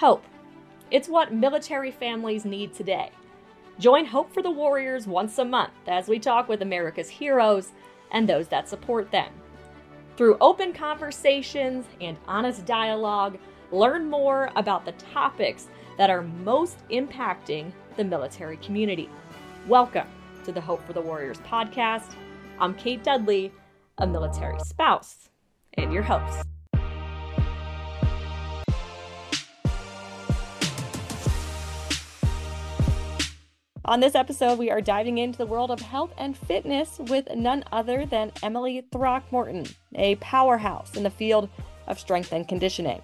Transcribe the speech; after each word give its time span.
Hope. 0.00 0.24
It's 0.90 1.10
what 1.10 1.34
military 1.34 1.90
families 1.90 2.46
need 2.46 2.72
today. 2.72 3.10
Join 3.78 4.06
Hope 4.06 4.32
for 4.32 4.42
the 4.42 4.50
Warriors 4.50 5.06
once 5.06 5.36
a 5.36 5.44
month 5.44 5.74
as 5.86 6.08
we 6.08 6.18
talk 6.18 6.48
with 6.48 6.62
America's 6.62 7.10
heroes 7.10 7.72
and 8.10 8.26
those 8.26 8.48
that 8.48 8.66
support 8.66 9.10
them. 9.10 9.30
Through 10.16 10.38
open 10.40 10.72
conversations 10.72 11.84
and 12.00 12.16
honest 12.26 12.64
dialogue, 12.64 13.36
learn 13.72 14.08
more 14.08 14.50
about 14.56 14.86
the 14.86 14.92
topics 14.92 15.68
that 15.98 16.08
are 16.08 16.22
most 16.22 16.78
impacting 16.88 17.70
the 17.98 18.04
military 18.04 18.56
community. 18.56 19.10
Welcome 19.68 20.08
to 20.46 20.52
the 20.52 20.62
Hope 20.62 20.82
for 20.86 20.94
the 20.94 21.02
Warriors 21.02 21.40
podcast. 21.40 22.14
I'm 22.58 22.72
Kate 22.72 23.04
Dudley, 23.04 23.52
a 23.98 24.06
military 24.06 24.60
spouse, 24.60 25.28
and 25.74 25.92
your 25.92 26.04
host. 26.04 26.49
On 33.86 33.98
this 33.98 34.14
episode, 34.14 34.58
we 34.58 34.70
are 34.70 34.82
diving 34.82 35.16
into 35.16 35.38
the 35.38 35.46
world 35.46 35.70
of 35.70 35.80
health 35.80 36.12
and 36.18 36.36
fitness 36.36 36.98
with 36.98 37.34
none 37.34 37.64
other 37.72 38.04
than 38.04 38.30
Emily 38.42 38.84
Throckmorton, 38.92 39.66
a 39.94 40.16
powerhouse 40.16 40.96
in 40.96 41.02
the 41.02 41.10
field 41.10 41.48
of 41.86 41.98
strength 41.98 42.32
and 42.32 42.46
conditioning. 42.46 43.00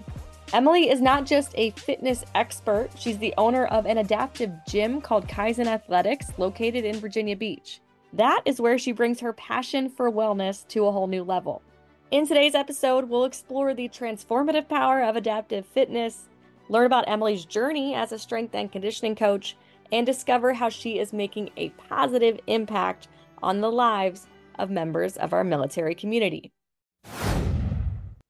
Emily 0.52 0.90
is 0.90 1.00
not 1.00 1.24
just 1.24 1.52
a 1.56 1.70
fitness 1.70 2.24
expert, 2.34 2.90
she's 2.94 3.16
the 3.16 3.32
owner 3.38 3.64
of 3.66 3.86
an 3.86 3.98
adaptive 3.98 4.52
gym 4.68 5.00
called 5.00 5.26
Kaizen 5.26 5.66
Athletics, 5.66 6.30
located 6.36 6.84
in 6.84 7.00
Virginia 7.00 7.36
Beach. 7.36 7.80
That 8.12 8.42
is 8.44 8.60
where 8.60 8.78
she 8.78 8.92
brings 8.92 9.18
her 9.20 9.32
passion 9.32 9.88
for 9.88 10.12
wellness 10.12 10.68
to 10.68 10.86
a 10.86 10.92
whole 10.92 11.06
new 11.06 11.24
level. 11.24 11.62
In 12.10 12.28
today's 12.28 12.54
episode, 12.54 13.08
we'll 13.08 13.24
explore 13.24 13.72
the 13.72 13.88
transformative 13.88 14.68
power 14.68 15.02
of 15.02 15.16
adaptive 15.16 15.64
fitness, 15.64 16.28
learn 16.68 16.84
about 16.84 17.08
Emily's 17.08 17.46
journey 17.46 17.94
as 17.94 18.12
a 18.12 18.18
strength 18.18 18.54
and 18.54 18.70
conditioning 18.70 19.16
coach, 19.16 19.56
and 19.92 20.06
discover 20.06 20.52
how 20.52 20.68
she 20.68 20.98
is 20.98 21.12
making 21.12 21.50
a 21.56 21.70
positive 21.70 22.38
impact 22.46 23.08
on 23.42 23.60
the 23.60 23.70
lives 23.70 24.26
of 24.58 24.70
members 24.70 25.16
of 25.16 25.32
our 25.32 25.44
military 25.44 25.94
community. 25.94 26.52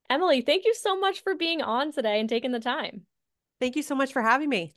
Emily, 0.09 0.41
thank 0.41 0.65
you 0.65 0.75
so 0.75 0.99
much 0.99 1.23
for 1.23 1.35
being 1.35 1.63
on 1.63 1.93
today 1.93 2.21
and 2.21 2.29
taking 2.29 2.53
the 2.53 2.61
time. 2.61 3.03
Thank 3.61 3.77
you 3.77 3.83
so 3.83 3.95
much 3.95 4.13
for 4.13 4.23
having 4.23 4.49
me. 4.49 4.73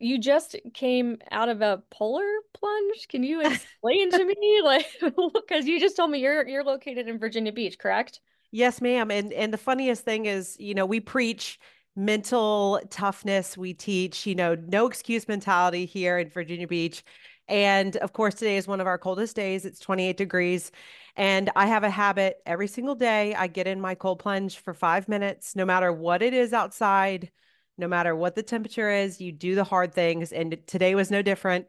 You 0.00 0.18
just 0.18 0.56
came 0.74 1.18
out 1.30 1.48
of 1.48 1.60
a 1.60 1.82
polar 1.90 2.26
plunge. 2.54 3.08
Can 3.08 3.22
you 3.22 3.40
explain 3.40 4.10
to 4.10 4.24
me 4.24 4.60
like 4.64 4.86
cuz 5.48 5.66
you 5.66 5.80
just 5.80 5.96
told 5.96 6.10
me 6.10 6.20
you're 6.20 6.46
you're 6.46 6.64
located 6.64 7.08
in 7.08 7.18
Virginia 7.18 7.52
Beach, 7.52 7.78
correct? 7.78 8.20
Yes, 8.50 8.80
ma'am. 8.80 9.10
And 9.10 9.32
and 9.32 9.52
the 9.52 9.58
funniest 9.58 10.04
thing 10.04 10.26
is, 10.26 10.56
you 10.58 10.74
know, 10.74 10.86
we 10.86 11.00
preach 11.00 11.58
mental 11.98 12.80
toughness. 12.90 13.58
We 13.58 13.74
teach, 13.74 14.24
you 14.24 14.36
know, 14.36 14.54
no 14.54 14.86
excuse 14.86 15.26
mentality 15.26 15.84
here 15.84 16.16
in 16.18 16.30
Virginia 16.30 16.68
Beach. 16.68 17.02
And 17.48 17.96
of 17.96 18.12
course, 18.12 18.34
today 18.34 18.56
is 18.56 18.68
one 18.68 18.80
of 18.80 18.86
our 18.86 18.98
coldest 18.98 19.34
days. 19.34 19.64
It's 19.64 19.80
28 19.80 20.16
degrees. 20.16 20.70
And 21.16 21.50
I 21.56 21.66
have 21.66 21.82
a 21.82 21.90
habit 21.90 22.36
every 22.46 22.68
single 22.68 22.94
day. 22.94 23.34
I 23.34 23.48
get 23.48 23.66
in 23.66 23.80
my 23.80 23.96
cold 23.96 24.20
plunge 24.20 24.58
for 24.58 24.74
five 24.74 25.08
minutes, 25.08 25.56
no 25.56 25.64
matter 25.64 25.92
what 25.92 26.22
it 26.22 26.34
is 26.34 26.52
outside, 26.52 27.32
no 27.76 27.88
matter 27.88 28.14
what 28.14 28.36
the 28.36 28.44
temperature 28.44 28.90
is, 28.90 29.20
you 29.20 29.32
do 29.32 29.56
the 29.56 29.64
hard 29.64 29.92
things. 29.92 30.32
And 30.32 30.56
today 30.68 30.94
was 30.94 31.10
no 31.10 31.20
different 31.20 31.66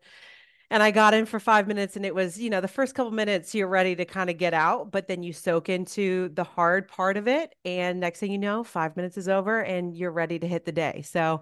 and 0.72 0.84
I 0.84 0.92
got 0.92 1.14
in 1.14 1.26
for 1.26 1.40
five 1.40 1.68
minutes 1.68 1.96
and 1.96 2.06
it 2.06 2.14
was, 2.14 2.40
you 2.40 2.50
know, 2.50 2.62
the 2.62 2.68
first 2.68 2.94
couple 2.94 3.12
minutes 3.12 3.56
you're 3.56 3.68
ready 3.68 3.96
to 3.96 4.06
kind 4.06 4.30
of 4.30 4.38
get 4.38 4.54
out, 4.54 4.92
but 4.92 5.08
then 5.08 5.24
you 5.24 5.34
soak 5.34 5.68
into 5.68 6.30
the 6.30 6.44
hard 6.44 6.88
part 6.88 7.18
of 7.18 7.28
it. 7.28 7.56
And 7.66 8.00
next 8.00 8.20
thing 8.20 8.32
you 8.32 8.38
know, 8.38 8.64
five 8.64 8.96
minutes 8.96 9.18
is 9.18 9.28
over 9.28 9.62
and 9.62 9.96
you're 9.96 10.12
ready 10.12 10.38
to 10.38 10.48
hit 10.48 10.66
the 10.66 10.72
day. 10.72 11.02
So 11.04 11.42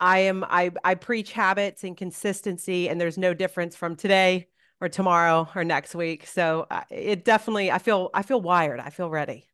I 0.00 0.20
am, 0.20 0.44
I, 0.44 0.70
I 0.84 0.94
preach 0.96 1.32
habits 1.32 1.82
and 1.82 1.96
consistency, 1.96 2.88
and 2.88 3.00
there's 3.00 3.18
no 3.18 3.34
difference 3.34 3.74
from 3.74 3.96
today 3.96 4.48
or 4.80 4.88
tomorrow 4.88 5.48
or 5.56 5.64
next 5.64 5.94
week. 5.94 6.26
So 6.26 6.66
it 6.90 7.24
definitely, 7.24 7.70
I 7.72 7.78
feel, 7.78 8.10
I 8.14 8.22
feel 8.22 8.40
wired. 8.40 8.80
I 8.80 8.90
feel 8.90 9.10
ready. 9.10 9.48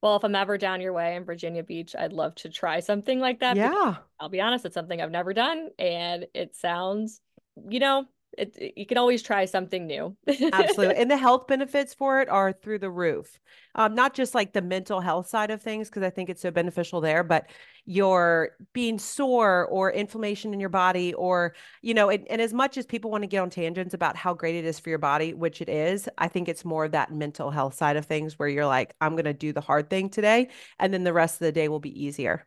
Well, 0.00 0.16
if 0.16 0.24
I'm 0.24 0.34
ever 0.34 0.58
down 0.58 0.80
your 0.80 0.92
way 0.92 1.16
in 1.16 1.24
Virginia 1.24 1.62
Beach, 1.62 1.96
I'd 1.98 2.12
love 2.12 2.34
to 2.36 2.50
try 2.50 2.80
something 2.80 3.20
like 3.20 3.40
that. 3.40 3.56
Yeah. 3.56 3.96
I'll 4.20 4.28
be 4.28 4.40
honest, 4.40 4.64
it's 4.64 4.74
something 4.74 5.00
I've 5.00 5.10
never 5.10 5.32
done 5.32 5.70
and 5.78 6.26
it 6.34 6.54
sounds 6.54 7.20
you 7.68 7.80
know, 7.80 8.06
it, 8.38 8.56
it, 8.56 8.72
you 8.76 8.86
can 8.86 8.98
always 8.98 9.22
try 9.22 9.44
something 9.44 9.86
new. 9.86 10.16
Absolutely. 10.26 10.96
And 11.02 11.10
the 11.10 11.16
health 11.16 11.46
benefits 11.46 11.94
for 11.94 12.20
it 12.20 12.28
are 12.28 12.52
through 12.52 12.78
the 12.78 12.90
roof. 12.90 13.38
Um, 13.74 13.94
not 13.94 14.14
just 14.14 14.34
like 14.34 14.52
the 14.52 14.62
mental 14.62 15.00
health 15.00 15.28
side 15.28 15.50
of 15.50 15.60
things, 15.60 15.88
because 15.88 16.02
I 16.02 16.10
think 16.10 16.30
it's 16.30 16.42
so 16.42 16.50
beneficial 16.50 17.00
there, 17.00 17.22
but 17.24 17.50
you're 17.84 18.50
being 18.72 18.98
sore 18.98 19.66
or 19.66 19.90
inflammation 19.90 20.54
in 20.54 20.60
your 20.60 20.68
body, 20.68 21.14
or, 21.14 21.54
you 21.80 21.94
know, 21.94 22.10
and 22.10 22.40
as 22.40 22.54
much 22.54 22.76
as 22.76 22.86
people 22.86 23.10
want 23.10 23.22
to 23.22 23.28
get 23.28 23.40
on 23.40 23.50
tangents 23.50 23.94
about 23.94 24.16
how 24.16 24.34
great 24.34 24.54
it 24.54 24.64
is 24.64 24.78
for 24.78 24.88
your 24.88 24.98
body, 24.98 25.34
which 25.34 25.60
it 25.60 25.68
is, 25.68 26.08
I 26.18 26.28
think 26.28 26.48
it's 26.48 26.64
more 26.64 26.84
of 26.84 26.92
that 26.92 27.12
mental 27.12 27.50
health 27.50 27.74
side 27.74 27.96
of 27.96 28.06
things 28.06 28.38
where 28.38 28.48
you're 28.48 28.66
like, 28.66 28.94
I'm 29.00 29.12
going 29.12 29.24
to 29.24 29.32
do 29.32 29.52
the 29.52 29.60
hard 29.60 29.90
thing 29.90 30.10
today. 30.10 30.48
And 30.78 30.92
then 30.94 31.04
the 31.04 31.12
rest 31.12 31.36
of 31.36 31.40
the 31.40 31.52
day 31.52 31.68
will 31.68 31.80
be 31.80 32.04
easier. 32.04 32.46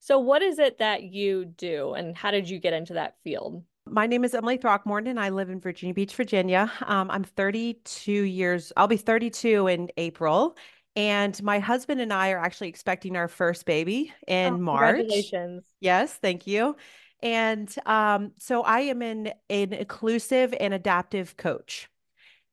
So, 0.00 0.18
what 0.18 0.42
is 0.42 0.58
it 0.58 0.78
that 0.78 1.02
you 1.02 1.46
do, 1.46 1.94
and 1.94 2.14
how 2.14 2.30
did 2.30 2.50
you 2.50 2.58
get 2.58 2.74
into 2.74 2.94
that 2.94 3.16
field? 3.24 3.64
My 3.86 4.06
name 4.06 4.24
is 4.24 4.34
Emily 4.34 4.56
Throckmorton. 4.56 5.08
and 5.08 5.20
I 5.20 5.28
live 5.28 5.50
in 5.50 5.60
Virginia 5.60 5.92
Beach, 5.92 6.14
Virginia. 6.14 6.72
Um, 6.86 7.10
I'm 7.10 7.24
32 7.24 8.12
years, 8.12 8.72
I'll 8.76 8.88
be 8.88 8.96
32 8.96 9.66
in 9.66 9.90
April. 9.96 10.56
And 10.96 11.40
my 11.42 11.58
husband 11.58 12.00
and 12.00 12.12
I 12.12 12.30
are 12.30 12.38
actually 12.38 12.68
expecting 12.68 13.16
our 13.16 13.28
first 13.28 13.66
baby 13.66 14.12
in 14.26 14.54
oh, 14.54 14.58
March. 14.58 14.96
Congratulations. 14.96 15.64
Yes, 15.80 16.14
thank 16.14 16.46
you. 16.46 16.76
And 17.22 17.74
um, 17.84 18.32
so 18.38 18.62
I 18.62 18.80
am 18.80 19.02
an, 19.02 19.32
an 19.50 19.72
inclusive 19.72 20.54
and 20.58 20.72
adaptive 20.72 21.36
coach. 21.36 21.88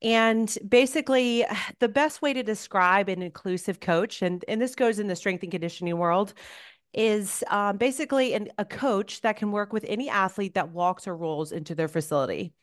And 0.02 0.56
basically, 0.68 1.46
the 1.80 1.90
best 1.90 2.22
way 2.22 2.34
to 2.34 2.44
describe 2.44 3.10
an 3.10 3.22
inclusive 3.22 3.80
coach, 3.80 4.22
and, 4.22 4.44
and 4.48 4.62
this 4.62 4.76
goes 4.76 5.00
in 5.00 5.08
the 5.08 5.16
strength 5.16 5.44
and 5.44 5.52
conditioning 5.52 5.98
world, 5.98 6.34
is 6.94 7.44
um, 7.50 7.78
basically 7.78 8.34
an, 8.34 8.50
a 8.58 8.66
coach 8.66 9.22
that 9.22 9.38
can 9.38 9.52
work 9.52 9.72
with 9.74 9.86
any 9.88 10.10
athlete 10.10 10.56
that 10.56 10.70
walks 10.70 11.08
or 11.08 11.16
rolls 11.16 11.52
into 11.52 11.76
their 11.76 11.88
facility. 11.88 12.54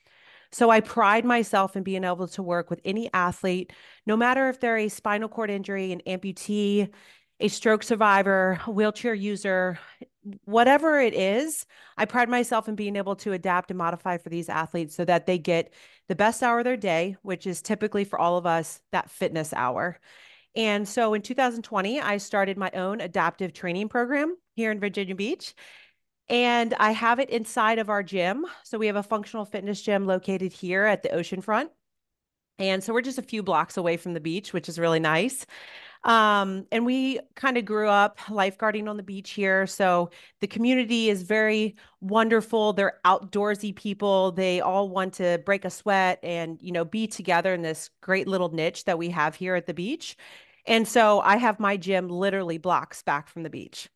So 0.50 0.71
I 0.71 0.81
pride 0.81 1.25
myself 1.25 1.77
in 1.77 1.83
being 1.83 2.05
able 2.05 2.28
to 2.28 2.43
work 2.43 2.71
with 2.71 2.81
any 2.84 3.11
athlete, 3.12 3.72
no 4.06 4.16
matter 4.16 4.49
if 4.49 4.61
they're 4.61 4.78
a 4.78 4.89
spinal 4.89 5.28
cord 5.28 5.50
injury, 5.50 5.93
an 5.93 6.00
amputee, 6.06 6.91
a 7.41 7.49
stroke 7.49 7.83
survivor, 7.83 8.61
a 8.66 8.71
wheelchair 8.71 9.15
user, 9.15 9.78
whatever 10.45 11.00
it 11.00 11.15
is. 11.15 11.66
I 11.97 12.05
pride 12.05 12.28
myself 12.28 12.69
in 12.69 12.75
being 12.75 12.97
able 12.97 13.16
to 13.16 13.33
adapt 13.33 13.71
and 13.71 13.78
modify 13.78 14.19
for 14.19 14.28
these 14.28 14.49
athletes 14.49 14.95
so 14.95 15.05
that 15.05 15.27
they 15.27 15.39
get 15.39 15.72
the 16.09 16.16
best 16.16 16.43
hour 16.43 16.59
of 16.59 16.65
their 16.65 16.77
day, 16.77 17.16
which 17.22 17.47
is 17.47 17.62
typically 17.62 18.05
for 18.05 18.19
all 18.19 18.39
of 18.39 18.47
us 18.47 18.81
that 18.93 19.10
fitness 19.10 19.53
hour. 19.53 20.00
And 20.58 20.88
so 20.88 21.14
in 21.14 21.22
2020, 21.22 22.00
I 22.00 22.16
started 22.16 22.58
my 22.58 22.70
own 22.74 23.00
adaptive 23.00 23.52
training 23.52 23.88
program 23.88 24.36
here 24.56 24.72
in 24.72 24.80
Virginia 24.80 25.14
Beach. 25.14 25.54
And 26.28 26.74
I 26.74 26.91
have 26.91 27.20
it 27.20 27.30
inside 27.30 27.78
of 27.78 27.88
our 27.88 28.02
gym. 28.02 28.44
So 28.64 28.76
we 28.76 28.88
have 28.88 28.97
a 28.97 29.04
functional 29.04 29.44
fitness 29.44 29.80
gym 29.80 30.04
located 30.04 30.52
here 30.52 30.84
at 30.84 31.04
the 31.04 31.10
oceanfront. 31.10 31.68
And 32.58 32.82
so 32.82 32.92
we're 32.92 33.02
just 33.02 33.20
a 33.20 33.22
few 33.22 33.41
blocks 33.44 33.76
away 33.76 33.97
from 33.97 34.14
the 34.14 34.20
beach, 34.20 34.52
which 34.52 34.68
is 34.68 34.80
really 34.80 34.98
nice. 34.98 35.47
Um, 36.02 36.66
and 36.72 36.84
we 36.84 37.20
kind 37.36 37.56
of 37.56 37.64
grew 37.64 37.88
up 37.88 38.18
lifeguarding 38.26 38.88
on 38.88 38.97
the 38.97 39.02
beach 39.04 39.30
here. 39.30 39.64
So 39.68 40.10
the 40.41 40.48
community 40.48 41.08
is 41.08 41.22
very 41.22 41.76
wonderful. 42.00 42.72
They're 42.72 42.98
outdoorsy 43.04 43.76
people. 43.76 44.32
They 44.32 44.60
all 44.60 44.88
want 44.88 45.14
to 45.14 45.41
break 45.47 45.64
a 45.64 45.70
sweat 45.70 46.18
and, 46.24 46.58
you 46.60 46.72
know, 46.72 46.84
be 46.84 47.06
together 47.06 47.54
in 47.54 47.62
this 47.62 47.91
great 48.00 48.26
little 48.26 48.52
niche 48.52 48.86
that 48.86 48.98
we 48.98 49.10
have 49.10 49.36
here 49.36 49.54
at 49.54 49.66
the 49.66 49.74
beach. 49.74 50.16
And 50.68 50.86
so 50.86 51.20
I 51.20 51.38
have 51.38 51.58
my 51.58 51.76
gym 51.76 52.08
literally 52.08 52.58
blocks 52.58 53.03
back 53.03 53.28
from 53.28 53.42
the 53.42 53.50
beach. 53.50 53.88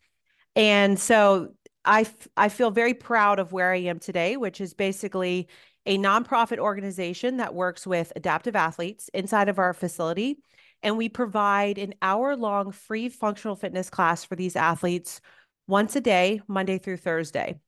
And 0.57 0.99
so 0.99 1.53
I, 1.85 2.07
I 2.37 2.49
feel 2.49 2.71
very 2.71 2.95
proud 2.95 3.39
of 3.39 3.53
where 3.53 3.73
I 3.73 3.79
am 3.79 4.01
today, 4.01 4.37
which 4.37 4.61
is 4.61 4.75
basically 4.75 5.49
a 5.87 5.99
nonprofit 5.99 6.59
organization 6.59 7.37
that 7.37 7.55
works 7.55 7.87
with 7.87 8.13
adaptive 8.17 8.57
athletes 8.57 9.09
inside 9.15 9.49
of 9.49 9.59
our 9.59 9.73
facility 9.75 10.39
and 10.83 10.97
we 10.97 11.09
provide 11.09 11.79
an 11.79 11.95
hour 12.03 12.37
long 12.37 12.73
free 12.73 13.09
functional 13.09 13.57
fitness 13.57 13.89
class 13.89 14.25
for 14.25 14.37
these 14.37 14.57
athletes 14.57 15.21
once 15.67 15.95
a 15.97 16.01
day, 16.01 16.41
Monday 16.49 16.79
through 16.79 16.97
Thursday. 16.97 17.61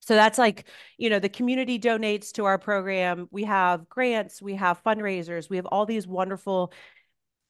So 0.00 0.14
that's 0.14 0.38
like, 0.38 0.64
you 0.96 1.10
know, 1.10 1.18
the 1.18 1.28
community 1.28 1.78
donates 1.78 2.32
to 2.32 2.46
our 2.46 2.58
program. 2.58 3.28
We 3.30 3.44
have 3.44 3.88
grants, 3.88 4.40
we 4.40 4.54
have 4.54 4.82
fundraisers, 4.82 5.50
we 5.50 5.56
have 5.56 5.66
all 5.66 5.84
these 5.84 6.06
wonderful 6.06 6.72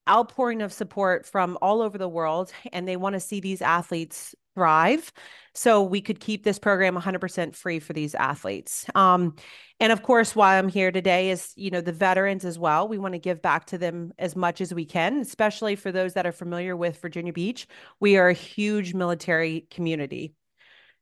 outpouring 0.08 0.62
of 0.62 0.72
support 0.72 1.26
from 1.26 1.58
all 1.60 1.82
over 1.82 1.98
the 1.98 2.08
world. 2.08 2.52
And 2.72 2.86
they 2.86 2.96
want 2.96 3.14
to 3.14 3.20
see 3.20 3.40
these 3.40 3.62
athletes 3.62 4.34
thrive. 4.54 5.12
So 5.54 5.82
we 5.82 6.00
could 6.00 6.20
keep 6.20 6.42
this 6.44 6.58
program 6.58 6.96
100% 6.96 7.54
free 7.54 7.78
for 7.78 7.92
these 7.92 8.14
athletes. 8.14 8.86
Um, 8.94 9.36
and 9.80 9.92
of 9.92 10.02
course, 10.02 10.34
why 10.34 10.58
I'm 10.58 10.68
here 10.68 10.90
today 10.90 11.30
is, 11.30 11.52
you 11.54 11.70
know, 11.70 11.80
the 11.80 11.92
veterans 11.92 12.44
as 12.44 12.58
well. 12.58 12.88
We 12.88 12.98
want 12.98 13.14
to 13.14 13.20
give 13.20 13.40
back 13.40 13.66
to 13.66 13.78
them 13.78 14.12
as 14.18 14.34
much 14.34 14.60
as 14.60 14.74
we 14.74 14.84
can, 14.84 15.20
especially 15.20 15.76
for 15.76 15.92
those 15.92 16.14
that 16.14 16.26
are 16.26 16.32
familiar 16.32 16.76
with 16.76 17.00
Virginia 17.00 17.32
Beach. 17.32 17.68
We 18.00 18.16
are 18.16 18.28
a 18.28 18.34
huge 18.34 18.94
military 18.94 19.66
community. 19.70 20.34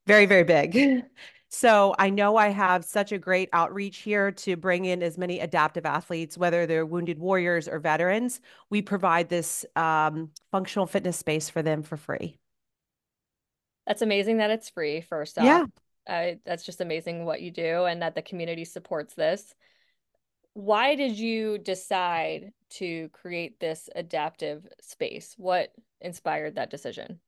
Very, 0.06 0.26
very 0.26 0.44
big. 0.44 1.04
So 1.48 1.94
I 1.98 2.10
know 2.10 2.36
I 2.36 2.48
have 2.48 2.84
such 2.84 3.12
a 3.12 3.18
great 3.18 3.48
outreach 3.52 3.98
here 3.98 4.32
to 4.32 4.56
bring 4.56 4.84
in 4.84 5.02
as 5.02 5.16
many 5.16 5.40
adaptive 5.40 5.86
athletes, 5.86 6.36
whether 6.36 6.66
they're 6.66 6.84
wounded 6.84 7.18
warriors 7.18 7.68
or 7.68 7.78
veterans. 7.78 8.40
We 8.68 8.82
provide 8.82 9.28
this 9.28 9.64
um, 9.76 10.30
functional 10.50 10.86
fitness 10.86 11.16
space 11.16 11.48
for 11.48 11.62
them 11.62 11.82
for 11.82 11.96
free. 11.96 12.38
That's 13.86 14.02
amazing 14.02 14.38
that 14.38 14.50
it's 14.50 14.68
free, 14.68 15.00
first 15.00 15.38
off. 15.38 15.44
Yeah. 15.44 15.66
Uh, 16.08 16.36
that's 16.44 16.64
just 16.64 16.80
amazing 16.80 17.24
what 17.24 17.40
you 17.40 17.50
do 17.50 17.84
and 17.84 18.02
that 18.02 18.14
the 18.14 18.22
community 18.22 18.64
supports 18.64 19.14
this. 19.14 19.54
Why 20.54 20.94
did 20.94 21.18
you 21.18 21.58
decide 21.58 22.52
to 22.70 23.08
create 23.10 23.60
this 23.60 23.88
adaptive 23.94 24.66
space? 24.80 25.34
What 25.36 25.72
inspired 26.00 26.56
that 26.56 26.70
decision? 26.70 27.20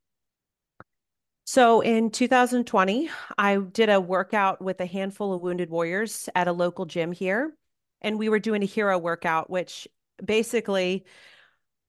So 1.50 1.80
in 1.80 2.10
2020, 2.10 3.08
I 3.38 3.56
did 3.56 3.88
a 3.88 4.02
workout 4.02 4.60
with 4.60 4.82
a 4.82 4.84
handful 4.84 5.32
of 5.32 5.40
wounded 5.40 5.70
warriors 5.70 6.28
at 6.34 6.46
a 6.46 6.52
local 6.52 6.84
gym 6.84 7.10
here. 7.10 7.54
And 8.02 8.18
we 8.18 8.28
were 8.28 8.38
doing 8.38 8.62
a 8.62 8.66
hero 8.66 8.98
workout, 8.98 9.48
which 9.48 9.88
basically 10.22 11.06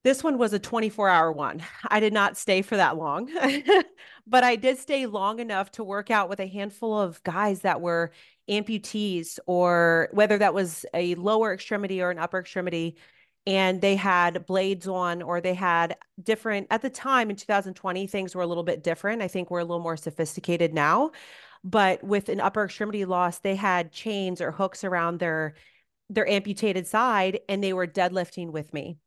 this 0.06 0.24
one 0.24 0.38
was 0.38 0.54
a 0.54 0.60
24 0.60 1.10
hour 1.10 1.34
one. 1.34 1.62
I 1.86 2.00
did 2.00 2.14
not 2.14 2.38
stay 2.38 2.62
for 2.62 2.78
that 2.78 2.96
long, 2.96 3.30
but 4.26 4.46
I 4.46 4.56
did 4.56 4.78
stay 4.78 5.08
long 5.08 5.42
enough 5.42 5.74
to 5.74 5.84
work 5.84 6.10
out 6.10 6.30
with 6.30 6.40
a 6.40 6.48
handful 6.48 6.98
of 6.98 7.22
guys 7.24 7.60
that 7.64 7.82
were 7.82 8.12
amputees, 8.50 9.40
or 9.46 10.08
whether 10.14 10.38
that 10.38 10.54
was 10.54 10.86
a 10.94 11.16
lower 11.16 11.54
extremity 11.54 12.02
or 12.02 12.12
an 12.12 12.18
upper 12.18 12.40
extremity 12.40 12.96
and 13.48 13.82
they 13.82 13.96
had 13.96 14.46
blades 14.46 14.88
on 14.88 15.22
or 15.22 15.42
they 15.42 15.54
had 15.54 15.98
different 16.22 16.68
at 16.70 16.82
the 16.82 16.90
time 16.90 17.30
in 17.30 17.36
2020 17.36 18.08
things 18.08 18.36
were 18.36 18.42
a 18.42 18.48
little 18.48 18.64
bit 18.64 18.84
different. 18.84 19.22
I 19.22 19.28
think 19.28 19.50
we're 19.50 19.60
a 19.60 19.66
little 19.66 19.84
more 19.84 19.98
sophisticated 19.98 20.74
now 20.74 21.12
but 21.64 22.04
with 22.04 22.30
an 22.30 22.40
upper 22.40 22.66
extremity 22.66 23.06
loss 23.06 23.40
they 23.40 23.56
had 23.56 23.92
chains 23.92 24.42
or 24.42 24.52
hooks 24.52 24.84
around 24.84 25.20
their 25.20 25.54
their 26.10 26.28
amputated 26.28 26.88
side 26.88 27.40
and 27.48 27.64
they 27.64 27.74
were 27.74 27.88
deadlifting 27.88 28.52
with 28.52 28.74
me. 28.74 28.98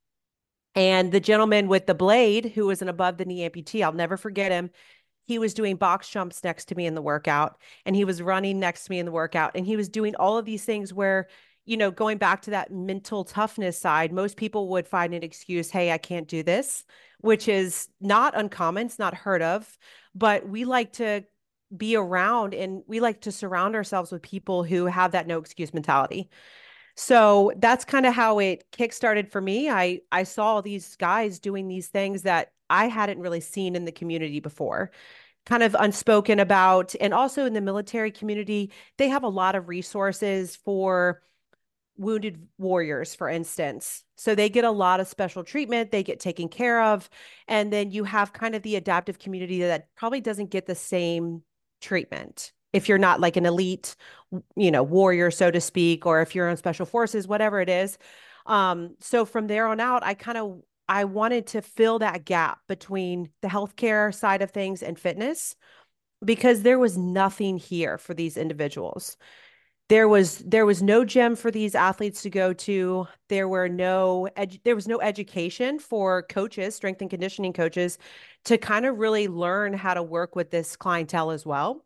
And 0.74 1.12
the 1.12 1.20
gentleman 1.20 1.68
with 1.68 1.86
the 1.86 1.94
blade 1.94 2.52
who 2.54 2.66
was 2.66 2.80
an 2.80 2.88
above 2.88 3.18
the 3.18 3.24
knee 3.24 3.48
amputee 3.48 3.84
i'll 3.84 3.92
never 3.92 4.16
forget 4.16 4.52
him 4.52 4.70
he 5.24 5.38
was 5.38 5.54
doing 5.54 5.76
box 5.76 6.08
jumps 6.08 6.42
next 6.42 6.66
to 6.66 6.74
me 6.74 6.86
in 6.86 6.94
the 6.94 7.02
workout 7.02 7.58
and 7.84 7.94
he 7.94 8.04
was 8.04 8.22
running 8.22 8.58
next 8.58 8.84
to 8.84 8.90
me 8.90 8.98
in 8.98 9.06
the 9.06 9.12
workout 9.12 9.52
and 9.54 9.66
he 9.66 9.76
was 9.76 9.88
doing 9.88 10.14
all 10.16 10.38
of 10.38 10.44
these 10.44 10.64
things 10.64 10.92
where 10.92 11.28
you 11.64 11.76
know, 11.76 11.90
going 11.90 12.18
back 12.18 12.42
to 12.42 12.50
that 12.50 12.72
mental 12.72 13.24
toughness 13.24 13.78
side, 13.78 14.12
most 14.12 14.36
people 14.36 14.68
would 14.70 14.88
find 14.88 15.14
an 15.14 15.22
excuse, 15.22 15.70
hey, 15.70 15.92
I 15.92 15.98
can't 15.98 16.26
do 16.26 16.42
this, 16.42 16.84
which 17.20 17.48
is 17.48 17.88
not 18.00 18.36
uncommon. 18.36 18.86
It's 18.86 18.98
not 18.98 19.14
heard 19.14 19.42
of, 19.42 19.78
but 20.14 20.48
we 20.48 20.64
like 20.64 20.94
to 20.94 21.24
be 21.74 21.96
around 21.96 22.52
and 22.52 22.82
we 22.86 23.00
like 23.00 23.22
to 23.22 23.32
surround 23.32 23.74
ourselves 23.74 24.12
with 24.12 24.22
people 24.22 24.64
who 24.64 24.86
have 24.86 25.12
that 25.12 25.26
no 25.26 25.38
excuse 25.38 25.72
mentality. 25.72 26.28
So 26.96 27.52
that's 27.56 27.86
kind 27.86 28.04
of 28.04 28.12
how 28.12 28.38
it 28.40 28.64
kickstarted 28.72 29.30
for 29.30 29.40
me. 29.40 29.70
I 29.70 30.00
I 30.10 30.24
saw 30.24 30.60
these 30.60 30.96
guys 30.96 31.38
doing 31.38 31.68
these 31.68 31.88
things 31.88 32.22
that 32.22 32.52
I 32.68 32.88
hadn't 32.88 33.20
really 33.20 33.40
seen 33.40 33.76
in 33.76 33.84
the 33.84 33.92
community 33.92 34.40
before 34.40 34.90
kind 35.44 35.62
of 35.62 35.74
unspoken 35.78 36.38
about 36.38 36.94
and 37.00 37.12
also 37.12 37.46
in 37.46 37.52
the 37.52 37.60
military 37.60 38.12
community 38.12 38.70
they 38.96 39.08
have 39.08 39.24
a 39.24 39.28
lot 39.28 39.56
of 39.56 39.68
resources 39.68 40.54
for 40.54 41.20
wounded 42.02 42.46
warriors, 42.58 43.14
for 43.14 43.28
instance. 43.28 44.04
So 44.16 44.34
they 44.34 44.48
get 44.48 44.64
a 44.64 44.70
lot 44.70 45.00
of 45.00 45.08
special 45.08 45.44
treatment, 45.44 45.90
they 45.90 46.02
get 46.02 46.20
taken 46.20 46.48
care 46.48 46.82
of. 46.82 47.08
And 47.48 47.72
then 47.72 47.90
you 47.90 48.04
have 48.04 48.32
kind 48.32 48.54
of 48.54 48.62
the 48.62 48.76
adaptive 48.76 49.18
community 49.18 49.60
that 49.60 49.88
probably 49.96 50.20
doesn't 50.20 50.50
get 50.50 50.66
the 50.66 50.74
same 50.74 51.42
treatment 51.80 52.52
if 52.72 52.88
you're 52.88 52.98
not 52.98 53.20
like 53.20 53.36
an 53.36 53.46
elite, 53.46 53.96
you 54.56 54.70
know, 54.70 54.82
warrior, 54.82 55.30
so 55.30 55.50
to 55.50 55.60
speak, 55.60 56.06
or 56.06 56.22
if 56.22 56.34
you're 56.34 56.48
in 56.48 56.56
special 56.56 56.86
forces, 56.86 57.28
whatever 57.28 57.60
it 57.60 57.68
is. 57.68 57.98
Um, 58.46 58.96
so 59.00 59.24
from 59.24 59.46
there 59.46 59.66
on 59.66 59.78
out, 59.80 60.04
I 60.04 60.14
kind 60.14 60.38
of 60.38 60.62
I 60.88 61.04
wanted 61.04 61.46
to 61.48 61.62
fill 61.62 62.00
that 62.00 62.24
gap 62.24 62.60
between 62.68 63.30
the 63.40 63.48
healthcare 63.48 64.12
side 64.14 64.42
of 64.42 64.50
things 64.50 64.82
and 64.82 64.98
fitness 64.98 65.54
because 66.24 66.62
there 66.62 66.78
was 66.78 66.98
nothing 66.98 67.56
here 67.56 67.98
for 67.98 68.14
these 68.14 68.36
individuals 68.36 69.16
there 69.92 70.08
was 70.08 70.38
there 70.38 70.64
was 70.64 70.82
no 70.82 71.04
gym 71.04 71.36
for 71.36 71.50
these 71.50 71.74
athletes 71.74 72.22
to 72.22 72.30
go 72.30 72.54
to 72.54 73.06
there 73.28 73.46
were 73.46 73.68
no 73.68 74.26
edu- 74.38 74.58
there 74.64 74.74
was 74.74 74.88
no 74.88 74.98
education 75.02 75.78
for 75.78 76.22
coaches 76.22 76.74
strength 76.74 77.02
and 77.02 77.10
conditioning 77.10 77.52
coaches 77.52 77.98
to 78.42 78.56
kind 78.56 78.86
of 78.86 78.96
really 78.96 79.28
learn 79.28 79.74
how 79.74 79.92
to 79.92 80.02
work 80.02 80.34
with 80.34 80.50
this 80.50 80.76
clientele 80.76 81.30
as 81.30 81.44
well 81.44 81.84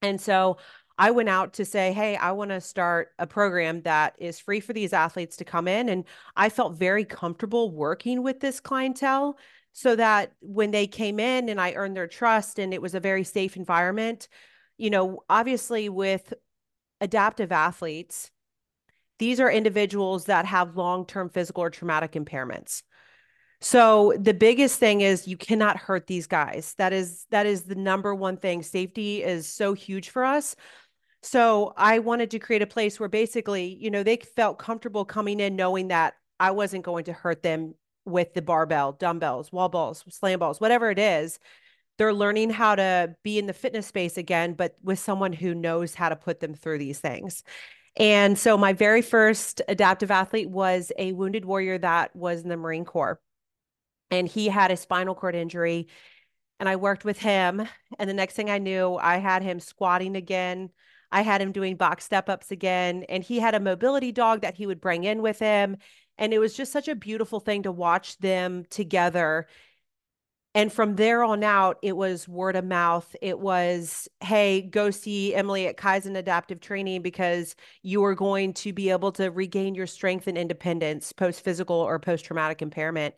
and 0.00 0.18
so 0.18 0.56
I 0.98 1.10
went 1.10 1.28
out 1.28 1.52
to 1.54 1.66
say, 1.66 1.92
Hey, 1.92 2.16
I 2.16 2.32
want 2.32 2.52
to 2.52 2.60
start 2.60 3.10
a 3.18 3.26
program 3.26 3.82
that 3.82 4.14
is 4.18 4.40
free 4.40 4.60
for 4.60 4.72
these 4.72 4.94
athletes 4.94 5.36
to 5.36 5.44
come 5.44 5.68
in. 5.68 5.90
And 5.90 6.04
I 6.36 6.48
felt 6.48 6.78
very 6.78 7.04
comfortable 7.04 7.70
working 7.70 8.22
with 8.22 8.40
this 8.40 8.60
clientele 8.60 9.36
so 9.72 9.94
that 9.96 10.32
when 10.40 10.70
they 10.70 10.86
came 10.86 11.20
in 11.20 11.50
and 11.50 11.60
I 11.60 11.74
earned 11.74 11.98
their 11.98 12.06
trust 12.06 12.58
and 12.58 12.72
it 12.72 12.80
was 12.80 12.94
a 12.94 13.00
very 13.00 13.24
safe 13.24 13.58
environment, 13.58 14.28
you 14.78 14.88
know, 14.88 15.22
obviously 15.28 15.90
with 15.90 16.32
adaptive 17.00 17.52
athletes, 17.52 18.30
these 19.18 19.40
are 19.40 19.50
individuals 19.50 20.26
that 20.26 20.46
have 20.46 20.76
long 20.76 21.06
term 21.06 21.28
physical 21.28 21.62
or 21.62 21.70
traumatic 21.70 22.12
impairments. 22.12 22.82
So 23.60 24.12
the 24.18 24.34
biggest 24.34 24.78
thing 24.78 25.00
is 25.00 25.26
you 25.26 25.36
cannot 25.36 25.78
hurt 25.78 26.06
these 26.06 26.26
guys. 26.26 26.74
That 26.76 26.92
is 26.92 27.24
that 27.30 27.46
is 27.46 27.62
the 27.62 27.74
number 27.74 28.14
one 28.14 28.36
thing. 28.36 28.62
Safety 28.62 29.22
is 29.22 29.48
so 29.50 29.72
huge 29.72 30.10
for 30.10 30.24
us. 30.24 30.56
So 31.22 31.72
I 31.76 31.98
wanted 31.98 32.30
to 32.32 32.38
create 32.38 32.62
a 32.62 32.66
place 32.66 33.00
where 33.00 33.08
basically, 33.08 33.76
you 33.80 33.90
know, 33.90 34.02
they 34.02 34.16
felt 34.18 34.58
comfortable 34.58 35.04
coming 35.04 35.40
in 35.40 35.56
knowing 35.56 35.88
that 35.88 36.14
I 36.38 36.50
wasn't 36.50 36.84
going 36.84 37.04
to 37.04 37.12
hurt 37.12 37.42
them 37.42 37.74
with 38.04 38.34
the 38.34 38.42
barbell, 38.42 38.92
dumbbells, 38.92 39.50
wall 39.50 39.68
balls, 39.68 40.04
slam 40.10 40.38
balls, 40.38 40.60
whatever 40.60 40.90
it 40.90 40.98
is 40.98 41.38
they're 41.98 42.12
learning 42.12 42.50
how 42.50 42.74
to 42.74 43.14
be 43.22 43.38
in 43.38 43.46
the 43.46 43.52
fitness 43.52 43.86
space 43.86 44.16
again, 44.16 44.54
but 44.54 44.76
with 44.82 44.98
someone 44.98 45.32
who 45.32 45.54
knows 45.54 45.94
how 45.94 46.08
to 46.08 46.16
put 46.16 46.40
them 46.40 46.54
through 46.54 46.78
these 46.78 46.98
things. 46.98 47.42
And 47.96 48.38
so 48.38 48.58
my 48.58 48.74
very 48.74 49.00
first 49.00 49.62
adaptive 49.68 50.10
athlete 50.10 50.50
was 50.50 50.92
a 50.98 51.12
wounded 51.12 51.44
warrior 51.44 51.78
that 51.78 52.14
was 52.14 52.42
in 52.42 52.50
the 52.50 52.56
Marine 52.56 52.84
Corps. 52.84 53.20
And 54.10 54.28
he 54.28 54.48
had 54.48 54.70
a 54.70 54.76
spinal 54.76 55.14
cord 55.14 55.34
injury. 55.34 55.88
And 56.60 56.68
I 56.68 56.76
worked 56.76 57.04
with 57.04 57.18
him. 57.18 57.66
And 57.98 58.08
the 58.08 58.14
next 58.14 58.34
thing 58.34 58.50
I 58.50 58.58
knew, 58.58 58.96
I 58.96 59.16
had 59.16 59.42
him 59.42 59.60
squatting 59.60 60.16
again. 60.16 60.70
I 61.10 61.22
had 61.22 61.40
him 61.40 61.52
doing 61.52 61.76
box 61.76 62.04
step 62.04 62.28
ups 62.28 62.50
again. 62.50 63.04
And 63.08 63.24
he 63.24 63.38
had 63.38 63.54
a 63.54 63.60
mobility 63.60 64.12
dog 64.12 64.42
that 64.42 64.54
he 64.54 64.66
would 64.66 64.80
bring 64.80 65.04
in 65.04 65.22
with 65.22 65.38
him. 65.38 65.78
And 66.18 66.34
it 66.34 66.38
was 66.38 66.54
just 66.54 66.72
such 66.72 66.88
a 66.88 66.94
beautiful 66.94 67.40
thing 67.40 67.62
to 67.62 67.72
watch 67.72 68.18
them 68.18 68.64
together 68.68 69.46
and 70.56 70.72
from 70.72 70.96
there 70.96 71.22
on 71.22 71.44
out, 71.44 71.76
it 71.82 71.98
was 71.98 72.26
word 72.26 72.56
of 72.56 72.64
mouth. 72.64 73.14
It 73.20 73.38
was, 73.38 74.08
hey, 74.22 74.62
go 74.62 74.90
see 74.90 75.34
Emily 75.34 75.66
at 75.66 75.76
Kaizen 75.76 76.16
Adaptive 76.16 76.60
Training 76.60 77.02
because 77.02 77.54
you 77.82 78.02
are 78.04 78.14
going 78.14 78.54
to 78.54 78.72
be 78.72 78.88
able 78.88 79.12
to 79.12 79.30
regain 79.30 79.74
your 79.74 79.86
strength 79.86 80.26
and 80.26 80.38
independence 80.38 81.12
post 81.12 81.44
physical 81.44 81.76
or 81.76 81.98
post 81.98 82.24
traumatic 82.24 82.62
impairment. 82.62 83.14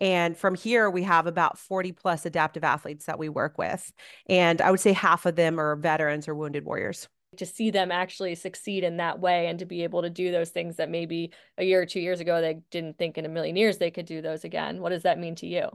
And 0.00 0.36
from 0.36 0.56
here, 0.56 0.90
we 0.90 1.04
have 1.04 1.28
about 1.28 1.58
40 1.58 1.92
plus 1.92 2.26
adaptive 2.26 2.64
athletes 2.64 3.04
that 3.04 3.20
we 3.20 3.28
work 3.28 3.56
with. 3.56 3.92
And 4.28 4.60
I 4.60 4.72
would 4.72 4.80
say 4.80 4.92
half 4.92 5.26
of 5.26 5.36
them 5.36 5.60
are 5.60 5.76
veterans 5.76 6.26
or 6.26 6.34
wounded 6.34 6.64
warriors. 6.64 7.06
To 7.36 7.46
see 7.46 7.70
them 7.70 7.92
actually 7.92 8.34
succeed 8.34 8.82
in 8.82 8.96
that 8.96 9.20
way 9.20 9.46
and 9.46 9.60
to 9.60 9.64
be 9.64 9.84
able 9.84 10.02
to 10.02 10.10
do 10.10 10.32
those 10.32 10.50
things 10.50 10.74
that 10.78 10.90
maybe 10.90 11.30
a 11.56 11.62
year 11.62 11.82
or 11.82 11.86
two 11.86 12.00
years 12.00 12.18
ago 12.18 12.40
they 12.40 12.62
didn't 12.72 12.98
think 12.98 13.16
in 13.16 13.26
a 13.26 13.28
million 13.28 13.54
years 13.54 13.78
they 13.78 13.92
could 13.92 14.06
do 14.06 14.20
those 14.20 14.42
again. 14.42 14.80
What 14.80 14.88
does 14.88 15.04
that 15.04 15.20
mean 15.20 15.36
to 15.36 15.46
you? 15.46 15.70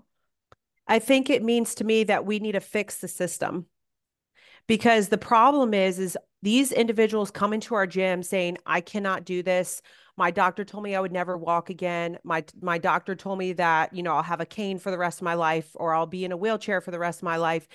I 0.88 1.00
think 1.00 1.30
it 1.30 1.44
means 1.44 1.76
to 1.76 1.84
me 1.84 2.04
that 2.06 2.26
we 2.26 2.40
need 2.40 2.54
to 2.54 2.60
fix 2.60 2.98
the 2.98 3.08
system 3.08 3.66
because 4.68 5.10
the 5.10 5.18
problem 5.18 5.74
is 5.74 6.00
is 6.00 6.18
these 6.42 6.72
individuals 6.72 7.32
come 7.32 7.54
into 7.54 7.76
our 7.76 7.88
gym 7.88 8.22
saying 8.22 8.58
I 8.66 8.82
cannot 8.82 9.26
do 9.26 9.42
this. 9.42 9.82
My 10.18 10.32
doctor 10.32 10.64
told 10.64 10.84
me 10.84 10.96
I 10.96 11.00
would 11.00 11.12
never 11.12 11.38
walk 11.38 11.70
again. 11.70 12.20
My 12.24 12.44
my 12.62 12.78
doctor 12.78 13.16
told 13.16 13.40
me 13.40 13.54
that, 13.54 13.94
you 13.94 14.04
know, 14.04 14.14
I'll 14.14 14.24
have 14.24 14.42
a 14.42 14.46
cane 14.46 14.80
for 14.80 14.92
the 14.92 14.98
rest 14.98 15.20
of 15.20 15.26
my 15.26 15.34
life 15.34 15.70
or 15.76 15.94
I'll 15.94 16.06
be 16.06 16.24
in 16.24 16.32
a 16.32 16.38
wheelchair 16.38 16.82
for 16.82 16.92
the 16.92 17.00
rest 17.00 17.20
of 17.20 17.24
my 17.24 17.38
life. 17.38 17.68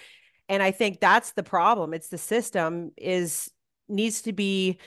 And 0.49 0.63
I 0.63 0.71
think 0.71 1.01
that's 1.01 1.33
the 1.33 1.43
problem. 1.43 1.95
It's 1.95 2.09
the 2.09 2.19
system 2.19 2.93
is 2.97 3.51
needs 3.89 4.23
to 4.23 4.33
be 4.33 4.79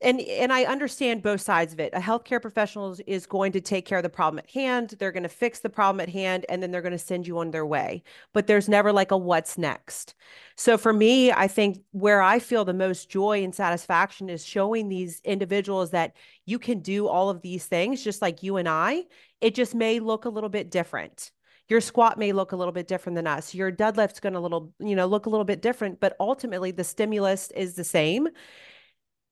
and 0.00 0.20
and 0.20 0.52
I 0.52 0.64
understand 0.64 1.22
both 1.22 1.40
sides 1.40 1.72
of 1.72 1.80
it. 1.80 1.92
A 1.92 1.98
healthcare 1.98 2.40
professional 2.40 2.96
is 3.06 3.26
going 3.26 3.52
to 3.52 3.60
take 3.60 3.84
care 3.84 3.98
of 3.98 4.04
the 4.04 4.08
problem 4.08 4.38
at 4.38 4.50
hand. 4.50 4.94
They're 4.98 5.12
going 5.12 5.24
to 5.24 5.28
fix 5.28 5.58
the 5.60 5.68
problem 5.70 6.00
at 6.00 6.08
hand 6.08 6.46
and 6.48 6.62
then 6.62 6.70
they're 6.70 6.82
going 6.82 6.92
to 6.92 6.98
send 6.98 7.26
you 7.26 7.38
on 7.38 7.50
their 7.50 7.66
way. 7.66 8.02
But 8.32 8.46
there's 8.46 8.68
never 8.68 8.92
like 8.92 9.10
a 9.10 9.16
what's 9.16 9.58
next. 9.58 10.14
So 10.56 10.78
for 10.78 10.92
me, 10.92 11.32
I 11.32 11.48
think 11.48 11.78
where 11.92 12.22
I 12.22 12.38
feel 12.38 12.64
the 12.64 12.74
most 12.74 13.10
joy 13.10 13.42
and 13.42 13.54
satisfaction 13.54 14.28
is 14.30 14.44
showing 14.44 14.88
these 14.88 15.20
individuals 15.24 15.90
that 15.90 16.14
you 16.46 16.58
can 16.58 16.80
do 16.80 17.08
all 17.08 17.28
of 17.30 17.42
these 17.42 17.66
things 17.66 18.02
just 18.04 18.22
like 18.22 18.42
you 18.42 18.56
and 18.56 18.68
I. 18.68 19.04
It 19.40 19.54
just 19.54 19.74
may 19.74 19.98
look 20.00 20.24
a 20.24 20.30
little 20.30 20.48
bit 20.50 20.70
different. 20.70 21.30
your 21.68 21.80
squat 21.80 22.18
may 22.18 22.32
look 22.32 22.52
a 22.52 22.56
little 22.56 22.72
bit 22.72 22.88
different 22.88 23.16
than 23.16 23.26
us 23.26 23.54
your 23.54 23.70
deadlift's 23.70 24.20
going 24.20 24.32
to 24.32 24.40
little 24.40 24.72
you 24.78 24.96
know 24.96 25.06
look 25.06 25.26
a 25.26 25.30
little 25.30 25.44
bit 25.44 25.60
different 25.62 26.00
but 26.00 26.16
ultimately 26.18 26.70
the 26.70 26.84
stimulus 26.84 27.50
is 27.52 27.74
the 27.74 27.84
same 27.84 28.28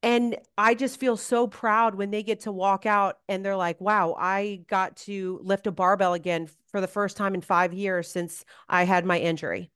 and 0.06 0.36
I 0.56 0.76
just 0.76 1.00
feel 1.00 1.16
so 1.16 1.48
proud 1.48 1.96
when 1.96 2.12
they 2.12 2.22
get 2.22 2.38
to 2.42 2.52
walk 2.52 2.86
out 2.86 3.18
and 3.28 3.44
they're 3.44 3.56
like, 3.56 3.80
wow, 3.80 4.14
I 4.16 4.60
got 4.68 4.94
to 4.98 5.40
lift 5.42 5.66
a 5.66 5.72
barbell 5.72 6.14
again 6.14 6.48
for 6.68 6.80
the 6.80 6.86
first 6.86 7.16
time 7.16 7.34
in 7.34 7.40
five 7.40 7.74
years 7.74 8.08
since 8.08 8.44
I 8.68 8.84
had 8.84 9.04
my 9.04 9.18
injury. 9.18 9.72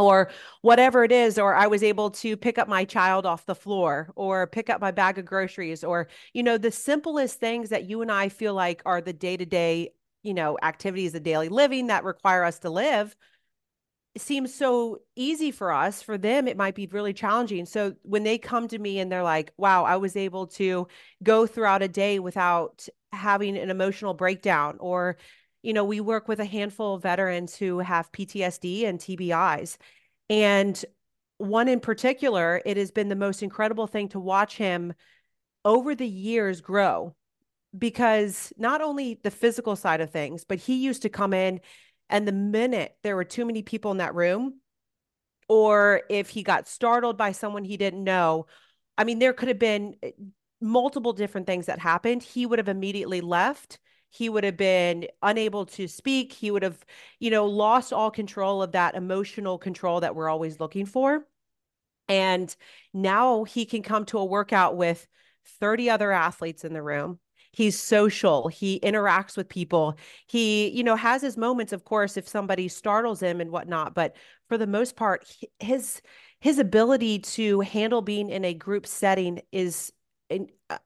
Or 0.00 0.32
whatever 0.62 1.04
it 1.04 1.12
is, 1.12 1.38
or 1.38 1.54
I 1.54 1.68
was 1.68 1.84
able 1.84 2.10
to 2.10 2.36
pick 2.36 2.58
up 2.58 2.66
my 2.66 2.84
child 2.84 3.26
off 3.26 3.46
the 3.46 3.54
floor, 3.54 4.10
or 4.16 4.48
pick 4.48 4.68
up 4.68 4.80
my 4.80 4.90
bag 4.90 5.18
of 5.20 5.24
groceries, 5.24 5.84
or, 5.84 6.08
you 6.32 6.42
know, 6.42 6.58
the 6.58 6.72
simplest 6.72 7.38
things 7.38 7.68
that 7.68 7.84
you 7.88 8.02
and 8.02 8.10
I 8.10 8.30
feel 8.30 8.54
like 8.54 8.82
are 8.84 9.00
the 9.00 9.12
day 9.12 9.36
to 9.36 9.46
day, 9.46 9.90
you 10.24 10.34
know, 10.34 10.58
activities 10.64 11.14
of 11.14 11.22
daily 11.22 11.48
living 11.48 11.86
that 11.86 12.02
require 12.02 12.42
us 12.42 12.58
to 12.58 12.70
live 12.70 13.14
seems 14.20 14.54
so 14.54 14.98
easy 15.16 15.50
for 15.50 15.72
us 15.72 16.00
for 16.00 16.16
them 16.16 16.46
it 16.46 16.56
might 16.56 16.74
be 16.74 16.86
really 16.86 17.12
challenging. 17.12 17.66
So 17.66 17.94
when 18.02 18.22
they 18.22 18.38
come 18.38 18.68
to 18.68 18.78
me 18.78 18.98
and 18.98 19.10
they're 19.10 19.22
like 19.22 19.52
wow 19.56 19.84
i 19.84 19.96
was 19.96 20.16
able 20.16 20.46
to 20.46 20.86
go 21.22 21.46
throughout 21.46 21.82
a 21.82 21.88
day 21.88 22.18
without 22.18 22.88
having 23.12 23.56
an 23.56 23.70
emotional 23.70 24.14
breakdown 24.14 24.76
or 24.80 25.16
you 25.62 25.72
know 25.72 25.84
we 25.84 26.00
work 26.00 26.28
with 26.28 26.40
a 26.40 26.44
handful 26.44 26.94
of 26.94 27.02
veterans 27.02 27.56
who 27.56 27.78
have 27.78 28.10
ptsd 28.12 28.86
and 28.86 28.98
tbis 28.98 29.76
and 30.28 30.84
one 31.38 31.68
in 31.68 31.80
particular 31.80 32.60
it 32.64 32.76
has 32.76 32.90
been 32.90 33.08
the 33.08 33.16
most 33.16 33.42
incredible 33.42 33.86
thing 33.86 34.08
to 34.08 34.20
watch 34.20 34.56
him 34.56 34.94
over 35.64 35.94
the 35.94 36.06
years 36.06 36.60
grow. 36.60 37.14
Because 37.76 38.52
not 38.56 38.80
only 38.80 39.18
the 39.24 39.32
physical 39.32 39.74
side 39.74 40.00
of 40.00 40.10
things 40.10 40.44
but 40.44 40.58
he 40.58 40.76
used 40.76 41.02
to 41.02 41.08
come 41.08 41.34
in 41.34 41.60
and 42.08 42.26
the 42.26 42.32
minute 42.32 42.96
there 43.02 43.16
were 43.16 43.24
too 43.24 43.44
many 43.44 43.62
people 43.62 43.90
in 43.90 43.98
that 43.98 44.14
room, 44.14 44.60
or 45.48 46.02
if 46.08 46.30
he 46.30 46.42
got 46.42 46.68
startled 46.68 47.16
by 47.16 47.32
someone 47.32 47.64
he 47.64 47.76
didn't 47.76 48.04
know, 48.04 48.46
I 48.96 49.04
mean, 49.04 49.18
there 49.18 49.32
could 49.32 49.48
have 49.48 49.58
been 49.58 49.96
eh, 50.02 50.12
multiple 50.60 51.12
different 51.12 51.46
things 51.46 51.66
that 51.66 51.78
happened. 51.78 52.22
He 52.22 52.46
would 52.46 52.58
have 52.58 52.68
immediately 52.68 53.20
left. 53.20 53.78
He 54.10 54.28
would 54.28 54.44
have 54.44 54.56
been 54.56 55.08
unable 55.22 55.66
to 55.66 55.88
speak. 55.88 56.32
He 56.32 56.50
would 56.50 56.62
have, 56.62 56.84
you 57.18 57.30
know, 57.30 57.46
lost 57.46 57.92
all 57.92 58.10
control 58.10 58.62
of 58.62 58.72
that 58.72 58.94
emotional 58.94 59.58
control 59.58 60.00
that 60.00 60.14
we're 60.14 60.28
always 60.28 60.60
looking 60.60 60.86
for. 60.86 61.26
And 62.08 62.54
now 62.92 63.44
he 63.44 63.64
can 63.64 63.82
come 63.82 64.04
to 64.06 64.18
a 64.18 64.24
workout 64.24 64.76
with 64.76 65.06
30 65.60 65.90
other 65.90 66.12
athletes 66.12 66.64
in 66.64 66.72
the 66.72 66.82
room 66.82 67.18
he's 67.54 67.78
social 67.78 68.48
he 68.48 68.80
interacts 68.80 69.36
with 69.36 69.48
people 69.48 69.96
he 70.26 70.68
you 70.70 70.84
know 70.84 70.96
has 70.96 71.22
his 71.22 71.36
moments 71.36 71.72
of 71.72 71.84
course 71.84 72.16
if 72.16 72.28
somebody 72.28 72.68
startles 72.68 73.20
him 73.20 73.40
and 73.40 73.50
whatnot 73.50 73.94
but 73.94 74.16
for 74.48 74.58
the 74.58 74.66
most 74.66 74.96
part 74.96 75.26
his 75.60 76.02
his 76.40 76.58
ability 76.58 77.18
to 77.18 77.60
handle 77.60 78.02
being 78.02 78.28
in 78.28 78.44
a 78.44 78.52
group 78.52 78.86
setting 78.86 79.40
is 79.52 79.92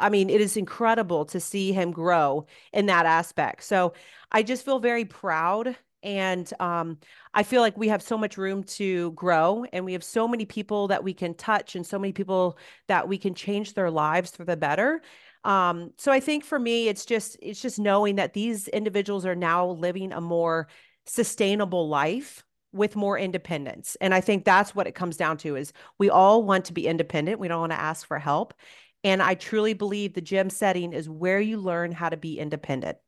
I 0.00 0.08
mean, 0.08 0.30
it 0.30 0.40
is 0.40 0.56
incredible 0.56 1.24
to 1.26 1.40
see 1.40 1.72
him 1.72 1.92
grow 1.92 2.46
in 2.72 2.86
that 2.86 3.06
aspect. 3.06 3.64
So 3.64 3.94
I 4.32 4.42
just 4.42 4.64
feel 4.64 4.78
very 4.78 5.04
proud. 5.04 5.76
And 6.02 6.50
um, 6.60 6.98
I 7.34 7.42
feel 7.42 7.60
like 7.60 7.76
we 7.76 7.88
have 7.88 8.02
so 8.02 8.16
much 8.16 8.36
room 8.36 8.62
to 8.64 9.10
grow, 9.12 9.64
and 9.72 9.84
we 9.84 9.94
have 9.94 10.04
so 10.04 10.28
many 10.28 10.44
people 10.44 10.86
that 10.88 11.02
we 11.02 11.12
can 11.12 11.34
touch, 11.34 11.74
and 11.74 11.84
so 11.84 11.98
many 11.98 12.12
people 12.12 12.56
that 12.86 13.08
we 13.08 13.18
can 13.18 13.34
change 13.34 13.74
their 13.74 13.90
lives 13.90 14.30
for 14.30 14.44
the 14.44 14.56
better. 14.56 15.02
Um, 15.44 15.92
so 15.96 16.12
I 16.12 16.20
think 16.20 16.44
for 16.44 16.58
me, 16.58 16.88
it's 16.88 17.06
just 17.06 17.36
it's 17.40 17.62
just 17.62 17.78
knowing 17.78 18.16
that 18.16 18.34
these 18.34 18.68
individuals 18.68 19.24
are 19.24 19.36
now 19.36 19.66
living 19.66 20.12
a 20.12 20.20
more 20.20 20.68
sustainable 21.06 21.88
life 21.88 22.44
with 22.72 22.96
more 22.96 23.18
independence. 23.18 23.96
And 24.00 24.12
I 24.12 24.20
think 24.20 24.44
that's 24.44 24.74
what 24.74 24.86
it 24.86 24.94
comes 24.94 25.16
down 25.16 25.38
to 25.38 25.56
is 25.56 25.72
we 25.98 26.10
all 26.10 26.42
want 26.42 26.66
to 26.66 26.72
be 26.72 26.86
independent. 26.86 27.40
We 27.40 27.48
don't 27.48 27.60
want 27.60 27.72
to 27.72 27.80
ask 27.80 28.06
for 28.06 28.18
help. 28.18 28.52
And 29.04 29.22
I 29.22 29.34
truly 29.34 29.74
believe 29.74 30.12
the 30.12 30.20
gym 30.20 30.50
setting 30.50 30.92
is 30.92 31.08
where 31.08 31.40
you 31.40 31.58
learn 31.58 31.92
how 31.92 32.08
to 32.08 32.16
be 32.16 32.38
independent. 32.38 32.98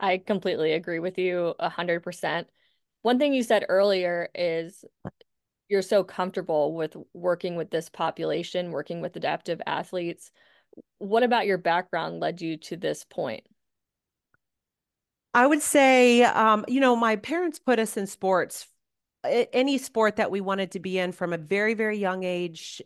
I 0.00 0.18
completely 0.18 0.72
agree 0.72 1.00
with 1.00 1.18
you 1.18 1.54
a 1.58 1.68
hundred 1.68 2.02
percent. 2.02 2.48
One 3.02 3.18
thing 3.18 3.34
you 3.34 3.42
said 3.42 3.66
earlier 3.68 4.28
is 4.34 4.84
you're 5.68 5.82
so 5.82 6.02
comfortable 6.02 6.74
with 6.74 6.96
working 7.12 7.56
with 7.56 7.70
this 7.70 7.88
population, 7.88 8.70
working 8.70 9.00
with 9.00 9.16
adaptive 9.16 9.60
athletes 9.66 10.30
what 10.98 11.22
about 11.22 11.46
your 11.46 11.58
background 11.58 12.20
led 12.20 12.40
you 12.40 12.56
to 12.56 12.76
this 12.76 13.04
point? 13.04 13.44
I 15.34 15.46
would 15.46 15.62
say, 15.62 16.22
um, 16.22 16.64
you 16.68 16.80
know, 16.80 16.96
my 16.96 17.16
parents 17.16 17.58
put 17.58 17.78
us 17.78 17.96
in 17.96 18.06
sports, 18.06 18.66
any 19.24 19.78
sport 19.78 20.16
that 20.16 20.30
we 20.30 20.40
wanted 20.40 20.72
to 20.72 20.80
be 20.80 20.98
in 20.98 21.12
from 21.12 21.32
a 21.32 21.38
very, 21.38 21.74
very 21.74 21.98
young 21.98 22.24
age. 22.24 22.80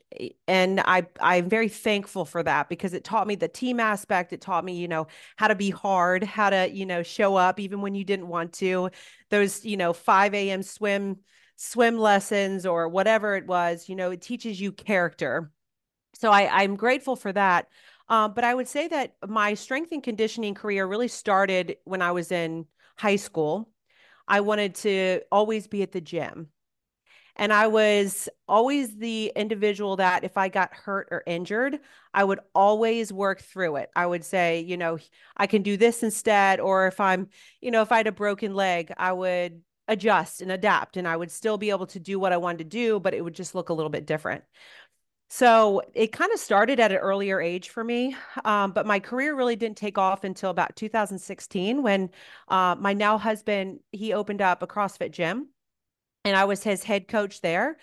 And 0.49 0.81
I, 0.81 1.07
I'm 1.21 1.49
very 1.49 1.69
thankful 1.69 2.25
for 2.25 2.43
that 2.43 2.69
because 2.69 2.95
it 2.95 3.05
taught 3.05 3.27
me 3.27 3.37
the 3.37 3.49
team 3.49 3.79
aspect. 3.81 4.33
It 4.33 4.41
taught 4.41 4.65
me, 4.65 4.75
you 4.77 4.89
know, 4.89 5.07
how 5.37 5.49
to 5.49 5.55
be 5.55 5.71
hard, 5.71 6.25
how 6.25 6.51
to, 6.51 6.69
you 6.71 6.85
know, 6.85 7.03
show 7.03 7.37
up 7.37 7.61
even 7.61 7.81
when 7.81 7.95
you 7.95 8.05
didn't 8.05 8.29
want 8.29 8.53
to. 8.55 8.91
Those, 9.31 9.65
you 9.65 9.77
know, 9.77 9.93
5 9.93 10.35
a.m. 10.35 10.63
swim, 10.63 11.19
swim 11.57 11.97
lessons 11.97 12.67
or 12.67 12.89
whatever 12.89 13.37
it 13.37 13.47
was, 13.47 13.89
you 13.89 13.95
know, 13.95 14.11
it 14.11 14.21
teaches 14.21 14.61
you 14.61 14.73
character 14.73 15.53
so 16.15 16.31
I, 16.31 16.63
I'm 16.63 16.77
grateful 16.77 17.17
for 17.17 17.33
that. 17.33 17.69
Um, 18.09 18.35
but 18.35 18.45
I 18.45 18.55
would 18.55 18.69
say 18.69 18.89
that 18.89 19.15
my 19.27 19.55
strength 19.55 19.93
and 19.93 20.03
conditioning 20.03 20.55
career 20.55 20.87
really 20.87 21.09
started 21.09 21.77
when 21.85 22.03
I 22.03 22.13
was 22.13 22.31
in 22.31 22.67
high 22.97 23.17
school. 23.17 23.71
I 24.29 24.41
wanted 24.41 24.75
to 24.77 25.21
always 25.31 25.67
be 25.67 25.83
at 25.83 25.93
the 25.93 26.01
gym. 26.01 26.49
And 27.37 27.53
I 27.53 27.67
was 27.69 28.29
always 28.47 28.95
the 28.97 29.33
individual 29.35 29.97
that 29.97 30.23
if 30.23 30.37
I 30.37 30.49
got 30.49 30.75
hurt 30.75 31.09
or 31.11 31.23
injured, 31.27 31.81
I 32.13 32.25
would 32.25 32.41
always 32.55 33.11
work 33.11 33.41
through 33.41 33.77
it. 33.77 33.91
I 33.97 34.05
would 34.05 34.25
say, 34.25 34.61
you 34.61 34.77
know, 34.77 34.99
I 35.37 35.47
can 35.47 35.63
do 35.63 35.79
this 35.79 36.03
instead. 36.03 36.61
Or 36.61 36.87
if 36.87 37.01
I'm, 37.01 37.29
you 37.63 37.71
know, 37.71 37.81
if 37.81 37.91
I 37.91 37.97
had 37.97 38.07
a 38.07 38.13
broken 38.13 38.55
leg, 38.55 38.93
I 38.99 39.13
would 39.13 39.63
adjust 39.89 40.43
and 40.43 40.53
adapt 40.53 40.97
and 40.97 41.09
I 41.09 41.17
would 41.17 41.31
still 41.31 41.57
be 41.59 41.71
able 41.71 41.87
to 41.89 41.99
do 41.99 42.19
what 42.21 42.33
I 42.33 42.37
wanted 42.37 42.59
to 42.59 42.65
do, 42.65 43.01
but 43.01 43.15
it 43.15 43.23
would 43.23 43.35
just 43.35 43.55
look 43.55 43.71
a 43.71 43.75
little 43.75 43.91
bit 43.91 44.07
different. 44.07 44.45
So 45.35 45.81
it 45.95 46.13
kind 46.13 46.31
of 46.31 46.39
started 46.39 46.79
at 46.79 46.93
an 46.93 46.99
earlier 46.99 47.41
age 47.41 47.71
for 47.71 47.83
me, 47.83 48.15
um, 48.45 48.73
but 48.73 48.85
my 48.85 49.01
career 49.01 49.35
really 49.35 49.57
didn't 49.57 49.79
take 49.79 49.97
off 49.97 50.25
until 50.25 50.51
about 50.51 50.77
2016 50.77 51.83
when 51.83 52.11
uh, 52.49 52.77
my 52.79 52.93
now 52.93 53.17
husband 53.17 53.81
he 53.93 54.13
opened 54.13 54.43
up 54.43 54.63
a 54.63 54.67
CrossFit 54.67 55.11
gym, 55.11 55.49
and 56.27 56.37
I 56.37 56.45
was 56.45 56.63
his 56.63 56.85
head 56.85 57.09
coach 57.09 57.41
there. 57.41 57.79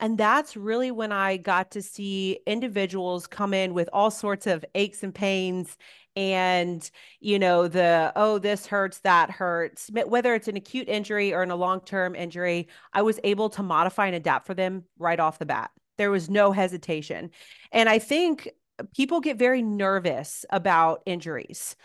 And 0.00 0.16
that's 0.16 0.56
really 0.56 0.90
when 0.90 1.12
I 1.12 1.36
got 1.36 1.72
to 1.72 1.82
see 1.82 2.38
individuals 2.46 3.26
come 3.26 3.52
in 3.52 3.74
with 3.74 3.90
all 3.92 4.10
sorts 4.10 4.46
of 4.46 4.64
aches 4.74 5.02
and 5.02 5.14
pains 5.14 5.76
and 6.16 6.90
you 7.20 7.38
know 7.38 7.68
the 7.68 8.12
oh 8.16 8.38
this 8.38 8.66
hurts 8.66 9.00
that 9.00 9.30
hurts 9.30 9.90
whether 10.06 10.32
it's 10.34 10.46
an 10.46 10.56
acute 10.56 10.88
injury 10.88 11.34
or 11.34 11.42
in 11.42 11.50
a 11.50 11.56
long-term 11.56 12.14
injury 12.14 12.68
i 12.92 13.02
was 13.02 13.18
able 13.24 13.50
to 13.50 13.64
modify 13.64 14.06
and 14.06 14.14
adapt 14.14 14.46
for 14.46 14.54
them 14.54 14.84
right 14.96 15.18
off 15.18 15.40
the 15.40 15.46
bat 15.46 15.72
there 15.98 16.10
was 16.10 16.30
no 16.30 16.52
hesitation. 16.52 17.30
And 17.72 17.88
I 17.88 17.98
think 17.98 18.50
people 18.96 19.20
get 19.20 19.38
very 19.38 19.62
nervous 19.62 20.44
about 20.50 21.02
injuries. 21.06 21.76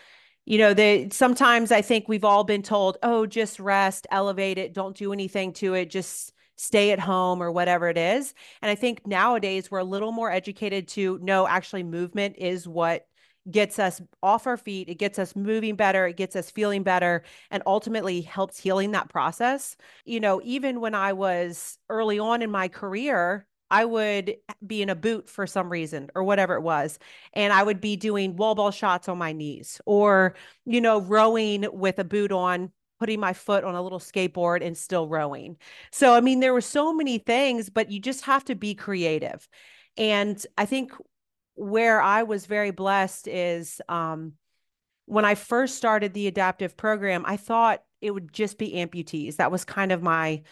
You 0.46 0.58
know, 0.58 0.74
they 0.74 1.08
sometimes 1.12 1.70
I 1.72 1.82
think 1.82 2.08
we've 2.08 2.24
all 2.24 2.44
been 2.44 2.62
told, 2.62 2.98
"Oh, 3.02 3.26
just 3.26 3.60
rest, 3.60 4.06
elevate 4.10 4.58
it, 4.58 4.72
don't 4.74 4.96
do 4.96 5.12
anything 5.12 5.52
to 5.54 5.74
it, 5.74 5.90
just 5.90 6.32
stay 6.56 6.90
at 6.92 6.98
home 7.00 7.42
or 7.42 7.52
whatever 7.52 7.88
it 7.88 7.98
is." 7.98 8.34
And 8.62 8.70
I 8.70 8.74
think 8.74 9.06
nowadays 9.06 9.70
we're 9.70 9.78
a 9.80 9.84
little 9.84 10.12
more 10.12 10.30
educated 10.30 10.88
to 10.88 11.18
know 11.22 11.46
actually 11.46 11.84
movement 11.84 12.36
is 12.38 12.66
what 12.66 13.06
gets 13.50 13.78
us 13.78 14.00
off 14.22 14.46
our 14.46 14.56
feet, 14.56 14.88
it 14.88 14.96
gets 14.96 15.18
us 15.18 15.34
moving 15.36 15.74
better, 15.76 16.06
it 16.06 16.16
gets 16.16 16.36
us 16.36 16.50
feeling 16.50 16.82
better, 16.82 17.22
and 17.50 17.62
ultimately 17.66 18.20
helps 18.20 18.58
healing 18.58 18.92
that 18.92 19.08
process. 19.08 19.76
You 20.04 20.20
know, 20.20 20.40
even 20.44 20.80
when 20.80 20.94
I 20.94 21.12
was 21.14 21.78
early 21.88 22.18
on 22.18 22.42
in 22.42 22.50
my 22.50 22.68
career, 22.68 23.46
I 23.70 23.84
would 23.84 24.36
be 24.66 24.82
in 24.82 24.90
a 24.90 24.94
boot 24.94 25.28
for 25.28 25.46
some 25.46 25.70
reason 25.70 26.10
or 26.14 26.24
whatever 26.24 26.54
it 26.54 26.62
was. 26.62 26.98
And 27.32 27.52
I 27.52 27.62
would 27.62 27.80
be 27.80 27.96
doing 27.96 28.36
wall 28.36 28.54
ball 28.54 28.70
shots 28.70 29.08
on 29.08 29.18
my 29.18 29.32
knees 29.32 29.80
or, 29.86 30.34
you 30.64 30.80
know, 30.80 31.00
rowing 31.00 31.66
with 31.72 31.98
a 31.98 32.04
boot 32.04 32.32
on, 32.32 32.72
putting 32.98 33.20
my 33.20 33.32
foot 33.32 33.64
on 33.64 33.74
a 33.74 33.82
little 33.82 34.00
skateboard 34.00 34.64
and 34.64 34.76
still 34.76 35.08
rowing. 35.08 35.56
So, 35.92 36.14
I 36.14 36.20
mean, 36.20 36.40
there 36.40 36.52
were 36.52 36.60
so 36.60 36.92
many 36.92 37.18
things, 37.18 37.70
but 37.70 37.90
you 37.90 38.00
just 38.00 38.24
have 38.24 38.44
to 38.46 38.54
be 38.54 38.74
creative. 38.74 39.48
And 39.96 40.44
I 40.58 40.66
think 40.66 40.92
where 41.54 42.00
I 42.00 42.24
was 42.24 42.46
very 42.46 42.70
blessed 42.70 43.28
is 43.28 43.80
um, 43.88 44.32
when 45.06 45.24
I 45.24 45.34
first 45.34 45.76
started 45.76 46.12
the 46.12 46.26
adaptive 46.26 46.76
program, 46.76 47.24
I 47.26 47.36
thought 47.36 47.82
it 48.00 48.10
would 48.10 48.32
just 48.32 48.58
be 48.58 48.72
amputees. 48.72 49.36
That 49.36 49.52
was 49.52 49.64
kind 49.64 49.92
of 49.92 50.02
my 50.02 50.42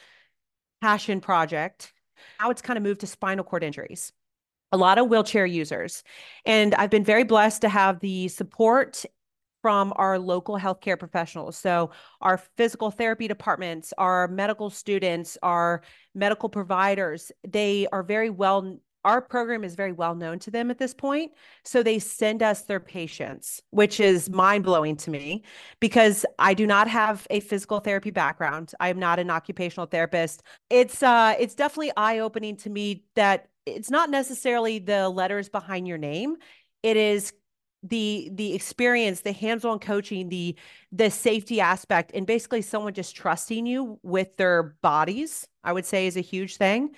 passion 0.80 1.20
project 1.20 1.92
now 2.40 2.50
it's 2.50 2.62
kind 2.62 2.76
of 2.76 2.82
moved 2.82 3.00
to 3.00 3.06
spinal 3.06 3.44
cord 3.44 3.62
injuries. 3.62 4.12
A 4.72 4.76
lot 4.76 4.98
of 4.98 5.08
wheelchair 5.08 5.46
users. 5.46 6.04
And 6.44 6.74
I've 6.74 6.90
been 6.90 7.04
very 7.04 7.24
blessed 7.24 7.62
to 7.62 7.68
have 7.70 8.00
the 8.00 8.28
support 8.28 9.04
from 9.62 9.92
our 9.96 10.18
local 10.18 10.58
healthcare 10.58 10.98
professionals. 10.98 11.56
So, 11.56 11.90
our 12.20 12.38
physical 12.56 12.90
therapy 12.90 13.28
departments, 13.28 13.92
our 13.98 14.28
medical 14.28 14.70
students, 14.70 15.36
our 15.42 15.82
medical 16.14 16.48
providers, 16.48 17.32
they 17.46 17.86
are 17.92 18.02
very 18.02 18.30
well 18.30 18.78
our 19.08 19.22
program 19.22 19.64
is 19.64 19.74
very 19.74 19.92
well 19.92 20.14
known 20.14 20.38
to 20.40 20.50
them 20.50 20.70
at 20.70 20.76
this 20.76 20.92
point. 20.92 21.32
So 21.64 21.82
they 21.82 21.98
send 21.98 22.42
us 22.42 22.62
their 22.62 22.78
patients, 22.78 23.62
which 23.70 24.00
is 24.00 24.28
mind 24.28 24.64
blowing 24.64 24.96
to 24.98 25.10
me 25.10 25.44
because 25.80 26.26
I 26.38 26.52
do 26.52 26.66
not 26.66 26.88
have 26.88 27.26
a 27.30 27.40
physical 27.40 27.80
therapy 27.80 28.10
background. 28.10 28.72
I 28.80 28.90
am 28.90 28.98
not 28.98 29.18
an 29.18 29.30
occupational 29.30 29.86
therapist. 29.86 30.42
It's 30.68 31.02
uh 31.02 31.34
it's 31.40 31.54
definitely 31.54 31.92
eye 31.96 32.18
opening 32.18 32.56
to 32.58 32.70
me 32.70 33.04
that 33.14 33.48
it's 33.64 33.90
not 33.90 34.10
necessarily 34.10 34.78
the 34.78 35.08
letters 35.08 35.48
behind 35.48 35.88
your 35.88 35.98
name. 35.98 36.36
It 36.82 36.98
is 36.98 37.32
the 37.82 38.28
the 38.34 38.54
experience 38.54 39.20
the 39.20 39.32
hands-on 39.32 39.78
coaching 39.78 40.28
the 40.28 40.56
the 40.90 41.10
safety 41.10 41.60
aspect 41.60 42.10
and 42.12 42.26
basically 42.26 42.60
someone 42.60 42.92
just 42.92 43.14
trusting 43.14 43.66
you 43.66 44.00
with 44.02 44.36
their 44.36 44.74
bodies 44.82 45.46
i 45.62 45.72
would 45.72 45.86
say 45.86 46.08
is 46.08 46.16
a 46.16 46.20
huge 46.20 46.56
thing 46.56 46.90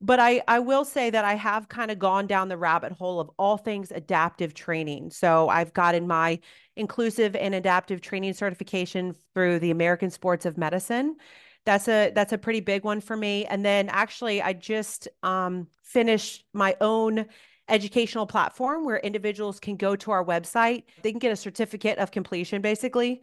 but 0.00 0.20
I, 0.20 0.42
I 0.46 0.58
will 0.58 0.84
say 0.84 1.10
that 1.10 1.24
I 1.24 1.34
have 1.34 1.68
kind 1.68 1.90
of 1.90 1.98
gone 1.98 2.26
down 2.26 2.48
the 2.48 2.58
rabbit 2.58 2.92
hole 2.92 3.18
of 3.18 3.30
all 3.38 3.56
things 3.56 3.90
adaptive 3.90 4.52
training. 4.52 5.10
So 5.10 5.48
I've 5.48 5.72
gotten 5.72 6.06
my 6.06 6.40
inclusive 6.76 7.34
and 7.34 7.54
adaptive 7.54 8.00
training 8.00 8.34
certification 8.34 9.14
through 9.34 9.58
the 9.60 9.70
American 9.70 10.10
Sports 10.10 10.44
of 10.44 10.58
Medicine. 10.58 11.16
That's 11.64 11.88
a 11.88 12.12
that's 12.14 12.32
a 12.32 12.38
pretty 12.38 12.60
big 12.60 12.84
one 12.84 13.00
for 13.00 13.16
me. 13.16 13.46
And 13.46 13.64
then 13.64 13.88
actually 13.88 14.42
I 14.42 14.52
just 14.52 15.08
um, 15.22 15.66
finished 15.82 16.44
my 16.52 16.76
own 16.80 17.26
educational 17.68 18.26
platform 18.26 18.84
where 18.84 18.98
individuals 18.98 19.58
can 19.58 19.76
go 19.76 19.96
to 19.96 20.10
our 20.10 20.24
website. 20.24 20.84
They 21.02 21.10
can 21.10 21.18
get 21.18 21.32
a 21.32 21.36
certificate 21.36 21.98
of 21.98 22.10
completion 22.10 22.62
basically 22.62 23.22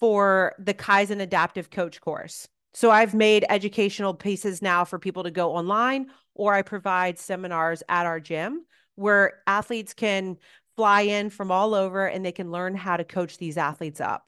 for 0.00 0.54
the 0.58 0.74
Kaizen 0.74 1.20
Adaptive 1.20 1.70
Coach 1.70 2.00
course. 2.00 2.48
So 2.74 2.90
I've 2.90 3.14
made 3.14 3.46
educational 3.48 4.14
pieces 4.14 4.60
now 4.60 4.84
for 4.84 4.98
people 4.98 5.22
to 5.22 5.30
go 5.30 5.54
online, 5.54 6.08
or 6.34 6.52
I 6.52 6.62
provide 6.62 7.18
seminars 7.18 7.82
at 7.88 8.04
our 8.04 8.20
gym 8.20 8.66
where 8.96 9.40
athletes 9.46 9.94
can 9.94 10.36
fly 10.76 11.02
in 11.02 11.30
from 11.30 11.50
all 11.50 11.74
over 11.74 12.06
and 12.06 12.24
they 12.24 12.32
can 12.32 12.50
learn 12.50 12.74
how 12.74 12.96
to 12.96 13.04
coach 13.04 13.38
these 13.38 13.56
athletes 13.56 14.00
up. 14.00 14.26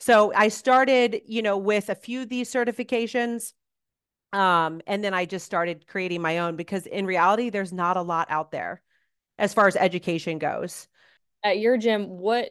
So 0.00 0.32
I 0.34 0.48
started, 0.48 1.22
you 1.26 1.42
know, 1.42 1.56
with 1.56 1.88
a 1.88 1.94
few 1.94 2.22
of 2.22 2.28
these 2.28 2.52
certifications. 2.52 3.52
Um, 4.32 4.80
and 4.86 5.04
then 5.04 5.14
I 5.14 5.24
just 5.24 5.46
started 5.46 5.86
creating 5.86 6.22
my 6.22 6.38
own 6.38 6.56
because 6.56 6.86
in 6.86 7.06
reality, 7.06 7.50
there's 7.50 7.72
not 7.72 7.96
a 7.96 8.02
lot 8.02 8.28
out 8.30 8.50
there 8.50 8.82
as 9.38 9.54
far 9.54 9.66
as 9.66 9.76
education 9.76 10.38
goes. 10.38 10.88
At 11.44 11.58
your 11.58 11.76
gym, 11.76 12.08
what 12.08 12.50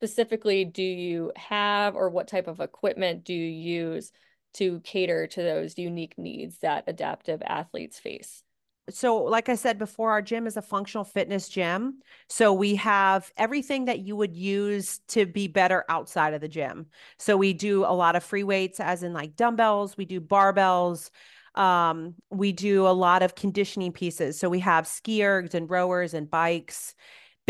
specifically 0.00 0.64
do 0.64 0.82
you 0.82 1.30
have 1.36 1.94
or 1.94 2.08
what 2.08 2.26
type 2.26 2.48
of 2.48 2.58
equipment 2.58 3.22
do 3.22 3.34
you 3.34 3.44
use 3.44 4.12
to 4.54 4.80
cater 4.80 5.26
to 5.26 5.42
those 5.42 5.76
unique 5.76 6.16
needs 6.16 6.56
that 6.60 6.84
adaptive 6.86 7.42
athletes 7.44 7.98
face? 7.98 8.42
So, 8.88 9.16
like 9.22 9.50
I 9.50 9.56
said 9.56 9.78
before, 9.78 10.10
our 10.10 10.22
gym 10.22 10.46
is 10.46 10.56
a 10.56 10.62
functional 10.62 11.04
fitness 11.04 11.50
gym. 11.50 12.00
So, 12.30 12.54
we 12.54 12.76
have 12.76 13.30
everything 13.36 13.84
that 13.84 13.98
you 14.00 14.16
would 14.16 14.34
use 14.34 15.00
to 15.08 15.26
be 15.26 15.48
better 15.48 15.84
outside 15.90 16.32
of 16.32 16.40
the 16.40 16.48
gym. 16.48 16.86
So, 17.18 17.36
we 17.36 17.52
do 17.52 17.84
a 17.84 17.92
lot 17.92 18.16
of 18.16 18.24
free 18.24 18.42
weights, 18.42 18.80
as 18.80 19.02
in 19.02 19.12
like 19.12 19.36
dumbbells, 19.36 19.98
we 19.98 20.06
do 20.06 20.18
barbells, 20.18 21.10
um, 21.54 22.14
we 22.30 22.52
do 22.52 22.86
a 22.86 22.88
lot 22.88 23.22
of 23.22 23.34
conditioning 23.34 23.92
pieces. 23.92 24.40
So, 24.40 24.48
we 24.48 24.60
have 24.60 24.86
ski 24.86 25.20
ergs 25.20 25.52
and 25.52 25.68
rowers 25.68 26.14
and 26.14 26.28
bikes 26.28 26.94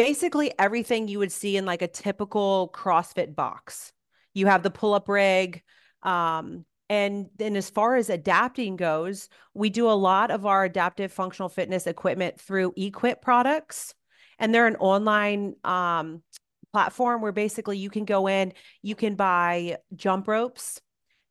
basically 0.01 0.51
everything 0.59 1.09
you 1.09 1.19
would 1.19 1.31
see 1.31 1.59
in 1.59 1.67
like 1.67 1.83
a 1.83 1.89
typical 1.89 2.71
CrossFit 2.75 3.35
box. 3.35 3.93
You 4.33 4.47
have 4.47 4.63
the 4.63 4.71
pull 4.71 4.95
up 4.95 5.09
rig. 5.11 5.63
Um, 6.03 6.65
and 6.89 7.29
then 7.37 7.55
as 7.55 7.69
far 7.69 7.97
as 7.97 8.09
adapting 8.09 8.77
goes, 8.77 9.29
we 9.53 9.69
do 9.69 9.91
a 9.91 9.93
lot 9.93 10.31
of 10.31 10.47
our 10.47 10.65
adaptive 10.65 11.13
functional 11.13 11.51
fitness 11.51 11.87
equipment 11.87 12.41
through 12.41 12.73
Equip 12.77 13.21
products. 13.21 13.95
And 14.39 14.55
they're 14.55 14.67
an 14.67 14.77
online 14.77 15.55
um, 15.65 16.23
platform 16.73 17.21
where 17.21 17.31
basically 17.31 17.77
you 17.77 17.91
can 17.91 18.07
go 18.07 18.27
in, 18.27 18.55
you 18.81 18.95
can 18.95 19.17
buy 19.17 19.77
jump 19.95 20.29
ropes 20.29 20.81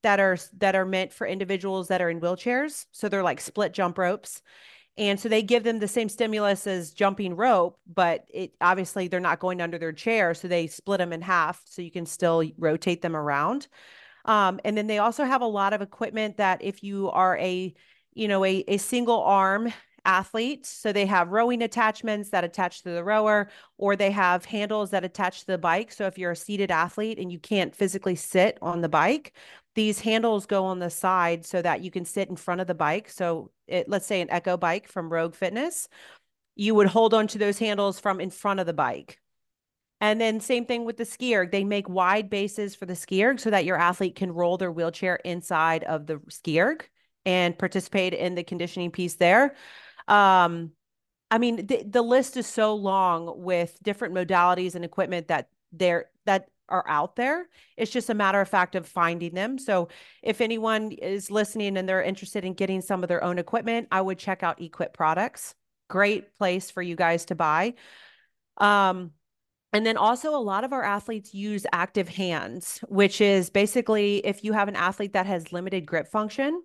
that 0.04 0.20
are 0.20 0.38
that 0.60 0.76
are 0.76 0.86
meant 0.86 1.12
for 1.12 1.26
individuals 1.26 1.88
that 1.88 2.02
are 2.02 2.10
in 2.10 2.22
wheelchairs. 2.22 2.86
So 2.92 3.10
they're 3.10 3.24
like 3.24 3.42
split 3.42 3.74
jump 3.74 3.98
ropes. 3.98 4.44
And 5.00 5.18
so 5.18 5.30
they 5.30 5.42
give 5.42 5.64
them 5.64 5.80
the 5.80 5.88
same 5.88 6.10
stimulus 6.10 6.68
as 6.68 6.92
jumping 6.92 7.38
rope, 7.38 7.80
but 7.88 8.26
it 8.34 8.54
obviously 8.60 9.08
they're 9.08 9.22
not 9.22 9.40
going 9.40 9.62
under 9.62 9.78
their 9.78 9.94
chair. 9.94 10.34
So 10.34 10.50
they 10.50 10.68
split 10.68 10.98
them 10.98 11.14
in 11.14 11.22
half 11.22 11.62
so 11.64 11.82
you 11.82 11.90
can 11.90 12.06
still 12.06 12.44
rotate 12.58 13.02
them 13.02 13.16
around. 13.16 13.68
Um, 14.26 14.60
and 14.66 14.78
then 14.78 14.88
they 14.88 14.98
also 14.98 15.24
have 15.24 15.42
a 15.42 15.48
lot 15.48 15.72
of 15.72 15.82
equipment 15.82 16.36
that 16.38 16.62
if 16.62 16.84
you 16.84 17.10
are 17.12 17.38
a, 17.38 17.74
you 18.14 18.28
know, 18.28 18.44
a, 18.44 18.66
a 18.68 18.78
single 18.78 19.24
arm 19.24 19.72
athlete, 20.04 20.66
so 20.66 20.92
they 20.92 21.06
have 21.06 21.30
rowing 21.30 21.62
attachments 21.62 22.32
that 22.32 22.44
attach 22.44 22.84
to 22.84 22.90
the 22.90 23.04
rower, 23.04 23.50
or 23.78 23.96
they 23.96 24.12
have 24.12 24.44
handles 24.44 24.90
that 24.90 25.06
attach 25.06 25.42
to 25.42 25.48
the 25.48 25.58
bike. 25.58 25.94
So 25.94 26.08
if 26.08 26.18
you're 26.18 26.32
a 26.32 26.36
seated 26.36 26.72
athlete 26.72 27.20
and 27.20 27.32
you 27.32 27.40
can't 27.40 27.74
physically 27.74 28.16
sit 28.16 28.58
on 28.62 28.82
the 28.82 28.90
bike, 28.90 29.34
these 29.80 30.02
handles 30.02 30.46
go 30.46 30.66
on 30.66 30.80
the 30.80 30.90
side 30.90 31.46
so 31.46 31.62
that 31.62 31.82
you 31.82 31.90
can 31.90 32.04
sit 32.04 32.28
in 32.28 32.36
front 32.36 32.60
of 32.60 32.68
the 32.68 32.76
bike. 32.76 33.10
So 33.10 33.50
it, 33.66 33.88
let's 33.88 34.06
say 34.06 34.20
an 34.20 34.30
Echo 34.30 34.58
bike 34.58 34.90
from 34.90 35.10
Rogue 35.10 35.34
Fitness, 35.34 35.88
you 36.58 36.76
would 36.76 36.88
hold 36.88 37.14
on 37.14 37.28
to 37.28 37.38
those 37.38 37.58
handles 37.58 37.98
from 37.98 38.20
in 38.20 38.30
front 38.30 38.60
of 38.60 38.66
the 38.66 38.74
bike. 38.74 39.22
And 40.02 40.20
then 40.20 40.42
same 40.42 40.66
thing 40.66 40.84
with 40.84 40.98
the 40.98 41.06
ski 41.06 41.34
erg. 41.34 41.52
They 41.52 41.64
make 41.64 41.88
wide 41.88 42.30
bases 42.30 42.76
for 42.76 42.86
the 42.86 42.96
ski 42.96 43.24
erg 43.24 43.40
so 43.40 43.52
that 43.52 43.64
your 43.64 43.78
athlete 43.78 44.18
can 44.18 44.34
roll 44.34 44.58
their 44.58 44.70
wheelchair 44.70 45.16
inside 45.16 45.86
of 45.86 46.08
the 46.08 46.20
ski 46.28 46.60
erg 46.60 46.90
and 47.26 47.58
participate 47.58 48.14
in 48.14 48.36
the 48.36 48.44
conditioning 48.44 48.92
piece 48.92 49.16
there. 49.16 49.56
Um, 50.10 50.72
I 51.32 51.38
mean, 51.38 51.68
the, 51.68 51.86
the 51.88 52.02
list 52.02 52.36
is 52.36 52.48
so 52.48 52.76
long 52.76 53.32
with 53.42 53.82
different 53.82 54.14
modalities 54.14 54.76
and 54.76 54.84
equipment 54.84 55.30
that 55.30 55.48
there 55.72 56.10
that 56.26 56.50
are 56.70 56.88
out 56.88 57.16
there. 57.16 57.48
It's 57.78 57.92
just 57.92 58.10
a 58.10 58.14
matter 58.14 58.42
of 58.42 58.50
fact 58.50 58.76
of 58.76 58.88
finding 58.88 59.34
them. 59.34 59.58
So 59.58 59.90
if 60.24 60.42
anyone 60.42 60.92
is 60.92 61.30
listening 61.30 61.78
and 61.78 61.88
they're 61.88 62.02
interested 62.04 62.46
in 62.46 62.54
getting 62.54 62.82
some 62.82 63.04
of 63.04 63.10
their 63.10 63.24
own 63.24 63.40
equipment, 63.40 63.88
I 63.92 64.02
would 64.02 64.20
check 64.20 64.44
out 64.44 64.62
Equip 64.62 64.94
Products. 64.94 65.56
Great 65.90 66.38
place 66.38 66.70
for 66.72 66.82
you 66.82 66.96
guys 66.96 67.26
to 67.26 67.36
buy. 67.36 67.74
Um, 68.58 69.12
and 69.72 69.86
then 69.86 69.98
also, 69.98 70.36
a 70.36 70.42
lot 70.42 70.64
of 70.64 70.74
our 70.74 70.84
athletes 70.84 71.34
use 71.34 71.66
active 71.72 72.10
hands, 72.10 72.80
which 72.88 73.22
is 73.22 73.52
basically 73.52 74.18
if 74.26 74.44
you 74.44 74.54
have 74.54 74.68
an 74.68 74.76
athlete 74.76 75.14
that 75.14 75.28
has 75.28 75.54
limited 75.54 75.86
grip 75.86 76.08
function, 76.08 76.64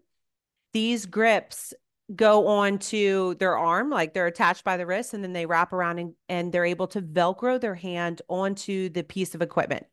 these 0.72 1.04
grips 1.04 1.74
go 2.14 2.46
on 2.46 2.78
to 2.78 3.34
their 3.38 3.56
arm, 3.56 3.90
like 3.90 4.14
they're 4.14 4.26
attached 4.26 4.64
by 4.64 4.76
the 4.76 4.86
wrist, 4.86 5.14
and 5.14 5.22
then 5.22 5.32
they 5.32 5.46
wrap 5.46 5.72
around 5.72 5.98
and, 5.98 6.14
and 6.28 6.52
they're 6.52 6.64
able 6.64 6.86
to 6.88 7.00
Velcro 7.00 7.60
their 7.60 7.74
hand 7.74 8.20
onto 8.28 8.88
the 8.88 9.02
piece 9.02 9.34
of 9.34 9.42
equipment. 9.42 9.86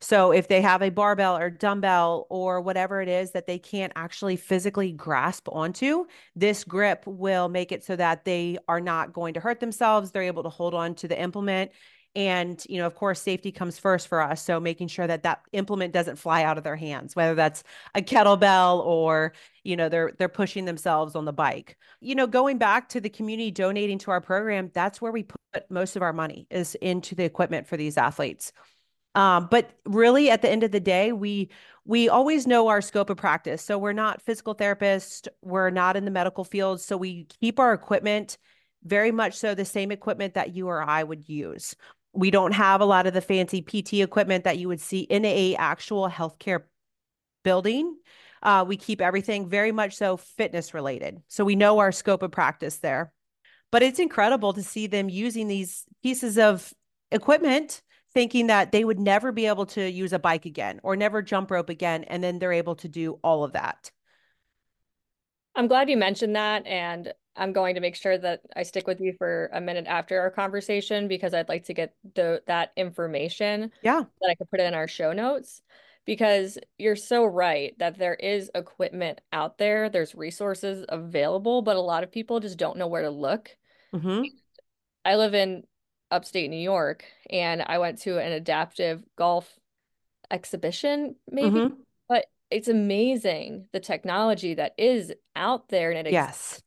So 0.00 0.32
if 0.32 0.48
they 0.48 0.60
have 0.62 0.82
a 0.82 0.90
barbell 0.90 1.36
or 1.36 1.48
dumbbell 1.48 2.26
or 2.28 2.60
whatever 2.60 3.00
it 3.00 3.08
is 3.08 3.30
that 3.32 3.46
they 3.46 3.60
can't 3.60 3.92
actually 3.94 4.34
physically 4.34 4.90
grasp 4.90 5.48
onto, 5.48 6.06
this 6.34 6.64
grip 6.64 7.04
will 7.06 7.48
make 7.48 7.70
it 7.70 7.84
so 7.84 7.94
that 7.94 8.24
they 8.24 8.58
are 8.66 8.80
not 8.80 9.12
going 9.12 9.34
to 9.34 9.40
hurt 9.40 9.60
themselves. 9.60 10.10
They're 10.10 10.22
able 10.22 10.42
to 10.42 10.48
hold 10.48 10.74
on 10.74 10.96
to 10.96 11.08
the 11.08 11.20
implement. 11.20 11.70
And, 12.14 12.62
you 12.68 12.78
know, 12.78 12.86
of 12.86 12.94
course, 12.94 13.22
safety 13.22 13.50
comes 13.50 13.78
first 13.78 14.06
for 14.06 14.20
us. 14.20 14.42
So 14.44 14.60
making 14.60 14.88
sure 14.88 15.06
that 15.06 15.22
that 15.22 15.40
implement 15.52 15.94
doesn't 15.94 16.16
fly 16.16 16.42
out 16.42 16.58
of 16.58 16.64
their 16.64 16.76
hands, 16.76 17.16
whether 17.16 17.34
that's 17.34 17.64
a 17.94 18.02
kettlebell 18.02 18.84
or, 18.84 19.32
you 19.64 19.76
know, 19.76 19.88
they're 19.88 20.12
they're 20.18 20.28
pushing 20.28 20.66
themselves 20.66 21.14
on 21.14 21.24
the 21.24 21.32
bike. 21.32 21.78
You 22.00 22.14
know, 22.14 22.26
going 22.26 22.58
back 22.58 22.90
to 22.90 23.00
the 23.00 23.08
community 23.08 23.50
donating 23.50 23.98
to 24.00 24.10
our 24.10 24.20
program, 24.20 24.70
that's 24.74 25.00
where 25.00 25.12
we 25.12 25.22
put 25.22 25.70
most 25.70 25.96
of 25.96 26.02
our 26.02 26.12
money 26.12 26.46
is 26.50 26.74
into 26.76 27.14
the 27.14 27.24
equipment 27.24 27.66
for 27.66 27.78
these 27.78 27.96
athletes. 27.96 28.52
Um, 29.14 29.48
but 29.50 29.70
really, 29.84 30.30
at 30.30 30.42
the 30.42 30.50
end 30.50 30.64
of 30.64 30.70
the 30.70 30.80
day, 30.80 31.12
we 31.12 31.50
we 31.84 32.08
always 32.08 32.46
know 32.46 32.68
our 32.68 32.80
scope 32.80 33.10
of 33.10 33.16
practice. 33.16 33.62
So 33.62 33.78
we're 33.78 33.92
not 33.92 34.22
physical 34.22 34.54
therapists. 34.54 35.28
We're 35.42 35.70
not 35.70 35.96
in 35.96 36.04
the 36.04 36.10
medical 36.10 36.44
field. 36.44 36.80
So 36.80 36.96
we 36.96 37.24
keep 37.24 37.58
our 37.58 37.72
equipment 37.72 38.38
very 38.84 39.12
much 39.12 39.34
so 39.34 39.54
the 39.54 39.64
same 39.64 39.92
equipment 39.92 40.34
that 40.34 40.54
you 40.54 40.68
or 40.68 40.82
I 40.82 41.02
would 41.02 41.28
use. 41.28 41.74
We 42.12 42.30
don't 42.30 42.52
have 42.52 42.80
a 42.80 42.84
lot 42.84 43.06
of 43.06 43.14
the 43.14 43.20
fancy 43.20 43.62
PT 43.62 43.94
equipment 43.94 44.44
that 44.44 44.58
you 44.58 44.68
would 44.68 44.80
see 44.80 45.00
in 45.00 45.24
a 45.24 45.56
actual 45.56 46.08
healthcare 46.08 46.62
building. 47.42 47.96
Uh, 48.42 48.64
we 48.66 48.76
keep 48.76 49.00
everything 49.00 49.48
very 49.48 49.72
much 49.72 49.94
so 49.94 50.16
fitness 50.16 50.74
related. 50.74 51.22
So 51.28 51.44
we 51.44 51.56
know 51.56 51.78
our 51.78 51.92
scope 51.92 52.22
of 52.22 52.32
practice 52.32 52.78
there. 52.78 53.12
But 53.70 53.82
it's 53.82 53.98
incredible 53.98 54.52
to 54.52 54.62
see 54.62 54.86
them 54.86 55.08
using 55.08 55.48
these 55.48 55.84
pieces 56.02 56.36
of 56.38 56.72
equipment 57.10 57.82
thinking 58.12 58.48
that 58.48 58.72
they 58.72 58.84
would 58.84 58.98
never 58.98 59.32
be 59.32 59.46
able 59.46 59.64
to 59.64 59.90
use 59.90 60.12
a 60.12 60.18
bike 60.18 60.44
again 60.44 60.80
or 60.82 60.96
never 60.96 61.22
jump 61.22 61.50
rope 61.50 61.70
again. 61.70 62.04
And 62.04 62.22
then 62.22 62.38
they're 62.38 62.52
able 62.52 62.76
to 62.76 62.88
do 62.88 63.18
all 63.24 63.44
of 63.44 63.52
that. 63.52 63.90
I'm 65.54 65.66
glad 65.66 65.88
you 65.88 65.96
mentioned 65.96 66.36
that. 66.36 66.66
And 66.66 67.12
I'm 67.36 67.52
going 67.52 67.74
to 67.76 67.80
make 67.80 67.96
sure 67.96 68.18
that 68.18 68.42
I 68.54 68.62
stick 68.62 68.86
with 68.86 69.00
you 69.00 69.14
for 69.16 69.48
a 69.52 69.60
minute 69.60 69.86
after 69.86 70.20
our 70.20 70.30
conversation 70.30 71.08
because 71.08 71.32
I'd 71.34 71.48
like 71.48 71.64
to 71.64 71.74
get 71.74 71.94
the 72.14 72.42
that 72.46 72.72
information 72.76 73.72
Yeah. 73.82 74.02
that 74.20 74.28
I 74.30 74.34
could 74.34 74.50
put 74.50 74.60
in 74.60 74.74
our 74.74 74.86
show 74.88 75.12
notes 75.12 75.62
because 76.04 76.58
you're 76.78 76.96
so 76.96 77.24
right 77.24 77.78
that 77.78 77.96
there 77.96 78.14
is 78.14 78.50
equipment 78.54 79.20
out 79.32 79.56
there, 79.58 79.88
there's 79.88 80.14
resources 80.14 80.84
available, 80.88 81.62
but 81.62 81.76
a 81.76 81.80
lot 81.80 82.02
of 82.02 82.12
people 82.12 82.40
just 82.40 82.58
don't 82.58 82.76
know 82.76 82.88
where 82.88 83.02
to 83.02 83.10
look. 83.10 83.56
Mm-hmm. 83.94 84.24
I 85.04 85.16
live 85.16 85.34
in 85.34 85.64
upstate 86.10 86.50
New 86.50 86.56
York 86.60 87.04
and 87.30 87.62
I 87.62 87.78
went 87.78 88.00
to 88.02 88.18
an 88.18 88.32
adaptive 88.32 89.02
golf 89.16 89.58
exhibition 90.30 91.16
maybe, 91.30 91.50
Mm-hmm. 91.50 91.74
but 92.08 92.26
it's 92.50 92.68
amazing 92.68 93.66
the 93.72 93.80
technology 93.80 94.54
that 94.54 94.74
is 94.76 95.12
out 95.34 95.68
there 95.68 95.92
and 95.92 96.06
it 96.06 96.12
Yes. 96.12 96.62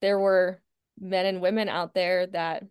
There 0.00 0.18
were 0.18 0.62
men 1.00 1.26
and 1.26 1.40
women 1.40 1.68
out 1.68 1.94
there 1.94 2.26
that 2.28 2.64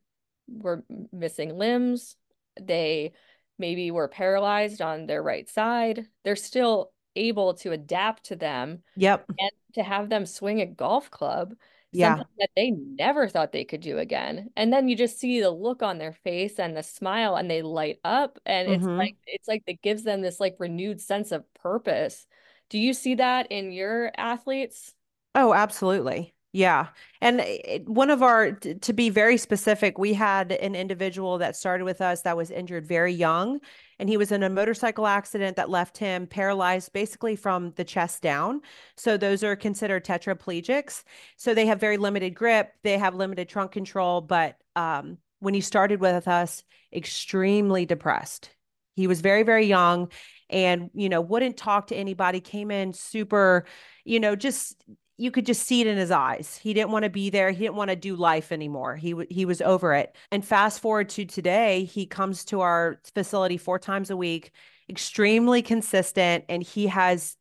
were 0.48 0.84
missing 1.12 1.58
limbs. 1.58 2.16
They 2.60 3.14
maybe 3.60 3.92
were 3.92 4.08
paralyzed 4.08 4.82
on 4.82 5.06
their 5.08 5.24
right 5.24 5.48
side. 5.50 6.08
They're 6.24 6.36
still 6.36 6.92
able 7.16 7.56
to 7.56 7.72
adapt 7.72 8.26
to 8.26 8.36
them 8.36 8.84
Yep. 8.96 9.28
and 9.40 9.52
to 9.76 9.84
have 9.84 10.10
them 10.10 10.26
swing 10.26 10.62
a 10.62 10.66
golf 10.66 11.12
club, 11.12 11.56
Yeah. 11.92 12.18
something 12.18 12.26
that 12.40 12.50
they 12.56 12.72
never 12.72 13.28
thought 13.28 13.52
they 13.52 13.66
could 13.66 13.82
do 13.82 13.98
again. 14.00 14.52
And 14.56 14.72
then 14.74 14.88
you 14.88 14.96
just 14.96 15.20
see 15.20 15.42
the 15.42 15.52
look 15.52 15.82
on 15.84 15.98
their 15.98 16.14
face 16.14 16.60
and 16.60 16.76
the 16.76 16.84
smile 16.84 17.36
and 17.36 17.50
they 17.50 17.62
light 17.62 18.00
up 18.04 18.40
and 18.46 18.68
it's 18.70 18.88
Mhm. 18.88 18.98
like 18.98 19.18
it's 19.28 19.48
like 19.48 19.64
it 19.68 19.82
gives 19.82 20.04
them 20.04 20.22
this 20.22 20.40
like 20.40 20.56
renewed 20.60 21.02
sense 21.02 21.32
of 21.32 21.52
purpose. 21.56 22.28
Do 22.70 22.78
you 22.80 22.94
see 22.94 23.16
that 23.16 23.48
in 23.52 23.72
your 23.72 24.12
athletes? 24.18 24.94
Oh, 25.36 25.54
absolutely. 25.54 26.34
Yeah. 26.58 26.88
And 27.22 27.40
it, 27.42 27.88
one 27.88 28.10
of 28.10 28.24
our, 28.24 28.54
to 28.54 28.92
be 28.92 29.12
very 29.12 29.38
specific, 29.38 30.00
we 30.00 30.16
had 30.16 30.52
an 30.54 30.74
individual 30.74 31.38
that 31.38 31.56
started 31.56 31.84
with 31.84 32.02
us 32.02 32.24
that 32.24 32.36
was 32.36 32.50
injured 32.50 32.84
very 32.84 33.14
young. 33.14 33.60
And 34.00 34.10
he 34.10 34.18
was 34.18 34.32
in 34.32 34.42
a 34.42 34.50
motorcycle 34.50 35.06
accident 35.06 35.56
that 35.58 35.70
left 35.70 36.00
him 36.00 36.26
paralyzed 36.26 36.94
basically 36.94 37.36
from 37.36 37.74
the 37.76 37.84
chest 37.84 38.24
down. 38.24 38.62
So 38.96 39.18
those 39.18 39.44
are 39.44 39.56
considered 39.56 40.04
tetraplegics. 40.04 41.04
So 41.36 41.54
they 41.54 41.68
have 41.68 41.80
very 41.80 41.98
limited 41.98 42.32
grip, 42.32 42.74
they 42.82 42.98
have 42.98 43.14
limited 43.14 43.48
trunk 43.50 43.72
control. 43.72 44.22
But 44.22 44.58
um, 44.76 45.20
when 45.38 45.54
he 45.54 45.62
started 45.62 46.00
with 46.00 46.28
us, 46.28 46.64
extremely 46.92 47.86
depressed. 47.86 48.50
He 48.96 49.06
was 49.06 49.22
very, 49.22 49.44
very 49.44 49.68
young 49.68 50.12
and, 50.50 50.90
you 50.96 51.08
know, 51.08 51.22
wouldn't 51.22 51.56
talk 51.58 51.86
to 51.88 51.96
anybody, 51.96 52.40
came 52.40 52.72
in 52.72 52.94
super, 52.94 53.66
you 54.06 54.20
know, 54.20 54.36
just 54.36 54.84
you 55.18 55.32
could 55.32 55.46
just 55.46 55.64
see 55.64 55.82
it 55.82 55.88
in 55.88 55.98
his 55.98 56.12
eyes. 56.12 56.58
He 56.62 56.74
didn't 56.74 56.92
want 56.92 57.04
to 57.04 57.10
be 57.10 57.30
there. 57.30 57.52
He 57.52 57.60
didn't 57.60 57.76
want 57.76 57.90
to 57.90 57.96
do 57.96 58.16
life 58.16 58.52
anymore. 58.52 58.96
He 58.96 59.12
w- 59.12 59.28
he 59.30 59.46
was 59.46 59.62
over 59.62 59.94
it. 59.94 60.16
And 60.32 60.46
fast 60.46 60.80
forward 60.80 61.10
to 61.10 61.26
today, 61.26 61.86
he 61.86 62.06
comes 62.06 62.46
to 62.46 62.62
our 62.62 63.00
facility 63.16 63.58
four 63.58 63.80
times 63.80 64.12
a 64.12 64.18
week, 64.18 64.52
extremely 64.90 65.62
consistent, 65.62 66.46
and 66.50 66.62
he 66.62 66.88
has 66.88 67.36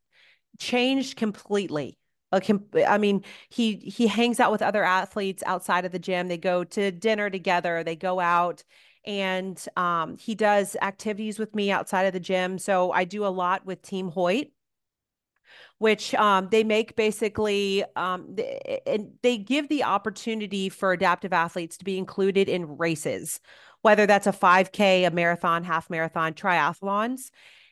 changed 0.58 1.16
completely. 1.16 1.98
I 2.32 2.98
mean, 2.98 3.24
he 3.50 3.76
he 3.76 4.06
hangs 4.08 4.40
out 4.40 4.52
with 4.52 4.62
other 4.62 4.84
athletes 4.84 5.42
outside 5.46 5.84
of 5.84 5.92
the 5.92 5.98
gym. 5.98 6.28
They 6.28 6.38
go 6.38 6.64
to 6.64 6.90
dinner 6.90 7.30
together. 7.30 7.84
They 7.84 7.96
go 7.96 8.20
out, 8.20 8.64
and 9.04 9.62
um, 9.76 10.16
he 10.18 10.34
does 10.34 10.76
activities 10.82 11.38
with 11.38 11.54
me 11.54 11.70
outside 11.70 12.02
of 12.04 12.12
the 12.12 12.20
gym. 12.20 12.58
So 12.58 12.92
I 12.92 13.04
do 13.04 13.24
a 13.26 13.28
lot 13.28 13.64
with 13.64 13.82
Team 13.82 14.08
Hoyt 14.10 14.48
which 15.78 16.14
um, 16.14 16.48
they 16.50 16.64
make 16.64 16.96
basically 16.96 17.84
um, 17.96 18.36
th- 18.36 18.80
and 18.86 19.12
they 19.22 19.38
give 19.38 19.68
the 19.68 19.84
opportunity 19.84 20.68
for 20.68 20.92
adaptive 20.92 21.32
athletes 21.32 21.76
to 21.78 21.84
be 21.84 21.98
included 21.98 22.48
in 22.48 22.76
races, 22.78 23.40
whether 23.82 24.06
that's 24.06 24.26
a 24.26 24.32
5K, 24.32 25.06
a 25.06 25.10
marathon, 25.10 25.64
half 25.64 25.90
marathon, 25.90 26.34
triathlons. 26.34 27.30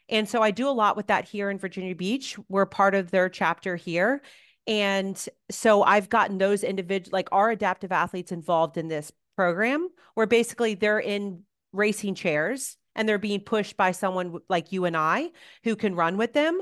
And 0.09 0.29
so 0.29 0.43
I 0.43 0.51
do 0.51 0.69
a 0.69 0.71
lot 0.71 0.97
with 0.97 1.07
that 1.07 1.27
here 1.27 1.51
in 1.51 1.59
Virginia 1.59 1.95
Beach. 1.95 2.37
We're 2.49 2.67
part 2.67 2.95
of 2.95 3.11
their 3.11 3.29
chapter 3.29 3.77
here. 3.77 4.23
And 4.67 5.23
so 5.51 5.83
I've 5.83 6.09
gotten 6.09 6.39
those 6.39 6.63
individual, 6.63 7.15
like 7.17 7.29
our 7.33 7.51
adaptive 7.51 7.93
athletes 7.93 8.33
involved 8.33 8.77
in 8.77 8.89
this 8.89 9.13
program, 9.37 9.89
where 10.15 10.27
basically 10.27 10.75
they're 10.75 11.01
in 11.01 11.43
racing 11.73 12.15
chairs 12.15 12.77
and 12.95 13.09
they're 13.09 13.19
being 13.19 13.41
pushed 13.41 13.77
by 13.77 13.91
someone 13.91 14.39
like 14.49 14.73
you 14.73 14.85
and 14.85 14.97
I 14.97 15.31
who 15.65 15.77
can 15.77 15.95
run 15.95 16.17
with 16.17 16.33
them. 16.33 16.61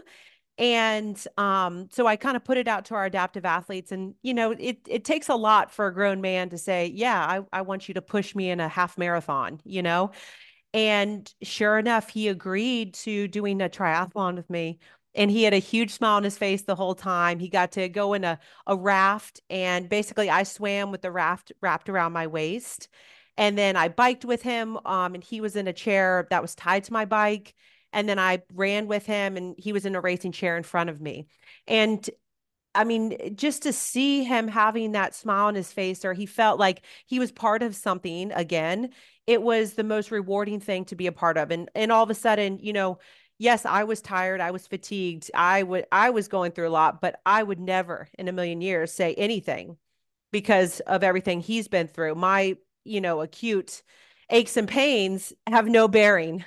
And 0.62 1.22
um, 1.38 1.88
so 1.90 2.07
I 2.07 2.14
kind 2.14 2.37
of 2.37 2.44
put 2.44 2.57
it 2.57 2.68
out 2.68 2.85
to 2.85 2.94
our 2.94 3.05
adaptive 3.05 3.44
athletes. 3.44 3.90
And, 3.90 4.14
you 4.22 4.33
know, 4.33 4.53
it 4.53 4.79
it 4.88 5.05
takes 5.05 5.29
a 5.29 5.35
lot 5.35 5.72
for 5.72 5.88
a 5.88 5.92
grown 5.92 6.20
man 6.20 6.51
to 6.51 6.57
say, 6.59 6.92
yeah, 6.94 7.18
I, 7.18 7.59
I 7.59 7.62
want 7.62 7.88
you 7.88 7.94
to 7.94 8.01
push 8.01 8.37
me 8.37 8.48
in 8.48 8.61
a 8.61 8.68
half 8.68 8.96
marathon, 8.96 9.61
you 9.64 9.83
know? 9.83 10.12
And 10.72 11.29
sure 11.42 11.79
enough, 11.79 12.09
he 12.11 12.29
agreed 12.29 12.94
to 12.94 13.27
doing 13.27 13.61
a 13.61 13.68
triathlon 13.68 14.37
with 14.37 14.48
me. 14.48 14.79
And 15.16 15.33
he 15.33 15.42
had 15.42 15.53
a 15.53 15.59
huge 15.59 15.90
smile 15.90 16.14
on 16.16 16.22
his 16.22 16.38
face 16.38 16.62
the 16.62 16.77
whole 16.77 16.94
time. 16.94 17.40
He 17.40 17.48
got 17.48 17.72
to 17.72 17.88
go 17.88 18.14
in 18.14 18.22
a, 18.22 18.38
a 18.68 18.77
raft, 18.77 19.40
and 19.51 19.88
basically, 19.88 20.31
I 20.31 20.44
swam 20.44 20.92
with 20.92 21.03
the 21.03 21.11
raft 21.11 21.51
wrapped 21.61 21.88
around 21.88 22.12
my 22.12 22.29
waist. 22.29 22.88
And 23.37 23.59
then 23.59 23.77
I 23.77 23.88
biked 23.88 24.25
with 24.25 24.42
him, 24.42 24.79
um, 24.87 25.14
and 25.14 25.25
he 25.25 25.40
was 25.40 25.57
in 25.57 25.66
a 25.66 25.72
chair 25.72 26.29
that 26.31 26.40
was 26.40 26.55
tied 26.55 26.85
to 26.85 26.92
my 26.92 27.05
bike. 27.05 27.55
And 27.92 28.09
then 28.09 28.18
I 28.18 28.42
ran 28.55 28.87
with 28.87 29.07
him, 29.07 29.37
and 29.37 29.55
he 29.59 29.72
was 29.72 29.87
in 29.87 29.94
a 29.94 30.00
racing 30.00 30.33
chair 30.33 30.57
in 30.57 30.62
front 30.62 30.90
of 30.90 31.00
me. 31.00 31.26
And 31.66 32.09
I 32.74 32.85
mean, 32.85 33.37
just 33.37 33.62
to 33.64 33.72
see 33.72 34.24
him 34.24 34.48
having 34.48 34.92
that 34.92 35.14
smile 35.14 35.46
on 35.46 35.55
his 35.55 35.72
face, 35.72 36.05
or 36.05 36.14
he 36.14 36.24
felt 36.26 36.59
like 36.59 36.83
he 37.07 37.18
was 37.18 37.31
part 37.31 37.62
of 37.62 37.76
something 37.76 38.33
again, 38.33 38.90
it 39.26 39.42
was 39.42 39.74
the 39.74 39.85
most 39.85 40.11
rewarding 40.11 40.59
thing 40.61 40.85
to 40.87 40.96
be 40.96 41.07
a 41.07 41.12
part 41.12 41.37
of. 41.37 41.50
And 41.50 41.70
and 41.74 41.92
all 41.92 42.02
of 42.02 42.11
a 42.11 42.14
sudden, 42.14 42.59
you 42.61 42.72
know, 42.72 42.98
yes, 43.38 43.66
I 43.66 43.85
was 43.85 44.00
tired, 44.00 44.40
I 44.40 44.52
was 44.52 44.66
fatigued, 44.66 45.31
I 45.35 45.62
would 45.62 45.87
I 45.92 46.11
was 46.11 46.28
going 46.28 46.52
through 46.52 46.68
a 46.68 46.70
lot, 46.70 47.00
but 47.02 47.20
I 47.26 47.42
would 47.42 47.61
never 47.61 48.09
in 48.18 48.28
a 48.28 48.33
million 48.33 48.61
years 48.62 48.92
say 48.92 49.14
anything 49.14 49.76
because 50.33 50.81
of 50.81 51.02
everything 51.02 51.40
he's 51.40 51.68
been 51.68 51.88
through. 51.88 52.14
My, 52.14 52.57
you 52.85 53.00
know, 53.00 53.20
acute 53.20 53.83
aches 54.31 54.57
and 54.57 54.68
pains 54.68 55.33
have 55.46 55.66
no 55.68 55.88
bearing. 55.88 56.44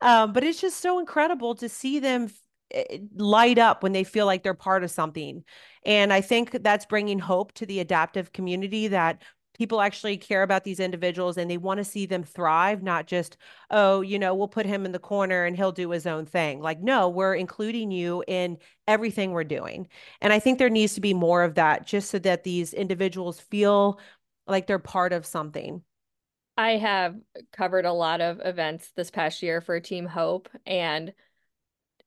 Um, 0.00 0.32
but 0.32 0.44
it's 0.44 0.60
just 0.60 0.80
so 0.80 0.98
incredible 0.98 1.54
to 1.56 1.68
see 1.68 1.98
them 1.98 2.28
eh, 2.72 2.98
light 3.14 3.58
up 3.58 3.82
when 3.82 3.92
they 3.92 4.04
feel 4.04 4.26
like 4.26 4.42
they're 4.42 4.54
part 4.54 4.84
of 4.84 4.90
something. 4.90 5.44
And 5.84 6.12
I 6.12 6.20
think 6.20 6.62
that's 6.62 6.86
bringing 6.86 7.18
hope 7.18 7.52
to 7.54 7.66
the 7.66 7.80
adaptive 7.80 8.32
community 8.32 8.88
that 8.88 9.22
people 9.56 9.80
actually 9.80 10.16
care 10.16 10.44
about 10.44 10.62
these 10.62 10.78
individuals 10.78 11.36
and 11.36 11.50
they 11.50 11.56
want 11.56 11.78
to 11.78 11.84
see 11.84 12.06
them 12.06 12.22
thrive, 12.22 12.80
not 12.82 13.08
just, 13.08 13.36
oh, 13.70 14.00
you 14.02 14.16
know, 14.18 14.32
we'll 14.34 14.46
put 14.46 14.66
him 14.66 14.86
in 14.86 14.92
the 14.92 14.98
corner 15.00 15.44
and 15.44 15.56
he'll 15.56 15.72
do 15.72 15.90
his 15.90 16.06
own 16.06 16.24
thing. 16.24 16.60
Like, 16.60 16.80
no, 16.80 17.08
we're 17.08 17.34
including 17.34 17.90
you 17.90 18.22
in 18.28 18.58
everything 18.86 19.32
we're 19.32 19.42
doing. 19.44 19.88
And 20.20 20.32
I 20.32 20.38
think 20.38 20.58
there 20.58 20.70
needs 20.70 20.94
to 20.94 21.00
be 21.00 21.12
more 21.12 21.42
of 21.42 21.56
that 21.56 21.86
just 21.86 22.10
so 22.10 22.20
that 22.20 22.44
these 22.44 22.72
individuals 22.72 23.40
feel 23.40 23.98
like 24.46 24.66
they're 24.68 24.78
part 24.78 25.12
of 25.12 25.26
something. 25.26 25.82
I 26.58 26.72
have 26.72 27.14
covered 27.52 27.86
a 27.86 27.92
lot 27.92 28.20
of 28.20 28.40
events 28.44 28.90
this 28.96 29.10
past 29.12 29.42
year 29.42 29.60
for 29.60 29.78
Team 29.78 30.06
Hope, 30.06 30.48
and 30.66 31.14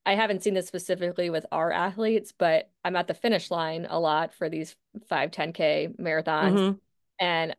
I 0.06 0.16
haven't 0.16 0.44
seen 0.44 0.54
this 0.54 0.68
specifically 0.68 1.30
with 1.30 1.46
our 1.52 1.72
athletes, 1.72 2.34
but 2.38 2.70
I'm 2.84 2.98
at 2.98 3.08
the 3.08 3.14
finish 3.14 3.50
line 3.50 3.88
a 3.90 3.98
lot 4.00 4.34
for 4.34 4.50
these 4.50 4.76
5, 5.08 5.32
10K 5.32 5.88
marathons. 5.98 6.56
Mhm. 6.56 6.80
And 7.20 7.56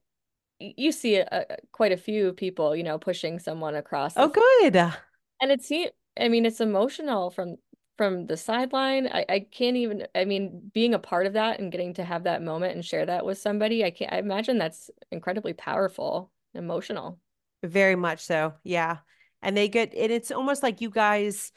you 0.60 0.92
see 0.92 1.16
a- 1.16 1.46
quite 1.72 1.92
a 1.92 1.96
few 1.96 2.34
people, 2.34 2.76
you 2.76 2.82
know, 2.82 2.98
pushing 2.98 3.38
someone 3.38 3.74
across 3.74 4.16
Oh, 4.18 4.28
good. 4.28 4.76
and 4.76 5.50
it's 5.50 5.72
I 6.18 6.28
mean, 6.28 6.44
it's 6.44 6.60
emotional 6.60 7.30
from 7.30 7.56
from 7.96 8.26
the 8.26 8.36
sideline. 8.36 9.06
I, 9.06 9.24
I 9.28 9.40
can't 9.40 9.76
even, 9.76 10.06
I 10.14 10.24
mean, 10.24 10.70
being 10.74 10.94
a 10.94 10.98
part 10.98 11.26
of 11.26 11.34
that 11.34 11.60
and 11.60 11.70
getting 11.70 11.94
to 11.94 12.04
have 12.04 12.24
that 12.24 12.42
moment 12.42 12.74
and 12.74 12.84
share 12.84 13.06
that 13.06 13.24
with 13.24 13.38
somebody, 13.38 13.84
I 13.84 13.90
can't, 13.90 14.12
I 14.12 14.18
imagine 14.18 14.58
that's 14.58 14.90
incredibly 15.10 15.52
powerful, 15.52 16.30
emotional. 16.54 17.18
Very 17.62 17.96
much 17.96 18.20
so. 18.20 18.54
Yeah. 18.64 18.98
And 19.42 19.56
they 19.56 19.68
get 19.68 19.94
and 19.94 20.12
it's 20.12 20.30
almost 20.30 20.62
like 20.62 20.80
you 20.80 20.90
guys 20.90 21.52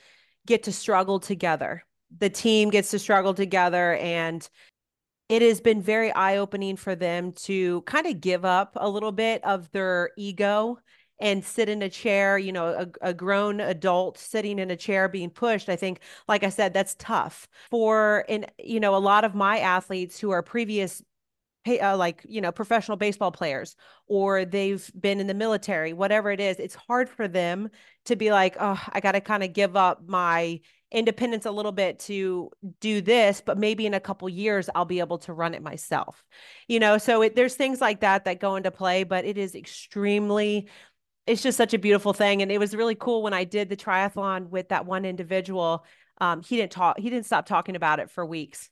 get 0.45 0.63
to 0.63 0.71
struggle 0.71 1.19
together. 1.19 1.83
The 2.17 2.29
team 2.29 2.69
gets 2.69 2.91
to 2.91 2.99
struggle 2.99 3.33
together 3.33 3.95
and 3.95 4.47
it 5.27 5.41
has 5.41 5.59
been 5.59 5.81
very 5.81 6.11
eye-opening 6.11 6.75
for 6.77 6.95
them 6.95 7.31
to 7.31 7.81
kind 7.81 8.05
of 8.05 8.21
give 8.21 8.45
up 8.45 8.73
a 8.75 8.87
little 8.87 9.11
bit 9.11 9.43
of 9.43 9.71
their 9.71 10.11
ego 10.17 10.77
and 11.19 11.43
sit 11.43 11.69
in 11.69 11.81
a 11.81 11.89
chair, 11.89 12.37
you 12.37 12.51
know, 12.51 12.67
a, 12.67 13.09
a 13.09 13.13
grown 13.13 13.59
adult 13.59 14.17
sitting 14.17 14.59
in 14.59 14.69
a 14.69 14.75
chair 14.75 15.07
being 15.07 15.29
pushed. 15.29 15.69
I 15.69 15.77
think, 15.77 16.01
like 16.27 16.43
I 16.43 16.49
said, 16.49 16.73
that's 16.73 16.95
tough 16.99 17.47
for, 17.71 18.25
and, 18.29 18.45
you 18.59 18.79
know, 18.79 18.95
a 18.95 18.97
lot 18.97 19.23
of 19.23 19.33
my 19.33 19.59
athletes 19.59 20.19
who 20.19 20.31
are 20.31 20.43
previous 20.43 21.01
pay, 21.65 21.79
uh, 21.79 21.97
like 21.97 22.23
you 22.29 22.39
know 22.39 22.51
professional 22.51 22.95
baseball 22.95 23.31
players 23.31 23.75
or 24.07 24.45
they've 24.45 24.89
been 24.99 25.19
in 25.19 25.27
the 25.27 25.33
military 25.33 25.91
whatever 25.91 26.31
it 26.31 26.39
is 26.39 26.57
it's 26.59 26.75
hard 26.75 27.09
for 27.09 27.27
them 27.27 27.69
to 28.05 28.15
be 28.15 28.31
like 28.31 28.55
oh 28.59 28.81
i 28.93 28.99
got 28.99 29.13
to 29.13 29.21
kind 29.21 29.43
of 29.43 29.51
give 29.51 29.75
up 29.75 30.07
my 30.07 30.59
independence 30.91 31.45
a 31.45 31.51
little 31.51 31.71
bit 31.71 31.99
to 31.99 32.49
do 32.79 33.01
this 33.01 33.41
but 33.43 33.57
maybe 33.57 33.85
in 33.85 33.95
a 33.95 33.99
couple 33.99 34.29
years 34.29 34.69
i'll 34.75 34.85
be 34.85 34.99
able 34.99 35.17
to 35.17 35.33
run 35.33 35.53
it 35.53 35.61
myself. 35.61 36.23
You 36.67 36.79
know 36.79 36.97
so 36.97 37.23
it, 37.23 37.35
there's 37.35 37.55
things 37.55 37.81
like 37.81 38.01
that 38.01 38.25
that 38.25 38.39
go 38.39 38.55
into 38.55 38.71
play 38.71 39.03
but 39.03 39.25
it 39.25 39.37
is 39.37 39.55
extremely 39.55 40.69
it's 41.25 41.41
just 41.41 41.57
such 41.57 41.73
a 41.73 41.79
beautiful 41.79 42.13
thing 42.13 42.43
and 42.43 42.51
it 42.51 42.59
was 42.59 42.75
really 42.75 42.95
cool 42.95 43.23
when 43.23 43.33
i 43.33 43.43
did 43.43 43.67
the 43.67 43.75
triathlon 43.75 44.49
with 44.49 44.69
that 44.69 44.85
one 44.85 45.05
individual 45.05 45.83
um, 46.21 46.41
he 46.41 46.55
didn't 46.55 46.71
talk 46.71 46.99
he 46.99 47.09
didn't 47.09 47.25
stop 47.25 47.45
talking 47.45 47.75
about 47.75 47.99
it 47.99 48.09
for 48.11 48.25
weeks 48.25 48.69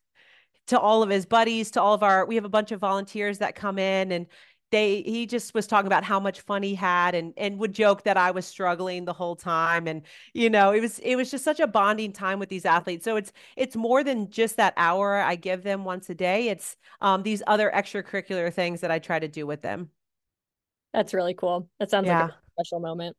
to 0.68 0.80
all 0.80 1.04
of 1.04 1.10
his 1.10 1.26
buddies 1.26 1.72
to 1.72 1.82
all 1.82 1.94
of 1.94 2.04
our 2.04 2.26
we 2.26 2.36
have 2.36 2.46
a 2.46 2.50
bunch 2.50 2.72
of 2.72 2.80
volunteers 2.80 3.40
that 3.40 3.56
come 3.56 3.78
in 3.78 4.12
and 4.12 4.28
they 4.74 5.04
he 5.04 5.28
just 5.28 5.54
was 5.54 5.68
talking 5.68 5.86
about 5.86 6.04
how 6.04 6.20
much 6.20 6.42
fun 6.42 6.64
he 6.64 6.74
had 6.74 7.14
and 7.14 7.32
and 7.38 7.60
would 7.60 7.74
joke 7.74 8.02
that 8.04 8.18
I 8.18 8.32
was 8.32 8.44
struggling 8.44 9.06
the 9.06 9.14
whole 9.14 9.36
time. 9.36 9.88
And 9.88 10.02
you 10.34 10.50
know 10.50 10.72
it 10.72 10.82
was 10.82 10.98
it 11.00 11.16
was 11.16 11.30
just 11.30 11.44
such 11.44 11.60
a 11.60 11.68
bonding 11.68 12.12
time 12.12 12.40
with 12.40 12.50
these 12.50 12.66
athletes. 12.66 13.06
So 13.06 13.16
it's 13.16 13.32
it's 13.56 13.76
more 13.76 14.04
than 14.04 14.32
just 14.32 14.58
that 14.58 14.74
hour 14.76 15.18
I 15.18 15.36
give 15.36 15.62
them 15.62 15.86
once 15.86 16.10
a 16.10 16.16
day. 16.16 16.50
It's 16.50 16.76
um, 17.02 17.22
these 17.22 17.44
other 17.46 17.72
extracurricular 17.74 18.52
things 18.52 18.82
that 18.82 18.90
I 18.90 18.98
try 18.98 19.20
to 19.20 19.28
do 19.28 19.46
with 19.46 19.62
them. 19.62 19.90
That's 20.92 21.14
really 21.14 21.36
cool. 21.36 21.70
That 21.80 21.92
sounds 21.92 22.08
yeah. 22.08 22.24
like 22.24 22.32
a 22.32 22.36
special 22.60 22.80
moment. 22.80 23.16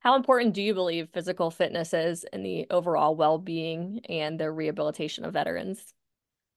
How 0.00 0.16
important 0.16 0.54
do 0.54 0.62
you 0.62 0.72
believe 0.72 1.10
physical 1.12 1.50
fitness 1.50 1.92
is 1.92 2.24
in 2.32 2.42
the 2.42 2.66
overall 2.70 3.14
well-being 3.14 4.00
and 4.08 4.40
the 4.40 4.50
rehabilitation 4.50 5.26
of 5.26 5.34
veterans 5.34 5.92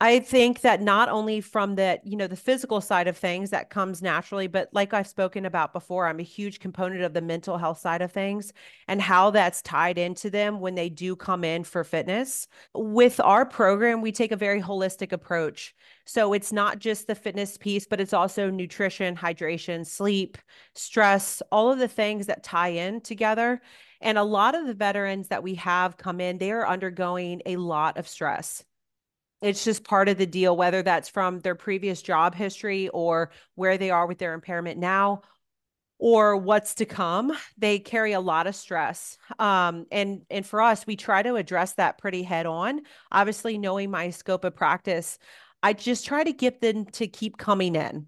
I 0.06 0.20
think 0.20 0.62
that 0.62 0.84
not 0.84 1.10
only 1.10 1.42
from 1.42 1.74
the, 1.74 2.00
you 2.04 2.16
know, 2.16 2.28
the 2.28 2.36
physical 2.36 2.80
side 2.80 3.08
of 3.08 3.18
things 3.18 3.50
that 3.50 3.72
comes 3.72 4.04
naturally, 4.04 4.46
but 4.46 4.70
like 4.72 4.94
I've 4.94 5.08
spoken 5.08 5.46
about 5.46 5.74
before, 5.74 6.06
I'm 6.06 6.20
a 6.20 6.24
huge 6.24 6.60
component 6.60 7.02
of 7.02 7.16
the 7.16 7.24
mental 7.24 7.58
health 7.58 7.80
side 7.80 8.04
of 8.04 8.12
things 8.12 8.54
and 8.88 9.02
how 9.02 9.32
that's 9.32 9.64
tied 9.64 9.98
into 9.98 10.30
them 10.30 10.60
when 10.60 10.76
they 10.76 10.90
do 10.90 11.16
come 11.16 11.44
in 11.44 11.64
for 11.64 11.84
fitness. 11.84 12.48
With 12.76 13.20
our 13.20 13.48
program, 13.48 14.04
we 14.04 14.12
take 14.12 14.32
a 14.32 14.36
very 14.36 14.62
holistic 14.62 15.12
approach. 15.12 15.74
So 16.06 16.34
it's 16.34 16.52
not 16.52 16.78
just 16.78 17.08
the 17.08 17.16
fitness 17.16 17.58
piece, 17.58 17.88
but 17.88 18.00
it's 18.00 18.14
also 18.14 18.52
nutrition, 18.52 19.16
hydration, 19.16 19.88
sleep, 19.88 20.38
stress, 20.76 21.42
all 21.52 21.72
of 21.72 21.80
the 21.80 21.88
things 21.88 22.28
that 22.28 22.44
tie 22.44 22.68
in 22.68 23.02
together. 23.02 23.60
And 24.02 24.20
a 24.20 24.24
lot 24.24 24.54
of 24.54 24.68
the 24.68 24.76
veterans 24.76 25.30
that 25.30 25.42
we 25.42 25.56
have 25.56 25.98
come 25.98 26.22
in, 26.22 26.38
they 26.38 26.52
are 26.52 26.68
undergoing 26.68 27.42
a 27.48 27.58
lot 27.58 27.98
of 27.98 28.08
stress 28.08 28.64
it's 29.46 29.64
just 29.64 29.84
part 29.84 30.10
of 30.10 30.18
the 30.18 30.26
deal, 30.26 30.58
whether 30.58 30.82
that's 30.82 31.08
from 31.10 31.40
their 31.40 31.56
previous 31.56 32.02
job 32.02 32.34
history 32.34 32.90
or 32.90 33.32
where 33.54 33.78
they 33.78 33.92
are 33.92 34.08
with 34.08 34.18
their 34.18 34.34
impairment 34.34 34.80
now 34.80 35.22
or 36.00 36.36
what's 36.36 36.76
to 36.76 36.86
come. 36.86 37.32
They 37.58 37.80
carry 37.80 38.14
a 38.14 38.20
lot 38.20 38.48
of 38.48 38.56
stress 38.56 39.18
um, 39.40 39.86
and 39.92 40.24
and 40.30 40.46
for 40.46 40.62
us 40.62 40.88
we 40.88 40.96
try 40.96 41.24
to 41.24 41.36
address 41.36 41.74
that 41.74 41.98
pretty 41.98 42.24
head 42.24 42.46
on. 42.46 42.82
Obviously 43.12 43.58
knowing 43.58 43.92
my 43.92 44.10
scope 44.10 44.44
of 44.46 44.56
practice 44.56 45.18
i 45.64 45.74
just 45.74 46.06
try 46.06 46.24
to 46.24 46.32
get 46.32 46.62
them 46.62 46.86
to 46.86 47.08
keep 47.08 47.38
coming 47.38 47.76
in. 47.76 48.08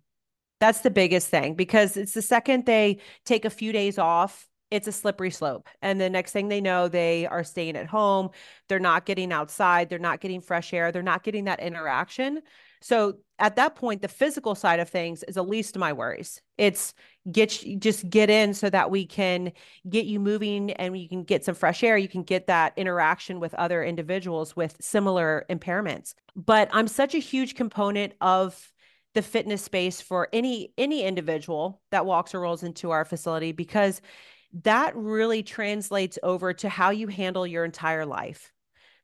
That's 0.60 0.82
the 0.82 0.92
biggest 0.92 1.30
thing 1.30 1.56
because 1.56 1.98
it's 1.98 2.14
the 2.14 2.22
second 2.22 2.66
they 2.66 3.00
take 3.26 3.46
a 3.46 3.50
few 3.50 3.72
days 3.72 3.98
off 3.98 4.48
it's 4.70 4.88
a 4.88 4.92
slippery 4.92 5.32
slope. 5.32 5.68
And 5.82 6.00
the 6.00 6.10
next 6.10 6.32
thing 6.32 6.50
they 6.50 6.62
know, 6.62 6.88
they 6.88 7.26
are 7.26 7.44
staying 7.44 7.78
at 7.78 7.88
home. 7.88 8.30
They're 8.68 8.80
not 8.80 9.06
getting 9.06 9.32
outside. 9.32 9.90
They're 9.90 10.00
not 10.00 10.20
getting 10.20 10.42
fresh 10.42 10.74
air. 10.74 10.92
They're 10.92 11.02
not 11.02 11.24
getting 11.24 11.46
that 11.46 11.62
interaction. 11.62 12.42
So 12.82 13.18
at 13.40 13.56
that 13.56 13.76
point, 13.76 14.02
the 14.02 14.08
physical 14.08 14.56
side 14.56 14.80
of 14.80 14.90
things 14.90 15.24
is 15.24 15.36
the 15.36 15.44
least 15.44 15.76
of 15.76 15.80
my 15.80 15.94
worries. 15.94 16.42
It's 16.58 16.94
get 17.32 17.64
just 17.80 18.10
get 18.10 18.30
in 18.30 18.54
so 18.54 18.70
that 18.70 18.92
we 18.92 19.06
can 19.06 19.52
get 19.90 20.06
you 20.06 20.20
moving 20.20 20.72
and 20.72 20.98
you 20.98 21.10
can 21.10 21.24
get 21.24 21.46
some 21.46 21.56
fresh 21.56 21.84
air. 21.84 21.98
You 21.98 22.08
can 22.08 22.24
get 22.24 22.48
that 22.48 22.74
interaction 22.78 23.40
with 23.40 23.54
other 23.56 23.84
individuals 23.84 24.56
with 24.56 24.76
similar 24.80 25.46
impairments. 25.50 26.14
But 26.36 26.70
I'm 26.72 26.88
such 26.88 27.16
a 27.16 27.20
huge 27.20 27.56
component 27.56 28.14
of 28.22 28.72
the 29.14 29.22
fitness 29.22 29.64
space 29.64 30.00
for 30.02 30.30
any 30.32 30.74
any 30.78 31.04
individual 31.04 31.82
that 31.92 32.06
walks 32.06 32.36
or 32.36 32.42
rolls 32.42 32.64
into 32.64 32.92
our 32.92 33.06
facility 33.06 33.52
because 33.52 34.02
that 34.64 34.96
really 34.96 35.44
translates 35.44 36.18
over 36.24 36.54
to 36.54 36.70
how 36.70 36.90
you 36.90 37.08
handle 37.08 37.46
your 37.46 37.66
entire 37.66 38.06
life. 38.06 38.52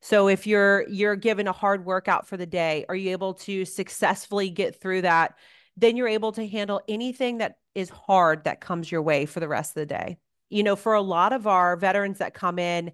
So 0.02 0.28
if 0.28 0.46
you're 0.46 0.88
you're 0.90 1.16
given 1.16 1.48
a 1.48 1.54
hard 1.54 1.86
workout 1.86 2.28
for 2.28 2.36
the 2.36 2.46
day, 2.46 2.86
are 2.90 2.96
you 2.96 3.12
able 3.12 3.36
to 3.36 3.64
successfully 3.66 4.50
get 4.50 4.82
through 4.82 5.04
that? 5.04 5.36
Then 5.78 5.96
you're 5.96 6.08
able 6.08 6.34
to 6.34 6.48
handle 6.48 6.82
anything 6.88 7.38
that 7.38 7.58
is 7.74 7.90
hard 7.90 8.44
that 8.44 8.62
comes 8.62 8.92
your 8.92 9.02
way 9.02 9.26
for 9.26 9.40
the 9.40 9.48
rest 9.48 9.72
of 9.72 9.82
the 9.82 9.86
day. 9.86 10.18
You 10.50 10.64
know, 10.64 10.76
for 10.76 10.94
a 10.94 11.02
lot 11.02 11.34
of 11.34 11.48
our 11.48 11.76
veterans 11.78 12.20
that 12.20 12.34
come 12.34 12.60
in, 12.60 12.92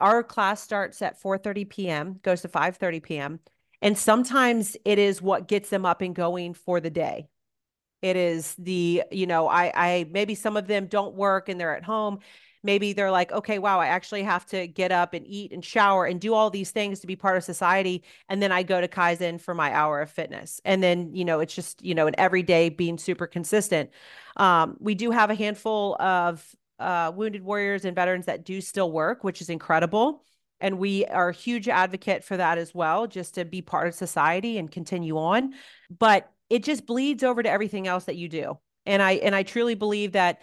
our 0.00 0.22
class 0.22 0.62
starts 0.62 1.02
at 1.02 1.20
4:30 1.20 1.68
p.m., 1.68 2.20
goes 2.22 2.42
to 2.42 2.48
5:30 2.48 3.02
p.m., 3.02 3.40
and 3.80 3.96
sometimes 3.96 4.76
it 4.84 4.98
is 4.98 5.22
what 5.22 5.48
gets 5.48 5.70
them 5.70 5.86
up 5.86 6.02
and 6.02 6.14
going 6.14 6.54
for 6.54 6.80
the 6.80 6.90
day. 6.90 7.28
It 8.02 8.16
is 8.16 8.54
the, 8.56 9.02
you 9.10 9.26
know, 9.26 9.48
I, 9.48 9.72
I, 9.74 10.06
maybe 10.10 10.34
some 10.34 10.56
of 10.56 10.66
them 10.66 10.86
don't 10.86 11.14
work 11.14 11.48
and 11.48 11.60
they're 11.60 11.76
at 11.76 11.84
home. 11.84 12.20
Maybe 12.62 12.92
they're 12.92 13.10
like, 13.10 13.30
okay, 13.32 13.58
wow, 13.58 13.78
I 13.80 13.86
actually 13.86 14.24
have 14.24 14.44
to 14.46 14.66
get 14.66 14.90
up 14.90 15.14
and 15.14 15.26
eat 15.26 15.52
and 15.52 15.64
shower 15.64 16.04
and 16.06 16.20
do 16.20 16.34
all 16.34 16.50
these 16.50 16.70
things 16.70 17.00
to 17.00 17.06
be 17.06 17.16
part 17.16 17.36
of 17.36 17.44
society. 17.44 18.02
And 18.28 18.42
then 18.42 18.50
I 18.50 18.62
go 18.62 18.80
to 18.80 18.88
Kaizen 18.88 19.40
for 19.40 19.54
my 19.54 19.72
hour 19.72 20.00
of 20.00 20.10
fitness. 20.10 20.60
And 20.64 20.82
then, 20.82 21.14
you 21.14 21.24
know, 21.24 21.40
it's 21.40 21.54
just, 21.54 21.84
you 21.84 21.94
know, 21.94 22.08
an 22.08 22.14
everyday 22.18 22.68
being 22.68 22.98
super 22.98 23.26
consistent. 23.26 23.90
Um, 24.36 24.76
we 24.80 24.94
do 24.94 25.10
have 25.12 25.30
a 25.30 25.34
handful 25.34 25.96
of 26.00 26.44
uh, 26.80 27.12
wounded 27.14 27.42
warriors 27.42 27.84
and 27.84 27.94
veterans 27.94 28.26
that 28.26 28.44
do 28.44 28.60
still 28.60 28.90
work, 28.90 29.22
which 29.22 29.40
is 29.40 29.50
incredible 29.50 30.24
and 30.60 30.78
we 30.78 31.04
are 31.06 31.28
a 31.28 31.34
huge 31.34 31.68
advocate 31.68 32.24
for 32.24 32.36
that 32.36 32.58
as 32.58 32.74
well 32.74 33.06
just 33.06 33.34
to 33.34 33.44
be 33.44 33.62
part 33.62 33.86
of 33.86 33.94
society 33.94 34.58
and 34.58 34.70
continue 34.70 35.16
on 35.16 35.54
but 35.96 36.30
it 36.50 36.64
just 36.64 36.86
bleeds 36.86 37.22
over 37.22 37.42
to 37.42 37.50
everything 37.50 37.86
else 37.86 38.04
that 38.04 38.16
you 38.16 38.28
do. 38.28 38.58
And 38.86 39.02
I 39.02 39.12
and 39.12 39.34
I 39.34 39.42
truly 39.42 39.74
believe 39.74 40.12
that 40.12 40.40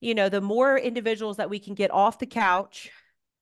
you 0.00 0.14
know, 0.14 0.30
the 0.30 0.40
more 0.40 0.78
individuals 0.78 1.36
that 1.36 1.50
we 1.50 1.58
can 1.58 1.74
get 1.74 1.90
off 1.90 2.18
the 2.18 2.26
couch 2.26 2.90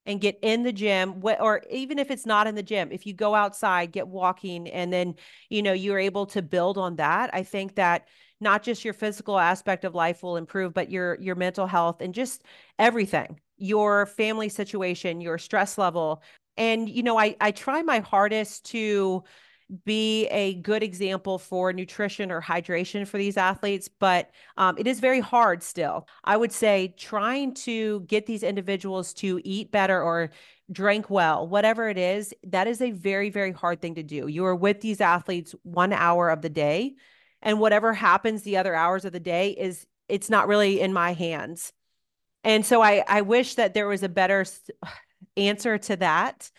and 0.05 0.19
get 0.19 0.39
in 0.41 0.63
the 0.63 0.73
gym 0.73 1.21
or 1.23 1.61
even 1.69 1.99
if 1.99 2.09
it's 2.09 2.25
not 2.25 2.47
in 2.47 2.55
the 2.55 2.63
gym 2.63 2.89
if 2.91 3.05
you 3.05 3.13
go 3.13 3.35
outside 3.35 3.91
get 3.91 4.07
walking 4.07 4.67
and 4.69 4.91
then 4.91 5.13
you 5.49 5.61
know 5.61 5.73
you're 5.73 5.99
able 5.99 6.25
to 6.25 6.41
build 6.41 6.77
on 6.77 6.95
that 6.95 7.29
i 7.33 7.43
think 7.43 7.75
that 7.75 8.07
not 8.39 8.63
just 8.63 8.85
your 8.85 8.93
physical 8.93 9.37
aspect 9.37 9.83
of 9.83 9.93
life 9.93 10.23
will 10.23 10.37
improve 10.37 10.73
but 10.73 10.89
your 10.89 11.15
your 11.19 11.35
mental 11.35 11.67
health 11.67 12.01
and 12.01 12.13
just 12.13 12.43
everything 12.79 13.39
your 13.57 14.05
family 14.05 14.49
situation 14.49 15.21
your 15.21 15.37
stress 15.37 15.77
level 15.77 16.23
and 16.57 16.89
you 16.89 17.03
know 17.03 17.19
i 17.19 17.35
i 17.41 17.51
try 17.51 17.81
my 17.81 17.99
hardest 17.99 18.65
to 18.65 19.23
be 19.85 20.25
a 20.27 20.55
good 20.55 20.81
example 20.81 21.37
for 21.37 21.71
nutrition 21.71 22.31
or 22.31 22.41
hydration 22.41 23.07
for 23.07 23.17
these 23.17 23.37
athletes, 23.37 23.87
but 23.87 24.31
um, 24.57 24.75
it 24.77 24.87
is 24.87 24.99
very 24.99 25.19
hard 25.19 25.61
still. 25.61 26.07
I 26.23 26.37
would 26.37 26.51
say 26.51 26.95
trying 26.97 27.53
to 27.55 28.01
get 28.01 28.25
these 28.25 28.41
individuals 28.41 29.13
to 29.15 29.39
eat 29.43 29.71
better 29.71 30.01
or 30.01 30.31
drink 30.71 31.09
well, 31.09 31.47
whatever 31.47 31.87
it 31.87 31.97
is, 31.97 32.33
that 32.47 32.67
is 32.67 32.81
a 32.81 32.91
very, 32.91 33.29
very 33.29 33.51
hard 33.51 33.81
thing 33.81 33.95
to 33.95 34.03
do. 34.03 34.27
You 34.27 34.45
are 34.45 34.55
with 34.55 34.81
these 34.81 35.01
athletes 35.01 35.53
one 35.63 35.93
hour 35.93 36.29
of 36.29 36.41
the 36.41 36.49
day, 36.49 36.95
and 37.41 37.59
whatever 37.59 37.93
happens 37.93 38.41
the 38.41 38.57
other 38.57 38.75
hours 38.75 39.05
of 39.05 39.13
the 39.13 39.19
day 39.19 39.51
is 39.51 39.85
it's 40.07 40.29
not 40.29 40.47
really 40.47 40.81
in 40.81 40.93
my 40.93 41.13
hands. 41.13 41.71
And 42.43 42.65
so 42.65 42.81
I, 42.81 43.03
I 43.07 43.21
wish 43.21 43.55
that 43.55 43.73
there 43.73 43.87
was 43.87 44.01
a 44.01 44.09
better 44.09 44.45
answer 45.37 45.77
to 45.77 45.95
that 45.97 46.49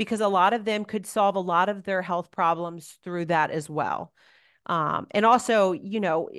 because 0.00 0.22
a 0.22 0.28
lot 0.28 0.54
of 0.54 0.64
them 0.64 0.86
could 0.86 1.04
solve 1.04 1.36
a 1.36 1.40
lot 1.40 1.68
of 1.68 1.82
their 1.84 2.00
health 2.00 2.30
problems 2.30 2.96
through 3.04 3.26
that 3.26 3.50
as 3.50 3.68
well. 3.68 4.14
Um, 4.64 5.06
and 5.10 5.26
also, 5.26 5.72
you 5.72 6.00
know, 6.00 6.30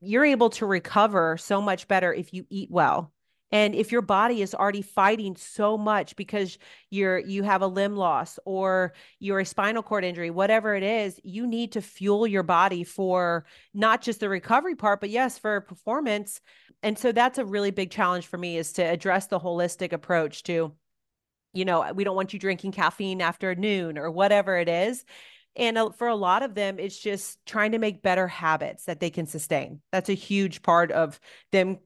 you're 0.00 0.24
able 0.24 0.50
to 0.50 0.66
recover 0.66 1.36
so 1.36 1.62
much 1.62 1.86
better 1.86 2.12
if 2.12 2.34
you 2.34 2.44
eat 2.50 2.68
well. 2.68 3.12
And 3.52 3.76
if 3.76 3.92
your 3.92 4.02
body 4.02 4.42
is 4.42 4.52
already 4.52 4.82
fighting 4.82 5.36
so 5.36 5.78
much 5.78 6.16
because 6.16 6.58
you're 6.90 7.20
you 7.20 7.44
have 7.44 7.62
a 7.62 7.68
limb 7.68 7.94
loss 7.94 8.36
or 8.44 8.94
you're 9.20 9.38
a 9.38 9.46
spinal 9.46 9.84
cord 9.84 10.02
injury, 10.02 10.30
whatever 10.30 10.74
it 10.74 10.82
is, 10.82 11.20
you 11.22 11.46
need 11.46 11.70
to 11.70 11.80
fuel 11.80 12.26
your 12.26 12.42
body 12.42 12.82
for 12.82 13.46
not 13.74 14.02
just 14.02 14.18
the 14.18 14.28
recovery 14.28 14.74
part, 14.74 14.98
but 14.98 15.10
yes, 15.10 15.38
for 15.38 15.60
performance. 15.60 16.40
And 16.82 16.98
so 16.98 17.12
that's 17.12 17.38
a 17.38 17.44
really 17.44 17.70
big 17.70 17.92
challenge 17.92 18.26
for 18.26 18.38
me 18.38 18.58
is 18.58 18.72
to 18.72 18.82
address 18.82 19.28
the 19.28 19.38
holistic 19.38 19.92
approach 19.92 20.42
to 20.44 20.72
you 21.56 21.64
know, 21.64 21.92
we 21.94 22.04
don't 22.04 22.16
want 22.16 22.32
you 22.32 22.38
drinking 22.38 22.72
caffeine 22.72 23.20
after 23.20 23.54
noon 23.54 23.98
or 23.98 24.10
whatever 24.10 24.56
it 24.56 24.68
is. 24.68 25.04
And 25.56 25.78
uh, 25.78 25.90
for 25.90 26.06
a 26.06 26.14
lot 26.14 26.42
of 26.42 26.54
them, 26.54 26.78
it's 26.78 26.98
just 26.98 27.38
trying 27.46 27.72
to 27.72 27.78
make 27.78 28.02
better 28.02 28.28
habits 28.28 28.84
that 28.84 29.00
they 29.00 29.10
can 29.10 29.26
sustain. 29.26 29.80
That's 29.90 30.10
a 30.10 30.14
huge 30.14 30.62
part 30.62 30.92
of 30.92 31.18
them 31.52 31.78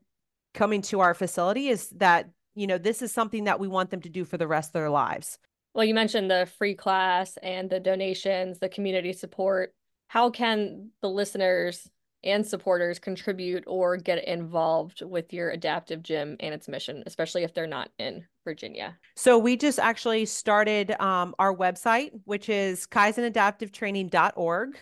coming 0.54 0.82
to 0.82 1.00
our 1.00 1.14
facility 1.14 1.68
is 1.68 1.88
that, 1.90 2.28
you 2.56 2.66
know, 2.66 2.78
this 2.78 3.00
is 3.00 3.12
something 3.12 3.44
that 3.44 3.60
we 3.60 3.68
want 3.68 3.90
them 3.90 4.00
to 4.00 4.08
do 4.08 4.24
for 4.24 4.36
the 4.36 4.48
rest 4.48 4.70
of 4.70 4.72
their 4.72 4.90
lives. 4.90 5.38
Well, 5.72 5.84
you 5.84 5.94
mentioned 5.94 6.28
the 6.28 6.48
free 6.58 6.74
class 6.74 7.38
and 7.40 7.70
the 7.70 7.78
donations, 7.78 8.58
the 8.58 8.68
community 8.68 9.12
support. 9.12 9.72
How 10.08 10.30
can 10.30 10.90
the 11.00 11.08
listeners 11.08 11.88
and 12.24 12.46
supporters 12.46 12.98
contribute 12.98 13.64
or 13.66 13.96
get 13.96 14.24
involved 14.24 15.02
with 15.02 15.32
your 15.32 15.50
adaptive 15.50 16.02
gym 16.02 16.36
and 16.40 16.54
its 16.54 16.68
mission, 16.68 17.02
especially 17.06 17.42
if 17.44 17.54
they're 17.54 17.66
not 17.66 17.90
in 17.98 18.24
Virginia? 18.44 18.96
So 19.16 19.38
we 19.38 19.56
just 19.56 19.78
actually 19.78 20.26
started 20.26 20.90
um, 21.00 21.34
our 21.38 21.54
website, 21.54 22.10
which 22.24 22.48
is 22.48 22.86
kaizenadaptivetraining.org. 22.86 24.78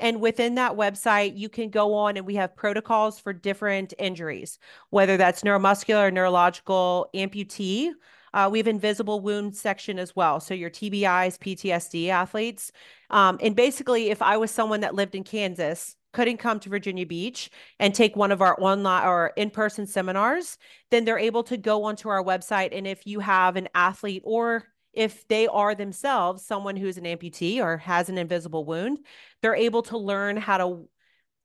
And 0.00 0.20
within 0.20 0.56
that 0.56 0.72
website, 0.72 1.38
you 1.38 1.48
can 1.48 1.70
go 1.70 1.94
on 1.94 2.16
and 2.16 2.26
we 2.26 2.34
have 2.34 2.56
protocols 2.56 3.18
for 3.18 3.32
different 3.32 3.94
injuries, 3.98 4.58
whether 4.90 5.16
that's 5.16 5.42
neuromuscular, 5.42 6.12
neurological, 6.12 7.08
amputee. 7.14 7.90
Uh, 8.34 8.48
we 8.50 8.58
have 8.58 8.66
invisible 8.66 9.20
wound 9.20 9.54
section 9.54 9.98
as 9.98 10.16
well. 10.16 10.40
So 10.40 10.54
your 10.54 10.68
TBIs, 10.68 11.38
PTSD 11.38 12.08
athletes. 12.08 12.72
Um, 13.10 13.38
and 13.40 13.54
basically, 13.54 14.10
if 14.10 14.20
I 14.20 14.36
was 14.36 14.50
someone 14.50 14.80
that 14.80 14.96
lived 14.96 15.14
in 15.14 15.22
Kansas 15.22 15.94
couldn't 16.14 16.38
come 16.38 16.58
to 16.60 16.70
Virginia 16.70 17.04
Beach 17.04 17.50
and 17.78 17.94
take 17.94 18.16
one 18.16 18.32
of 18.32 18.40
our 18.40 18.56
online 18.58 19.06
or 19.06 19.32
in-person 19.36 19.86
seminars, 19.86 20.56
then 20.90 21.04
they're 21.04 21.18
able 21.18 21.42
to 21.42 21.58
go 21.58 21.84
onto 21.84 22.08
our 22.08 22.24
website. 22.24 22.70
And 22.72 22.86
if 22.86 23.06
you 23.06 23.20
have 23.20 23.56
an 23.56 23.68
athlete 23.74 24.22
or 24.24 24.64
if 24.94 25.26
they 25.28 25.46
are 25.48 25.74
themselves 25.74 26.46
someone 26.46 26.76
who's 26.76 26.96
an 26.96 27.04
amputee 27.04 27.60
or 27.60 27.76
has 27.78 28.08
an 28.08 28.16
invisible 28.16 28.64
wound, 28.64 29.00
they're 29.42 29.56
able 29.56 29.82
to 29.82 29.98
learn 29.98 30.36
how 30.36 30.56
to 30.56 30.88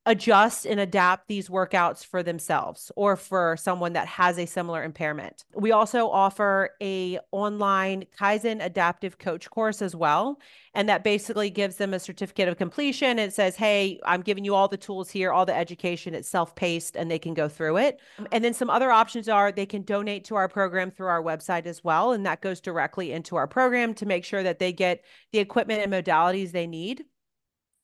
adjust 0.10 0.66
and 0.66 0.80
adapt 0.80 1.28
these 1.28 1.50
workouts 1.50 2.04
for 2.04 2.24
themselves 2.24 2.92
or 2.96 3.16
for 3.16 3.56
someone 3.58 3.94
that 3.94 4.08
has 4.08 4.40
a 4.40 4.48
similar 4.48 4.84
impairment. 4.84 5.46
We 5.54 5.72
also 5.72 6.10
offer 6.10 6.72
a 6.82 7.20
online 7.32 8.06
Kaizen 8.20 8.60
adaptive 8.66 9.20
coach 9.20 9.48
course 9.52 9.84
as 9.84 9.96
well, 9.96 10.40
and 10.74 10.90
that 10.90 11.04
basically 11.04 11.52
gives 11.52 11.76
them 11.76 11.94
a 11.94 12.00
certificate 12.00 12.50
of 12.50 12.58
completion. 12.58 13.20
It 13.20 13.34
says, 13.34 13.56
"Hey, 13.56 14.00
I'm 14.04 14.22
giving 14.22 14.44
you 14.44 14.56
all 14.56 14.68
the 14.68 14.78
tools 14.78 15.12
here, 15.12 15.32
all 15.32 15.46
the 15.46 15.56
education. 15.56 16.16
It's 16.16 16.28
self-paced 16.28 16.96
and 16.96 17.12
they 17.12 17.20
can 17.20 17.36
go 17.36 17.48
through 17.48 17.78
it." 17.78 18.00
Mm-hmm. 18.16 18.26
And 18.32 18.44
then 18.44 18.56
some 18.56 18.72
other 18.72 18.92
options 18.92 19.30
are 19.30 19.52
they 19.52 19.68
can 19.68 19.84
donate 19.84 20.26
to 20.26 20.36
our 20.36 20.48
program 20.48 20.90
through 20.90 21.08
our 21.08 21.22
website 21.22 21.68
as 21.68 21.84
well, 21.84 22.14
and 22.14 22.26
that 22.26 22.42
goes 22.42 22.60
directly 22.60 23.12
into 23.12 23.36
our 23.36 23.48
program 23.48 23.94
to 23.94 24.08
make 24.08 24.26
sure 24.26 24.42
that 24.42 24.58
they 24.58 24.74
get 24.74 25.04
the 25.32 25.40
equipment 25.40 25.84
and 25.84 25.94
modalities 25.94 26.52
they 26.52 26.66
need. 26.66 27.06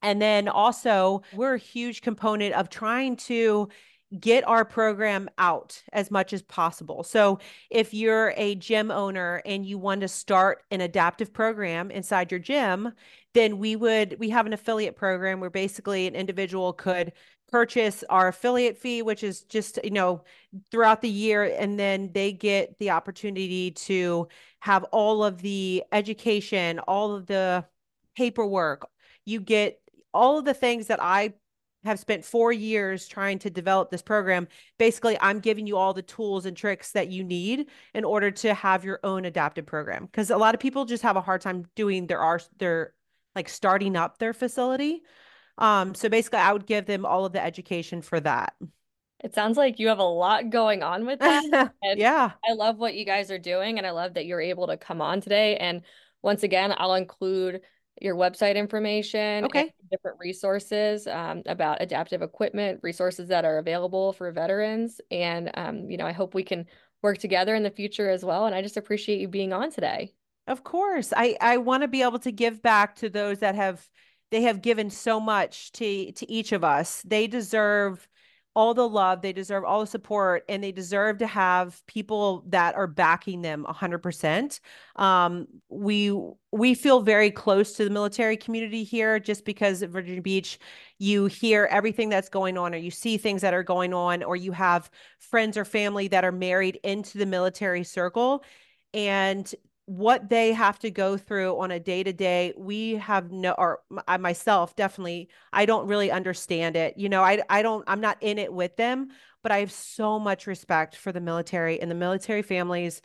And 0.05 0.21
then 0.21 0.47
also, 0.47 1.23
we're 1.33 1.55
a 1.55 1.57
huge 1.57 2.03
component 2.03 2.53
of 2.53 2.69
trying 2.69 3.15
to 3.15 3.69
get 4.19 4.47
our 4.47 4.63
program 4.63 5.27
out 5.39 5.81
as 5.93 6.11
much 6.11 6.31
as 6.31 6.43
possible. 6.43 7.03
So, 7.03 7.39
if 7.71 7.91
you're 7.91 8.31
a 8.37 8.53
gym 8.53 8.91
owner 8.91 9.41
and 9.47 9.65
you 9.65 9.79
want 9.79 10.01
to 10.01 10.07
start 10.07 10.63
an 10.69 10.81
adaptive 10.81 11.33
program 11.33 11.89
inside 11.89 12.29
your 12.29 12.39
gym, 12.39 12.91
then 13.33 13.57
we 13.57 13.75
would 13.75 14.17
we 14.19 14.29
have 14.29 14.45
an 14.45 14.53
affiliate 14.53 14.95
program 14.95 15.39
where 15.39 15.49
basically 15.49 16.05
an 16.05 16.13
individual 16.13 16.71
could 16.71 17.11
purchase 17.49 18.03
our 18.09 18.27
affiliate 18.27 18.77
fee 18.77 19.01
which 19.01 19.23
is 19.23 19.41
just 19.41 19.79
you 19.83 19.91
know 19.91 20.23
throughout 20.71 21.01
the 21.01 21.09
year 21.09 21.43
and 21.43 21.79
then 21.79 22.11
they 22.13 22.31
get 22.31 22.77
the 22.79 22.89
opportunity 22.89 23.69
to 23.71 24.27
have 24.59 24.83
all 24.85 25.23
of 25.23 25.41
the 25.43 25.83
education 25.91 26.79
all 26.79 27.13
of 27.15 27.27
the 27.27 27.63
paperwork 28.17 28.87
you 29.25 29.39
get 29.39 29.79
all 30.15 30.39
of 30.39 30.45
the 30.45 30.53
things 30.53 30.87
that 30.87 31.01
I 31.01 31.33
have 31.83 31.99
spent 31.99 32.25
four 32.25 32.51
years 32.51 33.07
trying 33.07 33.37
to 33.39 33.49
develop 33.49 33.91
this 33.91 34.01
program. 34.01 34.47
Basically, 34.79 35.17
I'm 35.21 35.39
giving 35.39 35.67
you 35.67 35.77
all 35.77 35.93
the 35.93 36.01
tools 36.01 36.45
and 36.45 36.57
tricks 36.57 36.91
that 36.93 37.09
you 37.09 37.23
need 37.23 37.67
in 37.93 38.03
order 38.03 38.31
to 38.31 38.53
have 38.53 38.83
your 38.83 38.99
own 39.03 39.25
adaptive 39.25 39.65
program. 39.65 40.05
Because 40.05 40.31
a 40.31 40.37
lot 40.37 40.55
of 40.55 40.61
people 40.61 40.85
just 40.85 41.03
have 41.03 41.15
a 41.15 41.21
hard 41.21 41.41
time 41.41 41.65
doing 41.75 42.07
their 42.07 42.19
are 42.19 42.41
their 42.57 42.93
like 43.35 43.49
starting 43.49 43.95
up 43.95 44.17
their 44.17 44.33
facility. 44.33 45.03
Um, 45.57 45.93
so 45.93 46.09
basically, 46.09 46.39
I 46.39 46.53
would 46.53 46.65
give 46.65 46.85
them 46.85 47.05
all 47.05 47.25
of 47.25 47.33
the 47.33 47.43
education 47.43 48.01
for 48.01 48.19
that. 48.21 48.55
It 49.23 49.33
sounds 49.33 49.57
like 49.57 49.79
you 49.79 49.87
have 49.87 49.99
a 49.99 50.03
lot 50.03 50.49
going 50.49 50.83
on 50.83 51.05
with 51.05 51.19
that. 51.19 51.71
yeah. 51.83 52.31
I 52.47 52.53
love 52.53 52.77
what 52.77 52.95
you 52.95 53.05
guys 53.05 53.31
are 53.31 53.39
doing, 53.39 53.77
and 53.77 53.87
I 53.87 53.91
love 53.91 54.15
that 54.15 54.25
you're 54.25 54.41
able 54.41 54.67
to 54.67 54.77
come 54.77 55.01
on 55.01 55.21
today. 55.21 55.57
And 55.57 55.83
once 56.21 56.43
again, 56.43 56.73
I'll 56.75 56.95
include 56.95 57.61
your 58.01 58.15
website 58.15 58.55
information, 58.55 59.45
okay, 59.45 59.73
different 59.91 60.17
resources 60.19 61.07
um, 61.07 61.41
about 61.45 61.81
adaptive 61.81 62.21
equipment, 62.21 62.79
resources 62.83 63.27
that 63.29 63.45
are 63.45 63.57
available 63.57 64.13
for 64.13 64.31
veterans, 64.31 64.99
and 65.11 65.51
um, 65.55 65.89
you 65.89 65.97
know, 65.97 66.05
I 66.05 66.11
hope 66.11 66.33
we 66.33 66.43
can 66.43 66.65
work 67.01 67.17
together 67.17 67.55
in 67.55 67.63
the 67.63 67.69
future 67.69 68.09
as 68.09 68.25
well. 68.25 68.45
And 68.45 68.55
I 68.55 68.61
just 68.61 68.77
appreciate 68.77 69.19
you 69.19 69.27
being 69.27 69.53
on 69.53 69.71
today. 69.71 70.13
Of 70.47 70.63
course, 70.63 71.13
I 71.15 71.37
I 71.41 71.57
want 71.57 71.83
to 71.83 71.87
be 71.87 72.01
able 72.01 72.19
to 72.19 72.31
give 72.31 72.61
back 72.61 72.95
to 72.97 73.09
those 73.09 73.39
that 73.39 73.55
have 73.55 73.87
they 74.31 74.41
have 74.43 74.61
given 74.61 74.89
so 74.89 75.19
much 75.19 75.71
to 75.73 76.11
to 76.11 76.31
each 76.31 76.51
of 76.51 76.63
us. 76.63 77.01
They 77.03 77.27
deserve 77.27 78.07
all 78.55 78.73
the 78.73 78.87
love, 78.87 79.21
they 79.21 79.33
deserve 79.33 79.65
all 79.65 79.81
the 79.81 79.87
support, 79.87 80.45
and 80.47 80.63
they 80.63 80.71
deserve 80.71 81.17
to 81.17 81.27
have 81.27 81.85
people 81.87 82.43
that 82.47 82.75
are 82.75 82.87
backing 82.87 83.41
them 83.41 83.65
100%. 83.67 84.59
Um, 84.95 85.47
we 85.69 86.17
we 86.51 86.73
feel 86.73 87.01
very 87.01 87.31
close 87.31 87.73
to 87.73 87.83
the 87.83 87.89
military 87.89 88.37
community 88.37 88.85
here, 88.85 89.19
just 89.19 89.43
because 89.43 89.83
at 89.83 89.89
Virginia 89.89 90.21
Beach, 90.21 90.57
you 90.99 91.25
hear 91.25 91.67
everything 91.69 92.07
that's 92.07 92.29
going 92.29 92.57
on, 92.57 92.73
or 92.73 92.77
you 92.77 92.91
see 92.91 93.17
things 93.17 93.41
that 93.41 93.53
are 93.53 93.63
going 93.63 93.93
on, 93.93 94.23
or 94.23 94.37
you 94.37 94.53
have 94.53 94.89
friends 95.19 95.57
or 95.57 95.65
family 95.65 96.07
that 96.07 96.23
are 96.23 96.31
married 96.31 96.79
into 96.83 97.17
the 97.17 97.25
military 97.25 97.83
circle, 97.83 98.43
and 98.93 99.53
what 99.87 100.29
they 100.29 100.51
have 100.51 100.79
to 100.79 100.89
go 100.89 101.15
through 101.15 101.59
on 101.59 101.69
a 101.69 101.79
day 101.79 102.01
to 102.01 102.11
day 102.11 102.53
we 102.57 102.95
have 102.95 103.31
no 103.31 103.51
or 103.51 103.81
I 104.07 104.17
myself 104.17 104.75
definitely 104.75 105.29
I 105.53 105.65
don't 105.65 105.87
really 105.87 106.09
understand 106.09 106.75
it 106.75 106.97
you 106.97 107.07
know 107.07 107.21
I 107.21 107.43
I 107.49 107.61
don't 107.61 107.83
I'm 107.85 108.01
not 108.01 108.17
in 108.21 108.39
it 108.39 108.51
with 108.51 108.75
them 108.77 109.09
but 109.43 109.51
I 109.51 109.59
have 109.59 109.71
so 109.71 110.17
much 110.17 110.47
respect 110.47 110.95
for 110.95 111.11
the 111.11 111.21
military 111.21 111.79
and 111.79 111.91
the 111.91 111.95
military 111.95 112.41
families 112.41 113.03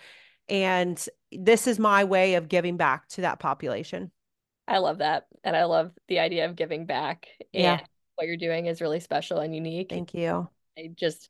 and 0.48 1.06
this 1.30 1.66
is 1.66 1.78
my 1.78 2.04
way 2.04 2.34
of 2.34 2.48
giving 2.48 2.76
back 2.76 3.06
to 3.08 3.20
that 3.20 3.38
population. 3.38 4.10
I 4.66 4.78
love 4.78 4.98
that 4.98 5.26
and 5.44 5.56
I 5.56 5.64
love 5.64 5.92
the 6.08 6.18
idea 6.18 6.46
of 6.46 6.56
giving 6.56 6.86
back 6.86 7.28
and 7.54 7.62
yeah. 7.62 7.80
what 8.16 8.26
you're 8.26 8.36
doing 8.36 8.66
is 8.66 8.80
really 8.80 9.00
special 9.00 9.38
and 9.38 9.54
unique. 9.54 9.90
Thank 9.90 10.14
you. 10.14 10.48
I 10.78 10.90
just 10.94 11.28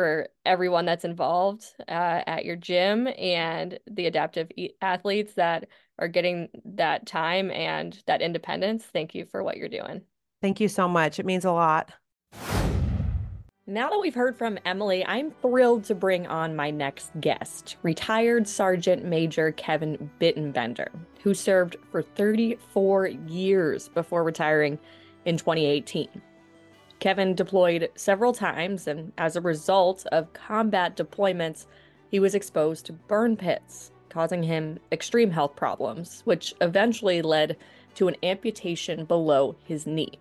for 0.00 0.28
everyone 0.46 0.86
that's 0.86 1.04
involved 1.04 1.62
uh, 1.86 2.22
at 2.26 2.46
your 2.46 2.56
gym 2.56 3.06
and 3.18 3.78
the 3.86 4.06
adaptive 4.06 4.50
e- 4.56 4.70
athletes 4.80 5.34
that 5.34 5.68
are 5.98 6.08
getting 6.08 6.48
that 6.64 7.04
time 7.04 7.50
and 7.50 8.02
that 8.06 8.22
independence. 8.22 8.82
Thank 8.82 9.14
you 9.14 9.26
for 9.26 9.42
what 9.42 9.58
you're 9.58 9.68
doing. 9.68 10.00
Thank 10.40 10.58
you 10.58 10.68
so 10.68 10.88
much. 10.88 11.18
It 11.18 11.26
means 11.26 11.44
a 11.44 11.52
lot. 11.52 11.92
Now 13.66 13.90
that 13.90 13.98
we've 14.00 14.14
heard 14.14 14.38
from 14.38 14.58
Emily, 14.64 15.04
I'm 15.04 15.32
thrilled 15.42 15.84
to 15.84 15.94
bring 15.94 16.26
on 16.26 16.56
my 16.56 16.70
next 16.70 17.10
guest, 17.20 17.76
retired 17.82 18.48
Sergeant 18.48 19.04
Major 19.04 19.52
Kevin 19.52 20.10
Bittenbender, 20.18 20.88
who 21.22 21.34
served 21.34 21.76
for 21.92 22.00
34 22.00 23.08
years 23.08 23.90
before 23.90 24.24
retiring 24.24 24.78
in 25.26 25.36
2018. 25.36 26.08
Kevin 27.00 27.34
deployed 27.34 27.90
several 27.94 28.34
times, 28.34 28.86
and 28.86 29.12
as 29.16 29.34
a 29.34 29.40
result 29.40 30.06
of 30.12 30.32
combat 30.34 30.96
deployments, 30.96 31.66
he 32.10 32.20
was 32.20 32.34
exposed 32.34 32.86
to 32.86 32.92
burn 32.92 33.36
pits, 33.36 33.90
causing 34.10 34.42
him 34.42 34.78
extreme 34.92 35.30
health 35.30 35.56
problems, 35.56 36.20
which 36.26 36.54
eventually 36.60 37.22
led 37.22 37.56
to 37.94 38.06
an 38.06 38.16
amputation 38.22 39.06
below 39.06 39.56
his 39.64 39.86
knee. 39.86 40.18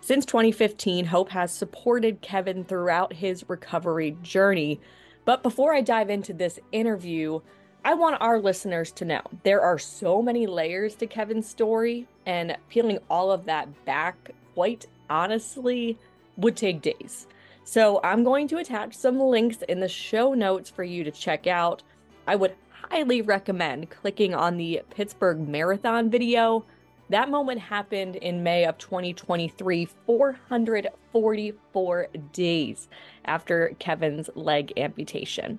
Since 0.00 0.26
2015, 0.26 1.06
Hope 1.06 1.30
has 1.30 1.52
supported 1.52 2.22
Kevin 2.22 2.64
throughout 2.64 3.12
his 3.12 3.48
recovery 3.48 4.16
journey. 4.22 4.80
But 5.24 5.42
before 5.42 5.74
I 5.74 5.82
dive 5.82 6.10
into 6.10 6.32
this 6.32 6.58
interview, 6.72 7.40
I 7.84 7.94
want 7.94 8.20
our 8.20 8.40
listeners 8.40 8.90
to 8.92 9.04
know 9.04 9.22
there 9.44 9.60
are 9.60 9.78
so 9.78 10.22
many 10.22 10.46
layers 10.46 10.94
to 10.96 11.06
Kevin's 11.06 11.48
story, 11.48 12.08
and 12.26 12.56
peeling 12.68 12.98
all 13.08 13.30
of 13.30 13.44
that 13.44 13.84
back 13.84 14.30
quite 14.54 14.86
honestly 15.10 15.98
would 16.36 16.56
take 16.56 16.80
days. 16.80 17.26
So 17.64 18.00
I'm 18.02 18.24
going 18.24 18.48
to 18.48 18.58
attach 18.58 18.96
some 18.96 19.20
links 19.20 19.62
in 19.68 19.80
the 19.80 19.88
show 19.88 20.34
notes 20.34 20.70
for 20.70 20.84
you 20.84 21.04
to 21.04 21.10
check 21.10 21.46
out. 21.46 21.82
I 22.26 22.36
would 22.36 22.54
highly 22.70 23.22
recommend 23.22 23.90
clicking 23.90 24.34
on 24.34 24.56
the 24.56 24.82
Pittsburgh 24.90 25.46
Marathon 25.46 26.10
video. 26.10 26.64
That 27.10 27.28
moment 27.28 27.60
happened 27.60 28.16
in 28.16 28.42
May 28.42 28.64
of 28.64 28.78
2023, 28.78 29.84
444 30.06 32.08
days 32.32 32.88
after 33.24 33.74
Kevin's 33.78 34.30
leg 34.34 34.72
amputation. 34.76 35.58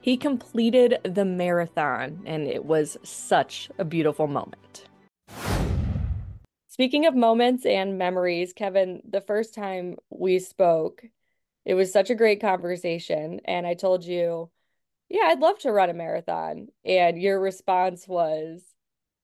He 0.00 0.16
completed 0.16 0.98
the 1.04 1.24
marathon, 1.24 2.22
and 2.26 2.46
it 2.46 2.64
was 2.64 2.98
such 3.02 3.70
a 3.78 3.84
beautiful 3.84 4.26
moment. 4.26 4.84
Speaking 6.72 7.04
of 7.04 7.14
moments 7.14 7.66
and 7.66 7.98
memories, 7.98 8.54
Kevin, 8.54 9.02
the 9.06 9.20
first 9.20 9.52
time 9.52 9.96
we 10.08 10.38
spoke, 10.38 11.04
it 11.66 11.74
was 11.74 11.92
such 11.92 12.08
a 12.08 12.14
great 12.14 12.40
conversation. 12.40 13.42
And 13.44 13.66
I 13.66 13.74
told 13.74 14.06
you, 14.06 14.50
yeah, 15.10 15.24
I'd 15.26 15.40
love 15.40 15.58
to 15.60 15.70
run 15.70 15.90
a 15.90 15.94
marathon. 15.94 16.68
And 16.82 17.20
your 17.20 17.38
response 17.38 18.08
was, 18.08 18.64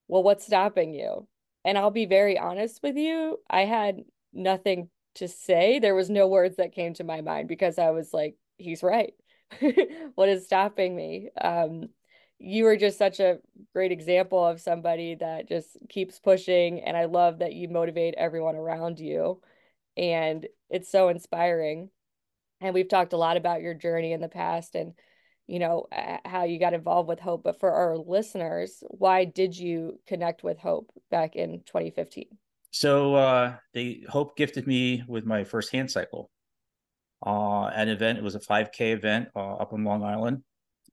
well, 0.08 0.22
what's 0.22 0.44
stopping 0.44 0.92
you? 0.92 1.26
And 1.64 1.78
I'll 1.78 1.90
be 1.90 2.04
very 2.04 2.38
honest 2.38 2.82
with 2.82 2.98
you, 2.98 3.38
I 3.48 3.62
had 3.62 4.04
nothing 4.34 4.90
to 5.14 5.26
say. 5.26 5.78
There 5.78 5.94
was 5.94 6.10
no 6.10 6.28
words 6.28 6.56
that 6.56 6.74
came 6.74 6.92
to 6.96 7.04
my 7.04 7.22
mind 7.22 7.48
because 7.48 7.78
I 7.78 7.92
was 7.92 8.12
like, 8.12 8.36
he's 8.58 8.82
right. 8.82 9.14
what 10.16 10.28
is 10.28 10.44
stopping 10.44 10.94
me? 10.94 11.30
Um, 11.40 11.88
you 12.38 12.66
are 12.66 12.76
just 12.76 12.98
such 12.98 13.20
a 13.20 13.38
great 13.72 13.90
example 13.90 14.44
of 14.44 14.60
somebody 14.60 15.16
that 15.16 15.48
just 15.48 15.76
keeps 15.88 16.18
pushing. 16.18 16.80
And 16.80 16.96
I 16.96 17.06
love 17.06 17.40
that 17.40 17.52
you 17.52 17.68
motivate 17.68 18.14
everyone 18.16 18.54
around 18.54 19.00
you. 19.00 19.40
And 19.96 20.46
it's 20.70 20.90
so 20.90 21.08
inspiring. 21.08 21.90
And 22.60 22.74
we've 22.74 22.88
talked 22.88 23.12
a 23.12 23.18
lot 23.18 23.36
about 23.36 23.62
your 23.62 23.74
journey 23.74 24.12
in 24.12 24.20
the 24.20 24.28
past 24.28 24.76
and, 24.76 24.92
you 25.46 25.58
know, 25.58 25.86
how 26.24 26.44
you 26.44 26.60
got 26.60 26.74
involved 26.74 27.08
with 27.08 27.20
Hope. 27.20 27.42
But 27.42 27.58
for 27.58 27.72
our 27.72 27.96
listeners, 27.96 28.82
why 28.88 29.24
did 29.24 29.56
you 29.56 29.98
connect 30.06 30.44
with 30.44 30.58
Hope 30.58 30.90
back 31.10 31.34
in 31.34 31.62
2015? 31.66 32.26
So 32.70 33.14
uh, 33.14 33.56
they 33.74 34.02
Hope 34.08 34.36
gifted 34.36 34.66
me 34.66 35.02
with 35.08 35.24
my 35.24 35.42
first 35.42 35.72
hand 35.72 35.90
cycle. 35.90 36.30
Uh, 37.24 37.64
an 37.74 37.88
event. 37.88 38.18
It 38.18 38.24
was 38.24 38.36
a 38.36 38.40
5K 38.40 38.92
event 38.92 39.28
uh, 39.34 39.54
up 39.54 39.72
in 39.72 39.82
Long 39.82 40.04
Island. 40.04 40.44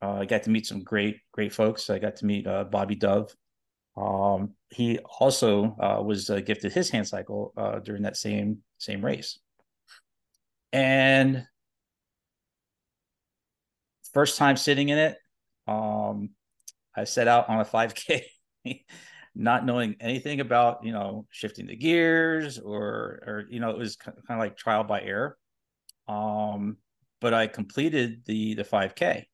Uh, 0.02 0.20
I 0.20 0.26
got 0.26 0.44
to 0.44 0.50
meet 0.50 0.68
some 0.68 0.84
great, 0.84 1.20
great 1.32 1.54
folks. 1.54 1.90
I 1.90 2.00
got 2.00 2.18
to 2.18 2.26
meet 2.26 2.48
uh, 2.48 2.66
Bobby 2.66 2.96
Dove. 2.96 3.34
Um, 3.98 4.54
he 4.70 5.00
also 5.00 5.76
uh, 5.80 6.02
was 6.04 6.30
uh, 6.30 6.42
gifted 6.42 6.74
his 6.74 6.90
hand 6.90 7.08
cycle 7.08 7.54
uh, 7.56 7.80
during 7.80 8.04
that 8.04 8.18
same 8.18 8.60
same 8.78 9.04
race. 9.04 9.40
And 10.74 11.46
first 14.14 14.38
time 14.38 14.58
sitting 14.58 14.90
in 14.90 14.98
it, 14.98 15.18
um, 15.68 16.32
I 16.96 17.06
set 17.06 17.28
out 17.28 17.48
on 17.48 17.62
a 17.62 17.66
5K, 17.66 18.24
not 19.36 19.66
knowing 19.66 19.96
anything 20.02 20.42
about 20.42 20.84
you 20.84 20.92
know 20.92 21.26
shifting 21.30 21.68
the 21.68 21.76
gears 21.78 22.60
or 22.60 23.24
or 23.26 23.46
you 23.50 23.62
know 23.62 23.70
it 23.70 23.78
was 23.78 23.96
kind 23.96 24.18
of 24.30 24.40
like 24.40 24.58
trial 24.58 24.84
by 24.84 25.02
error. 25.02 25.38
Um, 26.08 26.78
but 27.22 27.34
I 27.34 27.48
completed 27.48 28.24
the 28.26 28.56
the 28.56 28.66
5K 28.66 29.26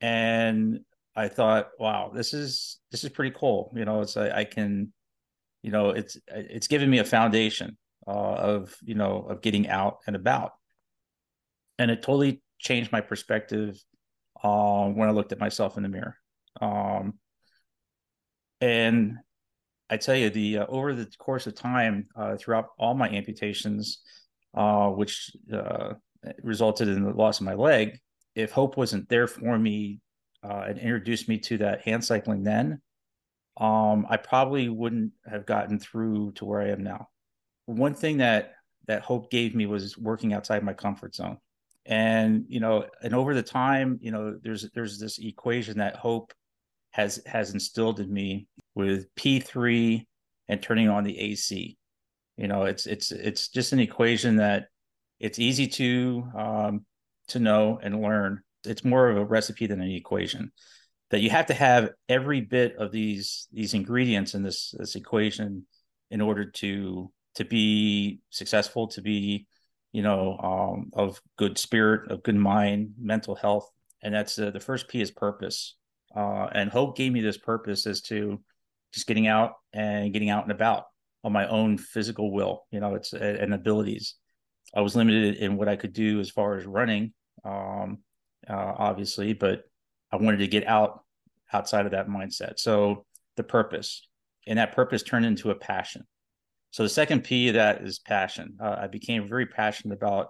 and 0.00 0.80
I 1.14 1.28
thought, 1.28 1.70
wow, 1.78 2.10
this 2.14 2.34
is 2.34 2.78
this 2.90 3.04
is 3.04 3.10
pretty 3.10 3.34
cool. 3.36 3.72
You 3.74 3.84
know, 3.84 4.02
it's 4.02 4.16
I, 4.16 4.40
I 4.40 4.44
can, 4.44 4.92
you 5.62 5.70
know, 5.70 5.90
it's 5.90 6.18
it's 6.28 6.68
given 6.68 6.90
me 6.90 6.98
a 6.98 7.04
foundation 7.04 7.76
uh, 8.06 8.10
of 8.10 8.76
you 8.82 8.94
know 8.94 9.26
of 9.28 9.40
getting 9.40 9.68
out 9.68 9.98
and 10.06 10.14
about, 10.14 10.52
and 11.78 11.90
it 11.90 12.02
totally 12.02 12.42
changed 12.58 12.92
my 12.92 13.00
perspective 13.00 13.82
uh, 14.42 14.86
when 14.86 15.08
I 15.08 15.12
looked 15.12 15.32
at 15.32 15.40
myself 15.40 15.76
in 15.76 15.82
the 15.82 15.88
mirror. 15.88 16.16
Um, 16.60 17.14
and 18.60 19.16
I 19.88 19.96
tell 19.96 20.16
you, 20.16 20.30
the 20.30 20.58
uh, 20.58 20.66
over 20.68 20.94
the 20.94 21.10
course 21.18 21.46
of 21.46 21.54
time, 21.54 22.08
uh, 22.14 22.36
throughout 22.36 22.68
all 22.78 22.94
my 22.94 23.08
amputations, 23.08 24.02
uh, 24.54 24.88
which 24.88 25.30
uh, 25.52 25.94
resulted 26.42 26.88
in 26.88 27.04
the 27.04 27.10
loss 27.10 27.40
of 27.40 27.46
my 27.46 27.54
leg, 27.54 27.98
if 28.36 28.52
Hope 28.52 28.76
wasn't 28.76 29.08
there 29.08 29.26
for 29.26 29.58
me 29.58 30.00
uh, 30.44 30.66
and 30.68 30.78
introduced 30.78 31.28
me 31.28 31.38
to 31.38 31.58
that 31.58 31.80
hand 31.80 32.04
cycling 32.04 32.44
then, 32.44 32.80
um, 33.56 34.06
I 34.08 34.18
probably 34.18 34.68
wouldn't 34.68 35.12
have 35.28 35.46
gotten 35.46 35.80
through 35.80 36.32
to 36.32 36.44
where 36.44 36.60
I 36.60 36.68
am 36.68 36.84
now. 36.84 37.08
One 37.64 37.94
thing 37.94 38.18
that 38.18 38.52
that 38.86 39.02
Hope 39.02 39.30
gave 39.30 39.54
me 39.54 39.66
was 39.66 39.98
working 39.98 40.32
outside 40.32 40.62
my 40.62 40.74
comfort 40.74 41.14
zone, 41.14 41.38
and 41.86 42.44
you 42.46 42.60
know, 42.60 42.86
and 43.02 43.14
over 43.14 43.34
the 43.34 43.42
time, 43.42 43.98
you 44.02 44.12
know, 44.12 44.38
there's 44.40 44.70
there's 44.74 45.00
this 45.00 45.18
equation 45.18 45.78
that 45.78 45.96
Hope 45.96 46.32
has 46.90 47.20
has 47.26 47.54
instilled 47.54 47.98
in 47.98 48.12
me 48.12 48.46
with 48.74 49.12
P 49.16 49.40
three 49.40 50.06
and 50.48 50.62
turning 50.62 50.88
on 50.88 51.02
the 51.02 51.18
AC. 51.18 51.76
You 52.36 52.48
know, 52.48 52.64
it's 52.64 52.86
it's 52.86 53.10
it's 53.10 53.48
just 53.48 53.72
an 53.72 53.80
equation 53.80 54.36
that 54.36 54.68
it's 55.18 55.38
easy 55.38 55.66
to 55.66 56.28
um, 56.36 56.86
to 57.28 57.38
know 57.38 57.78
and 57.82 58.02
learn. 58.02 58.42
It's 58.64 58.84
more 58.84 59.08
of 59.08 59.16
a 59.16 59.24
recipe 59.24 59.66
than 59.66 59.80
an 59.80 59.90
equation. 59.90 60.52
That 61.10 61.20
you 61.20 61.30
have 61.30 61.46
to 61.46 61.54
have 61.54 61.90
every 62.08 62.40
bit 62.40 62.76
of 62.76 62.90
these 62.90 63.46
these 63.52 63.74
ingredients 63.74 64.34
in 64.34 64.42
this 64.42 64.74
this 64.76 64.96
equation 64.96 65.66
in 66.10 66.20
order 66.20 66.50
to 66.50 67.12
to 67.36 67.44
be 67.44 68.20
successful, 68.30 68.88
to 68.88 69.02
be 69.02 69.46
you 69.92 70.02
know 70.02 70.36
um, 70.38 70.90
of 70.94 71.20
good 71.38 71.58
spirit, 71.58 72.10
of 72.10 72.22
good 72.22 72.34
mind, 72.34 72.94
mental 72.98 73.36
health, 73.36 73.70
and 74.02 74.14
that's 74.14 74.38
uh, 74.38 74.50
the 74.50 74.60
first 74.60 74.88
P 74.88 75.00
is 75.00 75.10
purpose. 75.10 75.76
Uh, 76.14 76.48
and 76.52 76.70
hope 76.70 76.96
gave 76.96 77.12
me 77.12 77.20
this 77.20 77.36
purpose 77.36 77.86
as 77.86 78.00
to 78.00 78.40
just 78.92 79.06
getting 79.06 79.26
out 79.26 79.52
and 79.74 80.12
getting 80.12 80.30
out 80.30 80.44
and 80.44 80.52
about 80.52 80.84
on 81.22 81.32
my 81.32 81.46
own 81.48 81.76
physical 81.76 82.32
will, 82.32 82.64
you 82.70 82.80
know, 82.80 82.94
it's 82.94 83.12
and 83.12 83.52
abilities. 83.52 84.14
I 84.74 84.80
was 84.80 84.96
limited 84.96 85.36
in 85.36 85.56
what 85.56 85.68
I 85.68 85.76
could 85.76 85.92
do 85.92 86.20
as 86.20 86.30
far 86.30 86.56
as 86.56 86.66
running, 86.66 87.12
um, 87.46 87.98
uh, 88.48 88.72
obviously, 88.76 89.32
but 89.32 89.62
I 90.12 90.16
wanted 90.16 90.38
to 90.38 90.48
get 90.48 90.66
out 90.66 91.04
outside 91.52 91.86
of 91.86 91.92
that 91.92 92.08
mindset. 92.08 92.58
So 92.58 93.06
the 93.36 93.44
purpose, 93.44 94.06
and 94.46 94.58
that 94.58 94.74
purpose 94.74 95.02
turned 95.02 95.26
into 95.26 95.50
a 95.50 95.54
passion. 95.54 96.02
So 96.70 96.82
the 96.82 96.88
second 96.88 97.24
P 97.24 97.48
of 97.48 97.54
that 97.54 97.82
is 97.82 97.98
passion. 97.98 98.58
Uh, 98.60 98.76
I 98.80 98.86
became 98.88 99.28
very 99.28 99.46
passionate 99.46 99.94
about 99.94 100.28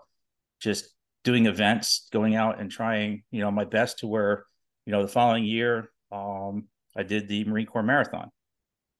just 0.60 0.88
doing 1.24 1.46
events, 1.46 2.08
going 2.12 2.36
out 2.36 2.60
and 2.60 2.70
trying, 2.70 3.22
you 3.30 3.40
know, 3.40 3.50
my 3.50 3.64
best 3.64 3.98
to 3.98 4.06
where, 4.06 4.44
you 4.84 4.92
know, 4.92 5.02
the 5.02 5.08
following 5.08 5.44
year, 5.44 5.90
um, 6.12 6.68
I 6.96 7.02
did 7.02 7.28
the 7.28 7.44
Marine 7.44 7.66
Corps 7.66 7.82
Marathon 7.82 8.30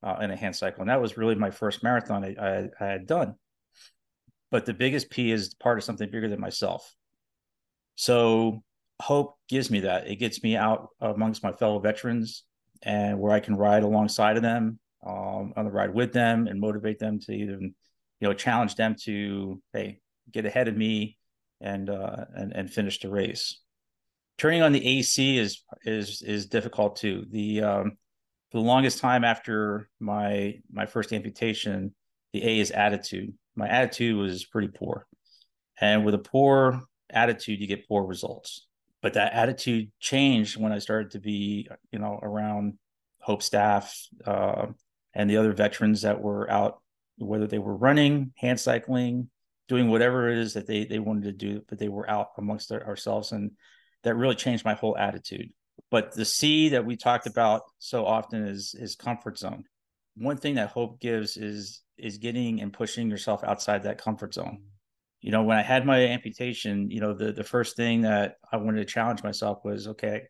uh, 0.03 0.17
in 0.21 0.31
a 0.31 0.37
hand 0.37 0.57
cycle, 0.57 0.81
and 0.81 0.91
that 0.91 1.01
was 1.01 1.17
really 1.17 1.35
my 1.35 1.51
first 1.51 1.83
marathon 1.83 2.25
I, 2.25 2.35
I, 2.41 2.69
I 2.81 2.87
had 2.87 3.07
done. 3.07 3.37
But 4.51 4.67
the 4.67 4.75
biggest 4.75 5.11
P 5.11 5.31
is 5.31 5.55
part 5.55 5.79
of 5.79 5.85
something 5.85 6.11
bigger 6.11 6.29
than 6.29 6.41
myself. 6.41 6.95
So 7.97 8.63
hope 9.01 9.37
gives 9.49 9.71
me 9.71 9.81
that. 9.81 10.09
It 10.09 10.17
gets 10.17 10.43
me 10.43 10.57
out 10.57 10.89
amongst 11.01 11.43
my 11.43 11.53
fellow 11.53 11.79
veterans 11.79 12.45
and 12.83 13.19
where 13.19 13.33
I 13.33 13.41
can 13.41 13.57
ride 13.57 13.83
alongside 13.83 14.37
of 14.37 14.43
them, 14.43 14.79
um, 15.05 15.53
on 15.57 15.65
the 15.65 15.71
ride 15.71 15.95
with 15.95 16.13
them 16.13 16.47
and 16.47 16.61
motivate 16.61 16.99
them 16.99 17.19
to 17.21 17.33
even, 17.33 17.75
you 18.21 18.29
know, 18.29 18.35
challenge 18.35 18.75
them 18.75 18.95
to, 19.03 19.61
hey, 19.73 20.01
get 20.31 20.47
ahead 20.47 20.69
of 20.69 20.77
me 20.77 21.19
and 21.61 21.89
uh, 21.89 22.25
and 22.35 22.53
and 22.53 22.71
finish 22.71 23.01
the 23.01 23.09
race. 23.09 23.61
Turning 24.39 24.63
on 24.63 24.73
the 24.73 24.87
AC 24.87 25.39
is 25.39 25.63
is 25.85 26.23
is 26.23 26.47
difficult 26.47 26.97
too. 26.97 27.25
The 27.31 27.63
um, 27.63 27.93
for 28.51 28.59
the 28.59 28.67
longest 28.67 28.99
time 28.99 29.25
after 29.25 29.89
my 30.01 30.59
my 30.71 30.85
first 30.87 31.13
amputation, 31.13 31.95
the 32.33 32.47
A 32.47 32.59
is 32.59 32.71
attitude 32.73 33.33
my 33.57 33.69
attitude 33.69 34.17
was 34.17 34.45
pretty 34.45 34.69
poor. 34.69 35.07
And 35.81 36.05
with 36.05 36.15
a 36.15 36.19
poor 36.19 36.83
attitude, 37.11 37.61
you 37.61 37.67
get 37.67 37.89
poor 37.89 38.05
results. 38.05 38.67
But 39.03 39.15
that 39.15 39.35
attitude 39.35 39.91
changed 40.01 40.61
when 40.61 40.73
I 40.73 40.79
started 40.79 41.13
to 41.13 41.21
be, 41.21 41.69
you 41.93 41.99
know, 41.99 42.19
around 42.23 42.79
Hope 43.21 43.43
staff 43.43 43.95
uh, 44.25 44.67
and 45.15 45.29
the 45.29 45.37
other 45.37 45.53
veterans 45.53 46.03
that 46.03 46.21
were 46.21 46.51
out, 46.51 46.81
whether 47.19 47.47
they 47.47 47.59
were 47.59 47.77
running, 47.77 48.33
hand 48.37 48.61
cycling, 48.61 49.29
doing 49.69 49.89
whatever 49.89 50.31
it 50.31 50.39
is 50.39 50.55
that 50.55 50.67
they 50.67 50.85
they 50.85 50.99
wanted 50.99 51.25
to 51.25 51.33
do, 51.33 51.63
but 51.69 51.79
they 51.79 51.89
were 51.89 52.09
out 52.09 52.29
amongst 52.39 52.69
their, 52.69 52.87
ourselves, 52.87 53.33
and 53.33 53.53
that 54.05 54.15
really 54.15 54.35
changed 54.35 54.65
my 54.65 54.75
whole 54.75 54.97
attitude. 54.97 55.51
But 55.91 56.13
the 56.13 56.25
C 56.25 56.71
that 56.71 56.85
we 56.85 56.97
talked 56.97 57.27
about 57.27 57.63
so 57.79 58.07
often 58.07 58.47
is 58.47 58.75
is 58.79 58.97
comfort 58.97 59.39
zone. 59.39 59.65
One 60.17 60.37
thing 60.37 60.55
that 60.55 60.71
hope 60.71 61.01
gives 61.01 61.37
is 61.37 61.83
is 61.99 62.19
getting 62.19 62.61
and 62.61 62.73
pushing 62.73 63.11
yourself 63.11 63.43
outside 63.45 63.83
that 63.83 63.99
comfort 63.99 64.35
zone. 64.35 64.63
You 65.21 65.33
know, 65.33 65.43
when 65.43 65.57
I 65.57 65.63
had 65.63 65.87
my 65.87 66.07
amputation, 66.07 66.91
you 66.91 67.01
know, 67.01 67.15
the 67.15 67.33
the 67.33 67.45
first 67.45 67.77
thing 67.77 68.03
that 68.03 68.37
I 68.53 68.59
wanted 68.59 68.79
to 68.79 68.85
challenge 68.85 69.23
myself 69.23 69.59
was, 69.65 69.89
okay, 69.89 70.23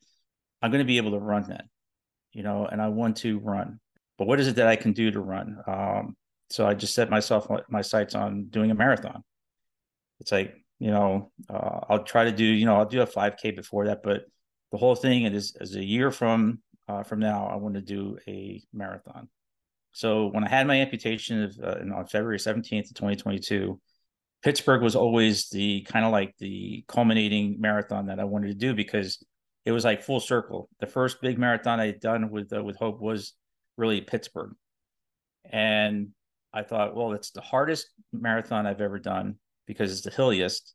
I'm 0.62 0.70
going 0.70 0.84
to 0.84 0.86
be 0.86 0.96
able 0.96 1.12
to 1.12 1.18
run 1.18 1.44
then, 1.48 1.68
you 2.32 2.42
know, 2.42 2.66
and 2.66 2.80
I 2.80 2.88
want 2.88 3.16
to 3.18 3.38
run. 3.38 3.80
But 4.18 4.26
what 4.26 4.40
is 4.40 4.48
it 4.48 4.56
that 4.56 4.68
I 4.68 4.76
can 4.76 4.92
do 4.92 5.10
to 5.10 5.20
run? 5.20 5.58
Um, 5.66 6.16
so 6.48 6.66
I 6.66 6.74
just 6.74 6.94
set 6.94 7.10
myself 7.10 7.48
my 7.68 7.82
sights 7.82 8.14
on 8.14 8.46
doing 8.48 8.70
a 8.70 8.74
marathon. 8.74 9.22
It's 10.20 10.32
like, 10.32 10.54
you 10.78 10.90
know, 10.90 11.32
uh, 11.50 11.80
I'll 11.88 12.04
try 12.04 12.24
to 12.24 12.32
do, 12.32 12.44
you 12.44 12.64
know, 12.64 12.76
I'll 12.76 12.86
do 12.86 13.02
a 13.02 13.06
5K 13.06 13.54
before 13.54 13.86
that, 13.86 14.02
but 14.02 14.22
the 14.72 14.78
whole 14.78 14.94
thing 14.94 15.24
is, 15.24 15.56
is 15.60 15.76
a 15.76 15.84
year 15.84 16.10
from 16.10 16.60
uh, 16.88 17.02
from 17.02 17.18
now, 17.18 17.46
I 17.46 17.56
want 17.56 17.74
to 17.74 17.80
do 17.80 18.16
a 18.28 18.62
marathon. 18.72 19.28
So 19.92 20.26
when 20.26 20.44
I 20.44 20.48
had 20.48 20.66
my 20.66 20.80
amputation 20.80 21.42
of, 21.42 21.58
uh, 21.62 21.94
on 21.94 22.06
February 22.06 22.38
17th 22.38 22.90
of 22.90 22.94
2022, 22.94 23.80
Pittsburgh 24.42 24.82
was 24.82 24.96
always 24.96 25.48
the 25.48 25.82
kind 25.82 26.04
of 26.04 26.12
like 26.12 26.34
the 26.38 26.84
culminating 26.88 27.60
marathon 27.60 28.06
that 28.06 28.20
I 28.20 28.24
wanted 28.24 28.48
to 28.48 28.54
do 28.54 28.74
because 28.74 29.24
it 29.64 29.72
was 29.72 29.84
like 29.84 30.02
full 30.02 30.20
circle. 30.20 30.68
The 30.80 30.86
first 30.86 31.20
big 31.20 31.38
marathon 31.38 31.80
I 31.80 31.86
had 31.86 32.00
done 32.00 32.30
with 32.30 32.52
uh, 32.52 32.62
with 32.62 32.76
Hope 32.76 33.00
was 33.00 33.34
really 33.76 34.00
Pittsburgh, 34.00 34.52
and 35.50 36.08
I 36.52 36.62
thought, 36.62 36.94
well, 36.94 37.12
it's 37.12 37.30
the 37.30 37.40
hardest 37.40 37.88
marathon 38.12 38.66
I've 38.66 38.80
ever 38.80 38.98
done 38.98 39.36
because 39.66 39.92
it's 39.92 40.02
the 40.02 40.10
hilliest. 40.10 40.74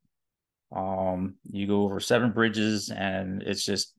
Um, 0.76 1.36
you 1.44 1.68
go 1.68 1.84
over 1.84 2.00
seven 2.00 2.32
bridges, 2.32 2.90
and 2.90 3.42
it's 3.42 3.64
just 3.64 3.94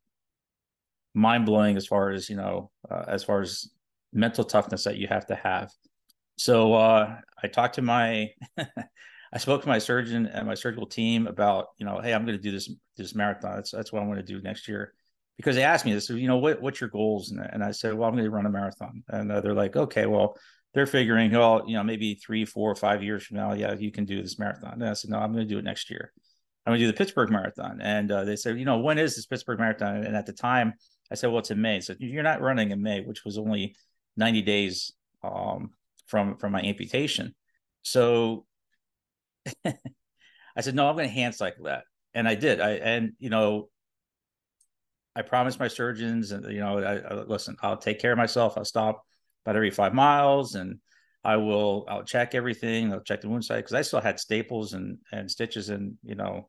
mind 1.15 1.47
blowing 1.47 1.77
as 1.77 1.87
far 1.87 2.11
as 2.11 2.29
you 2.29 2.37
know, 2.37 2.71
uh, 2.91 3.05
as 3.09 3.25
far 3.25 3.41
as 3.41 3.69
mental 4.13 4.45
toughness 4.45 4.85
that 4.85 4.97
you 4.97 5.09
have 5.09 5.27
to 5.27 5.35
have. 5.35 5.71
So 6.37 6.75
uh, 6.75 7.17
I 7.43 7.47
talked 7.49 7.77
to 7.77 7.83
my 7.83 8.31
I 9.33 9.39
spoke 9.39 9.63
to 9.63 9.69
my 9.69 9.79
surgeon 9.79 10.27
and 10.27 10.47
my 10.47 10.55
surgical 10.55 10.87
team 10.87 11.27
about, 11.27 11.69
you 11.79 11.87
know, 11.87 12.01
hey, 12.01 12.13
I'm 12.13 12.27
going 12.27 12.37
to 12.37 12.43
do 12.43 12.53
this 12.53 12.71
this 12.97 13.15
marathon. 13.15 13.57
That's 13.57 13.71
that's 13.71 13.93
what 13.93 14.03
I'm 14.03 14.09
going 14.09 14.19
to 14.19 14.25
do 14.25 14.41
next 14.43 14.69
year, 14.69 14.93
because 15.37 15.57
they 15.57 15.63
asked 15.63 15.85
me 15.85 15.93
this, 15.93 16.11
you 16.11 16.29
know, 16.29 16.37
what 16.37 16.61
what's 16.61 16.81
your 16.81 16.91
goals? 16.91 17.31
And, 17.31 17.41
and 17.41 17.65
I 17.65 17.71
said, 17.71 17.95
well, 17.95 18.09
I'm 18.09 18.15
going 18.15 18.25
to 18.25 18.31
run 18.31 18.47
a 18.47 18.51
marathon. 18.51 19.03
And 19.09 19.33
uh, 19.33 19.41
they're 19.41 19.55
like, 19.55 19.77
okay, 19.77 20.07
well, 20.07 20.37
they're 20.75 20.87
figuring, 20.87 21.35
oh, 21.35 21.65
you 21.67 21.75
know, 21.75 21.83
maybe 21.83 22.15
three, 22.15 22.45
four, 22.45 22.71
or 22.71 22.75
five 22.75 23.03
years 23.03 23.25
from 23.25 23.37
now, 23.37 23.53
yeah, 23.53 23.75
you 23.75 23.91
can 23.91 24.05
do 24.05 24.23
this 24.23 24.39
marathon. 24.39 24.75
And 24.75 24.89
I 24.89 24.93
said, 24.95 25.11
no, 25.11 25.19
I'm 25.19 25.33
going 25.33 25.47
to 25.47 25.55
do 25.55 25.59
it 25.59 25.65
next 25.65 25.91
year. 25.91 26.13
I'm 26.65 26.71
going 26.71 26.81
to 26.81 26.87
do 26.87 26.93
the 26.93 26.97
Pittsburgh 26.97 27.31
Marathon. 27.31 27.81
And 27.81 28.11
uh, 28.13 28.25
they 28.25 28.37
said, 28.37 28.59
you 28.59 28.65
know, 28.65 28.79
when 28.79 28.97
is 28.97 29.17
this 29.17 29.27
Pittsburgh 29.27 29.59
Marathon? 29.59 30.05
And 30.05 30.17
at 30.17 30.27
the 30.27 30.33
time, 30.33 30.75
I 31.11 31.15
said, 31.15 31.31
well, 31.31 31.41
it's 31.41 31.51
in 31.51 31.61
May. 31.61 31.81
So 31.81 31.95
you're 31.99 32.23
not 32.23 32.41
running 32.41 32.71
in 32.71 32.81
May, 32.81 33.01
which 33.01 33.25
was 33.25 33.37
only 33.37 33.75
90 34.17 34.43
days 34.43 34.93
um, 35.25 35.71
from 36.07 36.37
from 36.37 36.53
my 36.53 36.61
amputation. 36.61 37.35
So 37.83 38.47
I 39.65 40.61
said, 40.61 40.75
no, 40.75 40.89
I'm 40.89 40.97
going 40.97 41.09
to 41.09 41.15
hand 41.15 41.35
cycle 41.35 41.65
that. 41.65 41.85
And 42.15 42.29
I 42.29 42.35
did. 42.35 42.61
I, 42.61 42.73
and, 42.73 43.13
you 43.19 43.31
know, 43.31 43.69
I 45.17 45.23
promised 45.23 45.59
my 45.59 45.69
surgeons 45.69 46.31
and, 46.33 46.45
you 46.53 46.61
know, 46.61 46.79
I, 46.79 46.97
I, 46.99 47.15
listen, 47.25 47.57
I'll 47.63 47.77
take 47.77 48.01
care 48.01 48.13
of 48.13 48.19
myself. 48.19 48.55
I'll 48.57 48.65
stop 48.65 49.03
about 49.45 49.57
every 49.57 49.71
five 49.71 49.95
miles 49.95 50.55
and 50.55 50.79
I 51.25 51.37
will, 51.37 51.87
I'll 51.89 52.05
check 52.05 52.35
everything. 52.35 52.93
I'll 52.93 53.01
check 53.01 53.21
the 53.21 53.29
wound 53.29 53.45
site. 53.45 53.65
Cause 53.65 53.75
I 53.75 53.83
still 53.83 54.01
had 54.01 54.19
staples 54.19 54.73
and, 54.73 54.99
and 55.11 55.31
stitches 55.31 55.69
and, 55.69 55.97
you 56.03 56.15
know, 56.15 56.49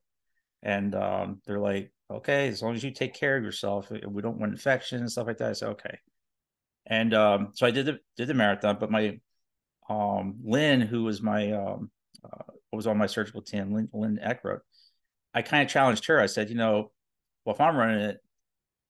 and 0.62 0.96
um, 0.96 1.42
they're 1.46 1.60
like, 1.60 1.92
okay, 2.12 2.48
as 2.48 2.62
long 2.62 2.76
as 2.76 2.84
you 2.84 2.92
take 2.92 3.14
care 3.14 3.38
of 3.38 3.44
yourself, 3.44 3.90
we 3.90 4.22
don't 4.22 4.40
want 4.40 4.52
infection 4.52 5.00
and 5.00 5.12
stuff 5.12 5.28
like 5.28 5.38
that. 5.38 5.50
I 5.50 5.54
said, 5.54 5.70
okay. 5.70 5.98
And 6.86 7.14
um, 7.14 7.52
so 7.54 7.66
I 7.66 7.72
did 7.72 7.86
the, 7.86 8.00
did 8.18 8.28
the 8.28 8.34
marathon, 8.34 8.78
but 8.80 8.92
my, 8.92 9.20
um, 9.90 10.36
Lynn, 10.44 10.82
who 10.82 11.04
was 11.04 11.22
my, 11.22 11.52
um, 11.52 11.92
uh, 12.24 12.44
was 12.76 12.88
on 12.88 12.98
my 12.98 13.08
surgical 13.08 13.42
team, 13.42 13.74
Lynn, 13.74 13.90
Lynn 13.94 14.20
Eckroat, 14.24 14.60
I 15.34 15.42
kind 15.42 15.64
of 15.64 15.70
challenged 15.70 16.06
her. 16.08 16.20
I 16.20 16.28
said, 16.28 16.50
you 16.50 16.56
know, 16.56 16.92
well, 17.46 17.56
if 17.56 17.62
I'm 17.62 17.76
running 17.76 18.02
it, 18.02 18.20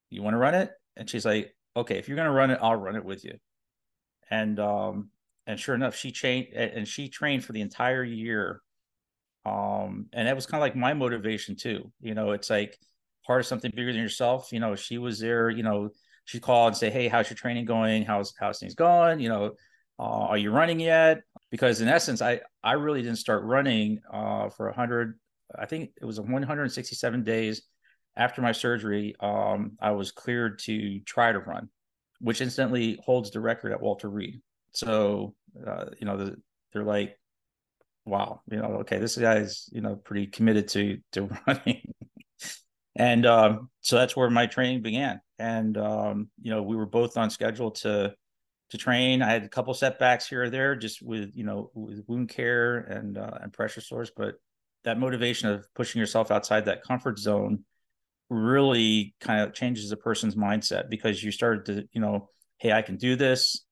you 0.09 0.21
want 0.21 0.33
to 0.33 0.39
run 0.39 0.55
it? 0.55 0.71
And 0.95 1.09
she's 1.09 1.25
like, 1.25 1.55
okay, 1.75 1.97
if 1.97 2.07
you're 2.07 2.15
going 2.15 2.27
to 2.27 2.33
run 2.33 2.51
it, 2.51 2.59
I'll 2.61 2.75
run 2.75 2.95
it 2.95 3.05
with 3.05 3.25
you. 3.25 3.37
And, 4.29 4.59
um, 4.59 5.09
and 5.47 5.59
sure 5.59 5.75
enough, 5.75 5.95
she 5.95 6.11
trained 6.11 6.53
and 6.53 6.87
she 6.87 7.09
trained 7.09 7.43
for 7.43 7.53
the 7.53 7.61
entire 7.61 8.03
year. 8.03 8.61
Um, 9.45 10.07
and 10.13 10.27
that 10.27 10.35
was 10.35 10.45
kind 10.45 10.61
of 10.61 10.61
like 10.61 10.75
my 10.75 10.93
motivation 10.93 11.55
too. 11.55 11.91
You 12.01 12.13
know, 12.13 12.31
it's 12.31 12.49
like 12.49 12.77
part 13.25 13.41
of 13.41 13.45
something 13.45 13.71
bigger 13.75 13.91
than 13.91 14.01
yourself. 14.01 14.51
You 14.51 14.59
know, 14.59 14.75
she 14.75 14.97
was 14.97 15.19
there, 15.19 15.49
you 15.49 15.63
know, 15.63 15.89
she'd 16.25 16.41
call 16.41 16.67
and 16.67 16.77
say, 16.77 16.89
Hey, 16.89 17.07
how's 17.07 17.29
your 17.29 17.35
training 17.35 17.65
going? 17.65 18.03
How's, 18.03 18.33
how's 18.39 18.59
things 18.59 18.75
going? 18.75 19.19
You 19.19 19.29
know, 19.29 19.51
uh, 19.99 20.27
are 20.27 20.37
you 20.37 20.51
running 20.51 20.79
yet? 20.79 21.21
Because 21.51 21.81
in 21.81 21.87
essence, 21.87 22.21
I, 22.21 22.41
I 22.63 22.73
really 22.73 23.01
didn't 23.01 23.17
start 23.17 23.43
running 23.43 23.99
uh, 24.11 24.49
for 24.49 24.65
100, 24.67 25.19
I 25.57 25.65
think 25.65 25.91
it 26.01 26.05
was 26.05 26.19
167 26.19 27.23
days 27.23 27.61
after 28.15 28.41
my 28.41 28.51
surgery. 28.51 29.15
Um, 29.19 29.77
I 29.79 29.91
was 29.91 30.11
cleared 30.11 30.59
to 30.59 30.99
try 31.01 31.31
to 31.31 31.39
run, 31.39 31.69
which 32.19 32.41
instantly 32.41 32.99
holds 33.03 33.31
the 33.31 33.39
record 33.39 33.71
at 33.71 33.81
Walter 33.81 34.09
Reed. 34.09 34.41
So, 34.71 35.35
uh, 35.65 35.85
you 35.99 36.05
know, 36.05 36.17
the, 36.17 36.35
they're 36.71 36.83
like, 36.83 37.17
wow, 38.05 38.41
you 38.49 38.57
know, 38.57 38.77
okay, 38.81 38.97
this 38.97 39.15
guy's, 39.15 39.69
you 39.71 39.81
know, 39.81 39.95
pretty 39.95 40.27
committed 40.27 40.67
to, 40.69 40.97
to 41.13 41.29
running. 41.47 41.81
and 42.95 43.25
um, 43.25 43.69
so 43.81 43.97
that's 43.97 44.15
where 44.15 44.29
my 44.29 44.47
training 44.47 44.81
began. 44.81 45.21
And, 45.37 45.77
um, 45.77 46.29
you 46.41 46.51
know, 46.51 46.63
we 46.63 46.75
were 46.75 46.85
both 46.85 47.17
on 47.17 47.29
schedule 47.29 47.71
to, 47.71 48.13
to 48.73 48.77
train. 48.77 49.21
I 49.21 49.31
had 49.31 49.43
a 49.43 49.49
couple 49.49 49.73
setbacks 49.75 50.27
here 50.27 50.43
or 50.43 50.49
there, 50.49 50.75
just 50.75 51.01
with 51.01 51.31
you 51.35 51.43
know 51.43 51.69
with 51.75 52.03
wound 52.07 52.29
care 52.29 52.77
and 52.77 53.17
uh, 53.17 53.37
and 53.41 53.53
pressure 53.53 53.81
sores, 53.81 54.11
but 54.15 54.35
that 54.83 54.99
motivation 54.99 55.49
of 55.49 55.65
pushing 55.75 55.99
yourself 55.99 56.31
outside 56.31 56.65
that 56.65 56.83
comfort 56.83 57.19
zone 57.19 57.63
really 58.29 59.13
kind 59.21 59.41
of 59.41 59.53
changes 59.53 59.91
a 59.91 59.97
person's 59.97 60.35
mindset 60.35 60.89
because 60.89 61.23
you 61.23 61.31
started 61.31 61.65
to 61.65 61.87
you 61.93 62.01
know, 62.01 62.27
hey, 62.57 62.71
I 62.71 62.81
can 62.81 62.97
do 62.97 63.15
this. 63.15 63.63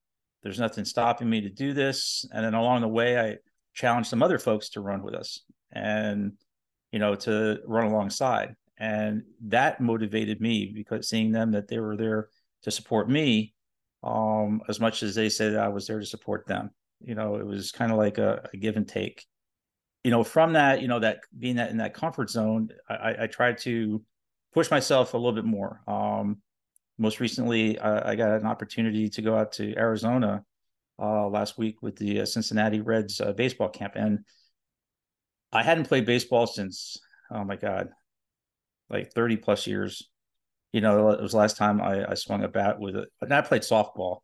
There's 0.44 0.60
nothing 0.60 0.86
stopping 0.86 1.30
me 1.30 1.42
to 1.42 1.50
do 1.50 1.74
this, 1.74 2.26
and 2.32 2.46
then 2.46 2.54
along 2.54 2.82
the 2.82 2.88
way, 2.88 3.20
I 3.20 3.38
challenged 3.74 4.10
some 4.10 4.22
other 4.22 4.38
folks 4.38 4.70
to 4.70 4.82
run 4.82 5.02
with 5.02 5.16
us 5.16 5.42
and 5.72 6.34
you 6.92 7.00
know 7.00 7.16
to 7.16 7.60
run 7.66 7.88
alongside 7.88 8.56
and 8.78 9.24
that 9.46 9.80
motivated 9.80 10.42
me 10.42 10.72
because 10.74 11.08
seeing 11.08 11.32
them 11.32 11.52
that 11.52 11.68
they 11.68 11.80
were 11.80 11.96
there 11.96 12.30
to 12.64 12.72
support 12.72 13.10
me 13.10 13.54
um, 14.04 14.62
as 14.68 14.80
much 14.80 15.04
as 15.04 15.16
they 15.16 15.30
said 15.30 15.54
that 15.54 15.64
I 15.64 15.70
was 15.70 15.88
there 15.88 16.00
to 16.00 16.06
support 16.06 16.48
them. 16.48 16.72
You 17.04 17.16
know, 17.16 17.36
it 17.36 17.46
was 17.46 17.72
kind 17.72 17.92
of 17.92 17.98
like 17.98 18.18
a, 18.18 18.50
a, 18.54 18.58
give 18.58 18.78
and 18.78 18.88
take. 18.88 19.26
You 20.04 20.12
know, 20.12 20.24
from 20.24 20.54
that, 20.54 20.82
you 20.82 20.88
know, 20.88 21.00
that 21.00 21.20
being 21.38 21.58
that 21.58 21.72
in 21.72 21.78
that 21.78 21.94
comfort 21.94 22.30
zone, 22.30 22.70
I, 22.90 23.16
I 23.22 23.28
tried 23.28 23.60
to 23.60 24.04
push 24.54 24.70
myself 24.72 25.14
a 25.14 25.18
little 25.18 25.34
bit 25.34 25.46
more. 25.46 25.82
Um, 25.88 26.42
most 26.98 27.20
recently, 27.20 27.80
I, 27.80 28.12
I, 28.12 28.16
got 28.16 28.32
an 28.32 28.46
opportunity 28.46 29.10
to 29.10 29.22
go 29.22 29.36
out 29.36 29.54
to 29.54 29.76
Arizona 29.78 30.44
uh, 31.00 31.28
last 31.28 31.58
week 31.58 31.82
with 31.82 31.96
the 31.96 32.22
uh, 32.22 32.26
Cincinnati 32.26 32.82
Reds 32.82 33.22
uh, 33.22 33.34
baseball 33.34 33.70
camp, 33.70 33.94
and 33.96 34.20
I 35.52 35.64
hadn't 35.64 35.88
played 35.88 36.06
baseball 36.06 36.48
since 36.48 36.98
oh 37.32 37.44
my 37.44 37.56
god, 37.56 37.90
like 38.90 39.14
thirty 39.14 39.38
plus 39.38 39.66
years 39.66 40.11
you 40.74 40.82
know, 40.82 41.10
it 41.10 41.22
was 41.22 41.34
last 41.34 41.58
time 41.58 41.82
I, 41.82 42.12
I 42.12 42.14
swung 42.14 42.44
a 42.44 42.48
bat 42.48 42.80
with 42.80 42.96
it. 42.96 43.10
And 43.22 43.34
I 43.34 43.42
played 43.42 43.62
softball, 43.62 44.20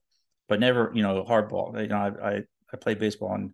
but 0.47 0.59
never, 0.59 0.91
you 0.93 1.03
know, 1.03 1.23
hardball. 1.23 1.79
You 1.81 1.87
know, 1.87 1.97
I, 1.97 2.29
I, 2.29 2.41
I 2.73 2.77
played 2.77 2.99
baseball 2.99 3.33
and 3.33 3.51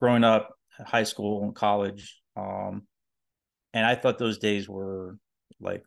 growing 0.00 0.24
up, 0.24 0.54
high 0.78 1.02
school 1.02 1.42
and 1.42 1.54
college. 1.54 2.20
Um, 2.36 2.86
and 3.74 3.84
I 3.84 3.96
thought 3.96 4.18
those 4.18 4.38
days 4.38 4.68
were 4.68 5.16
like 5.60 5.82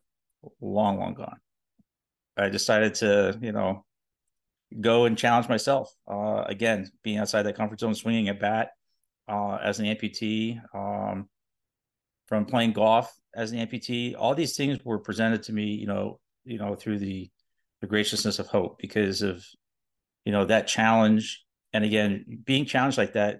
long, 0.60 0.99
long 0.99 1.14
gone. 1.14 1.38
I 2.38 2.49
decided 2.49 2.95
to, 2.95 3.38
you 3.41 3.52
know, 3.52 3.86
go 4.80 5.06
and 5.06 5.18
challenge 5.18 5.47
myself. 5.49 5.93
Uh, 6.10 6.43
again, 6.47 6.89
being 7.04 7.18
outside 7.18 7.43
that 7.43 7.56
comfort 7.56 7.80
zone, 7.80 7.95
swinging 7.95 8.30
a 8.30 8.34
bat 8.34 8.70
uh, 9.28 9.56
as 9.56 9.80
an 9.80 9.86
amputee, 9.86 10.62
um, 10.74 11.30
from 12.28 12.45
playing 12.45 12.72
golf 12.72 13.14
as 13.36 13.52
an 13.52 13.60
amputee, 13.60 14.16
all 14.18 14.34
these 14.34 14.56
things 14.56 14.80
were 14.86 14.99
presented 14.99 15.43
to 15.43 15.54
me, 15.54 15.66
you 15.66 15.88
know, 15.88 16.20
you 16.44 16.58
know 16.58 16.76
through 16.76 17.00
the 17.00 17.30
the 17.82 17.88
graciousness 17.88 18.39
of 18.39 18.48
hope 18.48 18.78
because 18.80 19.22
of 19.22 19.44
you 20.26 20.32
know 20.32 20.46
that 20.46 20.68
challenge. 20.68 21.44
And 21.74 21.86
again 21.86 22.26
being 22.44 22.66
challenged 22.66 22.98
like 22.98 23.14
that 23.14 23.39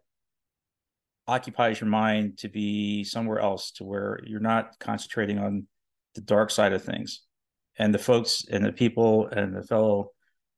occupies 1.28 1.82
your 1.82 1.90
mind 1.90 2.38
to 2.40 2.50
be 2.50 3.04
somewhere 3.04 3.40
else 3.40 3.72
to 3.72 3.84
where 3.84 4.20
you're 4.26 4.40
not 4.40 4.80
concentrating 4.80 5.38
on 5.38 5.68
the 6.16 6.22
dark 6.22 6.50
side 6.50 6.74
of 6.74 6.84
things. 6.84 7.22
And 7.78 7.94
the 7.94 8.00
folks 8.00 8.46
and 8.50 8.64
the 8.64 8.72
people 8.72 9.28
and 9.28 9.56
the 9.56 9.64
fellow 9.64 10.12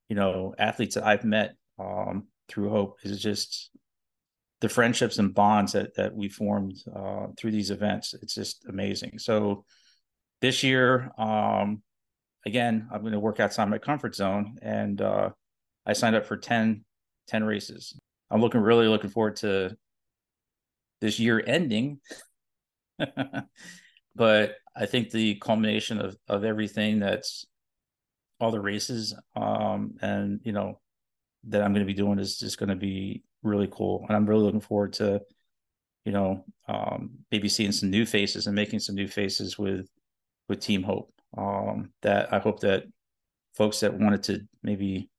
you 0.10 0.16
know 0.16 0.54
athletes 0.60 0.96
that 0.96 1.06
i've 1.06 1.24
met 1.24 1.56
um, 1.80 2.28
through 2.50 2.70
hope 2.70 2.98
is 3.04 3.20
just 3.20 3.72
the 4.64 4.70
friendships 4.70 5.18
and 5.18 5.34
bonds 5.34 5.74
that 5.74 5.94
that 5.96 6.16
we 6.16 6.30
formed 6.30 6.82
uh, 6.96 7.28
through 7.38 7.52
these 7.52 7.70
events. 7.70 8.14
It's 8.22 8.34
just 8.34 8.66
amazing. 8.70 9.20
So 9.20 9.66
this 10.40 10.64
year 10.64 11.12
um, 11.18 11.84
again, 12.46 12.88
I'm 12.92 13.02
going 13.02 13.14
to 13.14 13.20
work 13.20 13.40
outside 13.40 13.70
my 13.70 13.78
comfort 13.78 14.16
zone. 14.16 14.58
And 14.62 15.02
uh, 15.02 15.30
I 15.86 15.94
signed 15.94 16.16
up 16.16 16.26
for 16.26 16.38
10, 16.38 16.84
10 17.28 17.44
races. 17.44 17.98
I'm 18.30 18.42
looking 18.42 18.62
really 18.62 18.88
looking 18.88 19.10
forward 19.10 19.38
to 19.38 19.76
this 21.02 21.20
year 21.20 21.44
ending. 21.46 22.00
but 24.16 24.56
I 24.76 24.86
think 24.86 25.12
the 25.12 25.36
culmination 25.36 26.00
of, 26.00 26.18
of 26.28 26.44
everything 26.44 27.00
that's 27.00 27.46
all 28.40 28.52
the 28.52 28.60
races 28.60 29.16
um, 29.36 29.96
and, 30.02 30.40
you 30.44 30.52
know, 30.52 30.80
that 31.46 31.62
I'm 31.62 31.74
going 31.74 31.86
to 31.86 31.94
be 31.94 31.94
doing 31.94 32.20
is 32.20 32.38
just 32.38 32.58
going 32.58 32.70
to 32.70 32.76
be 32.76 33.24
really 33.42 33.68
cool. 33.72 34.06
And 34.08 34.16
I'm 34.16 34.26
really 34.26 34.44
looking 34.44 34.62
forward 34.62 34.94
to, 34.94 35.22
you 36.06 36.12
know, 36.12 36.46
um, 36.68 37.12
maybe 37.32 37.50
seeing 37.50 37.72
some 37.72 37.90
new 37.90 38.06
faces 38.06 38.48
and 38.48 38.56
making 38.56 38.80
some 38.80 38.96
new 38.96 39.08
faces 39.08 39.58
with, 39.58 39.88
with 40.48 40.60
Team 40.60 40.84
Hope 40.84 41.13
um, 41.38 41.92
that 42.02 42.34
I 42.34 42.40
hope 42.40 42.62
that 42.62 42.84
folks 43.56 43.82
that 43.82 43.94
wanted 43.94 44.24
to 44.24 44.42
maybe 44.62 45.10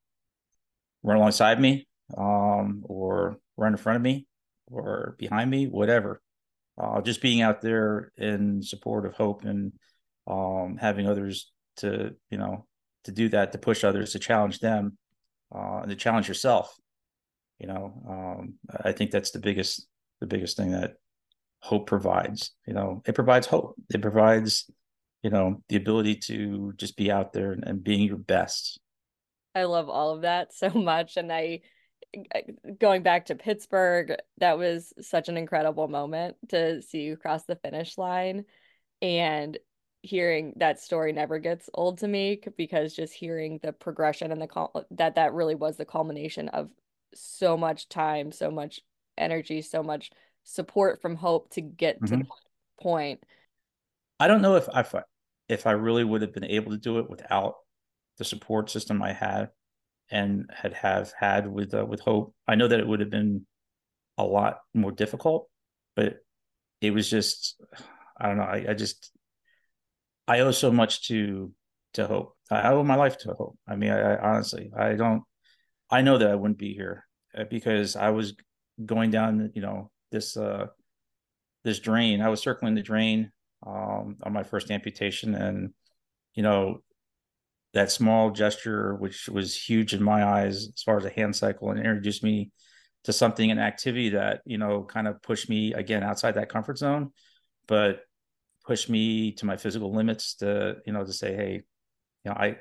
run 1.02 1.16
alongside 1.16 1.60
me 1.60 1.86
um, 2.16 2.82
or 2.84 3.38
run 3.56 3.72
in 3.72 3.78
front 3.78 3.96
of 3.96 4.02
me 4.02 4.26
or 4.66 5.14
behind 5.18 5.50
me, 5.50 5.66
whatever. 5.66 6.20
Uh, 6.76 7.00
just 7.00 7.22
being 7.22 7.40
out 7.40 7.60
there 7.60 8.12
in 8.16 8.62
support 8.62 9.06
of 9.06 9.14
hope 9.14 9.44
and 9.44 9.72
um, 10.26 10.76
having 10.80 11.06
others 11.06 11.52
to, 11.76 12.14
you 12.30 12.38
know, 12.38 12.66
to 13.04 13.12
do 13.12 13.28
that, 13.28 13.52
to 13.52 13.58
push 13.58 13.84
others, 13.84 14.12
to 14.12 14.18
challenge 14.18 14.58
them, 14.58 14.98
uh, 15.54 15.80
and 15.82 15.90
to 15.90 15.96
challenge 15.96 16.26
yourself. 16.26 16.74
You 17.60 17.68
know, 17.68 18.02
um, 18.08 18.54
I 18.84 18.90
think 18.90 19.12
that's 19.12 19.30
the 19.30 19.38
biggest, 19.38 19.86
the 20.20 20.26
biggest 20.26 20.56
thing 20.56 20.72
that 20.72 20.94
hope 21.60 21.86
provides. 21.86 22.50
You 22.66 22.74
know, 22.74 23.02
it 23.06 23.14
provides 23.14 23.46
hope. 23.46 23.76
It 23.92 24.02
provides 24.02 24.68
you 25.25 25.31
know 25.31 25.61
the 25.68 25.77
ability 25.77 26.14
to 26.14 26.72
just 26.77 26.97
be 26.97 27.11
out 27.11 27.33
there 27.33 27.51
and, 27.53 27.64
and 27.64 27.83
being 27.83 28.07
your 28.07 28.18
best 28.18 28.79
i 29.55 29.64
love 29.64 29.89
all 29.89 30.14
of 30.14 30.22
that 30.22 30.53
so 30.55 30.68
much 30.70 31.16
and 31.16 31.33
i 31.33 31.61
going 32.79 33.03
back 33.03 33.27
to 33.27 33.35
Pittsburgh, 33.35 34.14
that 34.39 34.59
was 34.59 34.93
such 35.01 35.29
an 35.29 35.37
incredible 35.37 35.89
moment 35.89 36.37
to 36.49 36.83
see 36.83 37.03
you 37.03 37.16
cross 37.16 37.45
the 37.45 37.57
finish 37.57 37.99
line. 37.99 38.45
And 39.03 39.59
hearing 40.03 40.53
that 40.57 40.81
story 40.81 41.12
never 41.12 41.39
gets 41.39 41.70
old 41.72 41.99
to 41.99 42.09
me 42.09 42.41
because 42.57 42.95
just 42.95 43.14
hearing 43.14 43.59
the 43.62 43.72
progression 43.72 44.33
and 44.33 44.41
the 44.41 44.85
that 44.93 45.14
that 45.14 45.33
really 45.33 45.55
was 45.55 45.77
the 45.77 45.85
culmination 45.85 46.49
of 46.49 46.70
so 47.14 47.57
much 47.57 47.89
time, 47.89 48.33
so 48.33 48.51
much 48.51 48.81
energy, 49.16 49.62
so 49.62 49.83
much 49.83 50.11
support 50.45 51.01
from 51.01 51.16
Hope 51.16 51.51
to 51.51 51.61
get 51.61 51.97
mm-hmm. 51.97 52.07
to 52.07 52.16
the 52.25 52.27
point. 52.81 53.22
I 54.20 54.29
don't 54.29 54.43
know 54.43 54.57
if 54.57 54.68
I 54.72 54.83
if 55.49 55.66
I 55.66 55.72
really 55.72 56.05
would 56.05 56.22
have 56.22 56.32
been 56.32 56.45
able 56.45 56.72
to 56.72 56.78
do 56.78 56.99
it 56.99 57.11
without 57.11 57.55
the 58.18 58.24
support 58.24 58.70
system 58.70 59.03
I 59.03 59.12
had 59.12 59.51
and 60.11 60.51
had 60.53 60.74
have 60.74 61.12
had 61.18 61.47
with 61.47 61.74
uh, 61.74 61.84
with 61.84 62.01
Hope. 62.01 62.34
I 62.47 62.55
know 62.55 62.68
that 62.68 62.80
it 62.80 62.86
would 62.86 63.01
have 63.01 63.11
been 63.11 63.47
a 64.18 64.24
lot 64.24 64.59
more 64.72 64.92
difficult, 64.92 65.49
but 65.97 66.16
it 66.80 66.92
was 66.92 67.09
just 67.09 67.61
I 68.18 68.28
don't 68.28 68.36
know. 68.36 68.45
I, 68.45 68.66
I 68.70 68.74
just 68.74 69.11
I 70.28 70.40
owe 70.40 70.53
so 70.53 70.70
much 70.70 71.09
to 71.09 71.53
to 71.95 72.07
Hope. 72.07 72.36
I 72.51 72.70
owe 72.72 72.84
my 72.84 72.97
life 72.97 73.18
to 73.18 73.32
Hope. 73.32 73.59
I 73.66 73.76
mean, 73.76 73.90
I, 73.90 74.14
I 74.14 74.30
honestly 74.34 74.70
I 74.76 74.95
don't. 74.95 75.22
I 75.90 76.03
know 76.03 76.18
that 76.18 76.30
I 76.30 76.34
wouldn't 76.34 76.59
be 76.59 76.74
here 76.74 77.05
uh, 77.36 77.45
because 77.45 77.95
I 77.97 78.11
was 78.11 78.34
going 78.84 79.11
down, 79.11 79.53
you 79.55 79.62
know, 79.62 79.90
this 80.11 80.36
uh 80.36 80.66
this 81.64 81.80
drain. 81.80 82.20
I 82.20 82.28
was 82.28 82.40
circling 82.40 82.74
the 82.74 82.82
drain 82.82 83.30
um, 83.66 84.16
on 84.22 84.32
my 84.32 84.42
first 84.42 84.70
amputation, 84.70 85.34
and 85.34 85.72
you 86.34 86.42
know, 86.42 86.80
that 87.72 87.90
small 87.90 88.30
gesture, 88.30 88.94
which 88.94 89.28
was 89.28 89.56
huge 89.56 89.94
in 89.94 90.02
my 90.02 90.24
eyes 90.24 90.68
as 90.74 90.82
far 90.82 90.96
as 90.96 91.04
a 91.04 91.10
hand 91.10 91.34
cycle, 91.36 91.70
and 91.70 91.78
introduced 91.78 92.22
me 92.22 92.50
to 93.04 93.12
something, 93.12 93.50
an 93.50 93.58
activity 93.58 94.10
that 94.10 94.40
you 94.44 94.58
know 94.58 94.82
kind 94.82 95.08
of 95.08 95.22
pushed 95.22 95.48
me 95.48 95.74
again 95.74 96.02
outside 96.02 96.34
that 96.34 96.48
comfort 96.48 96.78
zone, 96.78 97.10
but 97.66 98.00
pushed 98.64 98.88
me 98.88 99.32
to 99.32 99.46
my 99.46 99.56
physical 99.56 99.94
limits 99.94 100.36
to 100.36 100.76
you 100.86 100.92
know 100.92 101.04
to 101.04 101.12
say, 101.12 101.34
hey, 101.34 101.62
you 102.24 102.30
know, 102.30 102.36
I 102.36 102.56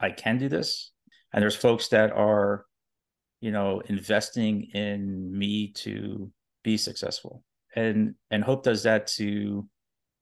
I 0.00 0.10
can 0.10 0.38
do 0.38 0.48
this, 0.48 0.92
and 1.32 1.42
there's 1.42 1.56
folks 1.56 1.88
that 1.88 2.12
are 2.12 2.66
you 3.40 3.52
know 3.52 3.80
investing 3.86 4.70
in 4.74 5.36
me 5.36 5.72
to 5.72 6.30
be 6.62 6.76
successful. 6.76 7.44
And 7.74 8.14
and 8.30 8.42
hope 8.42 8.64
does 8.64 8.84
that 8.84 9.06
to 9.18 9.68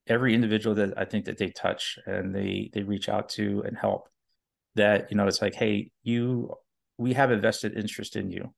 every 0.07 0.33
individual 0.33 0.75
that 0.75 0.93
i 0.97 1.05
think 1.05 1.25
that 1.25 1.37
they 1.37 1.49
touch 1.49 1.97
and 2.05 2.33
they 2.33 2.69
they 2.73 2.83
reach 2.83 3.09
out 3.09 3.29
to 3.29 3.63
and 3.65 3.77
help 3.77 4.07
that 4.75 5.09
you 5.09 5.17
know 5.17 5.27
it's 5.27 5.41
like 5.41 5.55
hey 5.55 5.91
you 6.03 6.53
we 6.97 7.13
have 7.13 7.31
a 7.31 7.37
vested 7.37 7.77
interest 7.77 8.15
in 8.15 8.29
you 8.29 8.53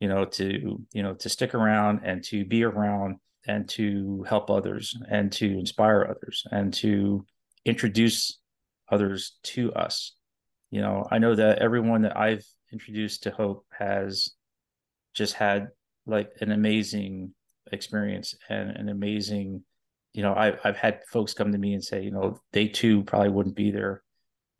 you 0.00 0.08
know 0.08 0.24
to 0.24 0.82
you 0.92 1.02
know 1.02 1.14
to 1.14 1.28
stick 1.28 1.54
around 1.54 2.00
and 2.04 2.22
to 2.24 2.44
be 2.44 2.64
around 2.64 3.16
and 3.46 3.68
to 3.68 4.24
help 4.28 4.50
others 4.50 4.96
and 5.10 5.30
to 5.30 5.46
inspire 5.58 6.06
others 6.08 6.44
and 6.50 6.72
to 6.72 7.24
introduce 7.66 8.38
others 8.90 9.36
to 9.42 9.72
us. 9.74 10.14
You 10.70 10.80
know 10.80 11.06
i 11.10 11.18
know 11.18 11.34
that 11.34 11.58
everyone 11.58 12.02
that 12.02 12.16
i've 12.16 12.44
introduced 12.72 13.22
to 13.22 13.30
hope 13.30 13.64
has 13.78 14.32
just 15.14 15.34
had 15.34 15.68
like 16.06 16.32
an 16.40 16.50
amazing 16.50 17.32
experience 17.70 18.34
and 18.48 18.70
an 18.70 18.88
amazing 18.88 19.62
you 20.14 20.22
know 20.22 20.34
I've, 20.34 20.58
I've 20.64 20.76
had 20.76 21.02
folks 21.12 21.34
come 21.34 21.52
to 21.52 21.58
me 21.58 21.74
and 21.74 21.84
say 21.84 22.02
you 22.02 22.10
know 22.10 22.40
they 22.52 22.68
too 22.68 23.02
probably 23.02 23.28
wouldn't 23.28 23.56
be 23.56 23.70
there 23.70 24.02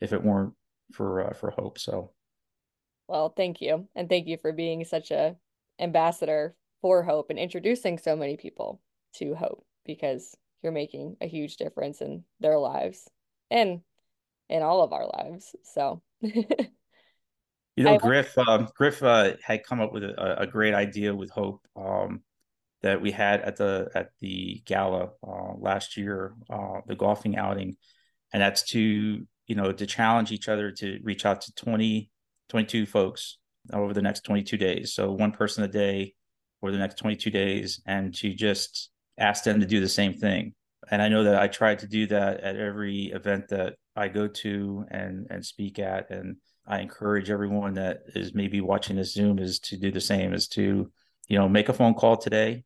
if 0.01 0.13
it 0.13 0.23
weren't 0.23 0.53
for 0.93 1.29
uh, 1.29 1.33
for 1.33 1.49
hope 1.51 1.79
so. 1.79 2.11
Well 3.07 3.29
thank 3.35 3.61
you 3.61 3.87
and 3.95 4.09
thank 4.09 4.27
you 4.27 4.37
for 4.37 4.51
being 4.51 4.83
such 4.83 5.11
a 5.11 5.35
ambassador 5.79 6.55
for 6.81 7.03
hope 7.03 7.29
and 7.29 7.39
introducing 7.39 7.97
so 7.97 8.15
many 8.15 8.37
people 8.37 8.81
to 9.15 9.33
hope 9.33 9.65
because 9.85 10.35
you're 10.61 10.71
making 10.71 11.15
a 11.21 11.27
huge 11.27 11.57
difference 11.57 12.01
in 12.01 12.23
their 12.39 12.57
lives 12.57 13.09
and 13.49 13.81
in 14.49 14.61
all 14.61 14.83
of 14.83 14.93
our 14.93 15.07
lives 15.07 15.55
so. 15.63 16.01
You 17.77 17.83
know, 17.83 17.95
I, 17.95 17.97
Griff 17.97 18.37
um, 18.37 18.69
Griff 18.73 19.03
uh, 19.03 19.33
had 19.43 19.65
come 19.65 19.81
up 19.81 19.91
with 19.91 20.03
a, 20.03 20.43
a, 20.43 20.47
great 20.47 20.73
idea 20.73 21.13
with 21.13 21.29
Hope 21.29 21.59
um, 21.75 22.21
that 22.85 23.01
we 23.01 23.11
had 23.11 23.41
at 23.41 23.55
the 23.55 23.89
at 23.95 24.11
the 24.21 24.61
gala 24.63 25.09
uh, 25.27 25.53
last 25.57 25.97
year, 25.97 26.35
uh, 26.51 26.81
the 26.85 26.95
golfing 26.95 27.35
outing, 27.35 27.77
and 28.31 28.43
that's 28.43 28.61
to 28.61 29.25
you 29.47 29.55
know 29.55 29.71
to 29.71 29.87
challenge 29.87 30.31
each 30.31 30.47
other 30.47 30.69
to 30.69 30.99
reach 31.03 31.25
out 31.25 31.41
to 31.41 31.55
20, 31.55 32.11
22 32.49 32.85
folks 32.85 33.39
over 33.73 33.91
the 33.91 34.03
next 34.03 34.21
22 34.21 34.55
days. 34.57 34.93
So 34.93 35.11
one 35.11 35.31
person 35.31 35.63
a 35.63 35.67
day 35.67 36.13
for 36.59 36.71
the 36.71 36.77
next 36.77 36.99
22 36.99 37.31
days, 37.31 37.81
and 37.87 38.13
to 38.17 38.35
just 38.35 38.91
ask 39.17 39.43
them 39.43 39.59
to 39.61 39.65
do 39.65 39.81
the 39.81 39.89
same 39.89 40.13
thing. 40.13 40.53
And 40.91 41.01
I 41.01 41.09
know 41.09 41.23
that 41.23 41.41
I 41.41 41.47
tried 41.47 41.79
to 41.79 41.87
do 41.87 42.05
that 42.07 42.41
at 42.41 42.55
every 42.55 43.05
event 43.05 43.47
that 43.47 43.73
I 43.95 44.09
go 44.09 44.27
to 44.27 44.85
and 44.91 45.25
and 45.31 45.43
speak 45.43 45.79
at 45.79 46.11
and 46.11 46.37
I 46.67 46.81
encourage 46.81 47.31
everyone 47.31 47.73
that 47.75 48.01
is 48.13 48.35
maybe 48.35 48.61
watching 48.61 48.95
this 48.95 49.13
Zoom 49.13 49.39
is 49.39 49.57
to 49.61 49.77
do 49.77 49.91
the 49.91 50.01
same, 50.01 50.33
is 50.33 50.47
to, 50.49 50.91
you 51.27 51.37
know, 51.39 51.49
make 51.49 51.69
a 51.69 51.73
phone 51.73 51.95
call 51.95 52.17
today 52.17 52.63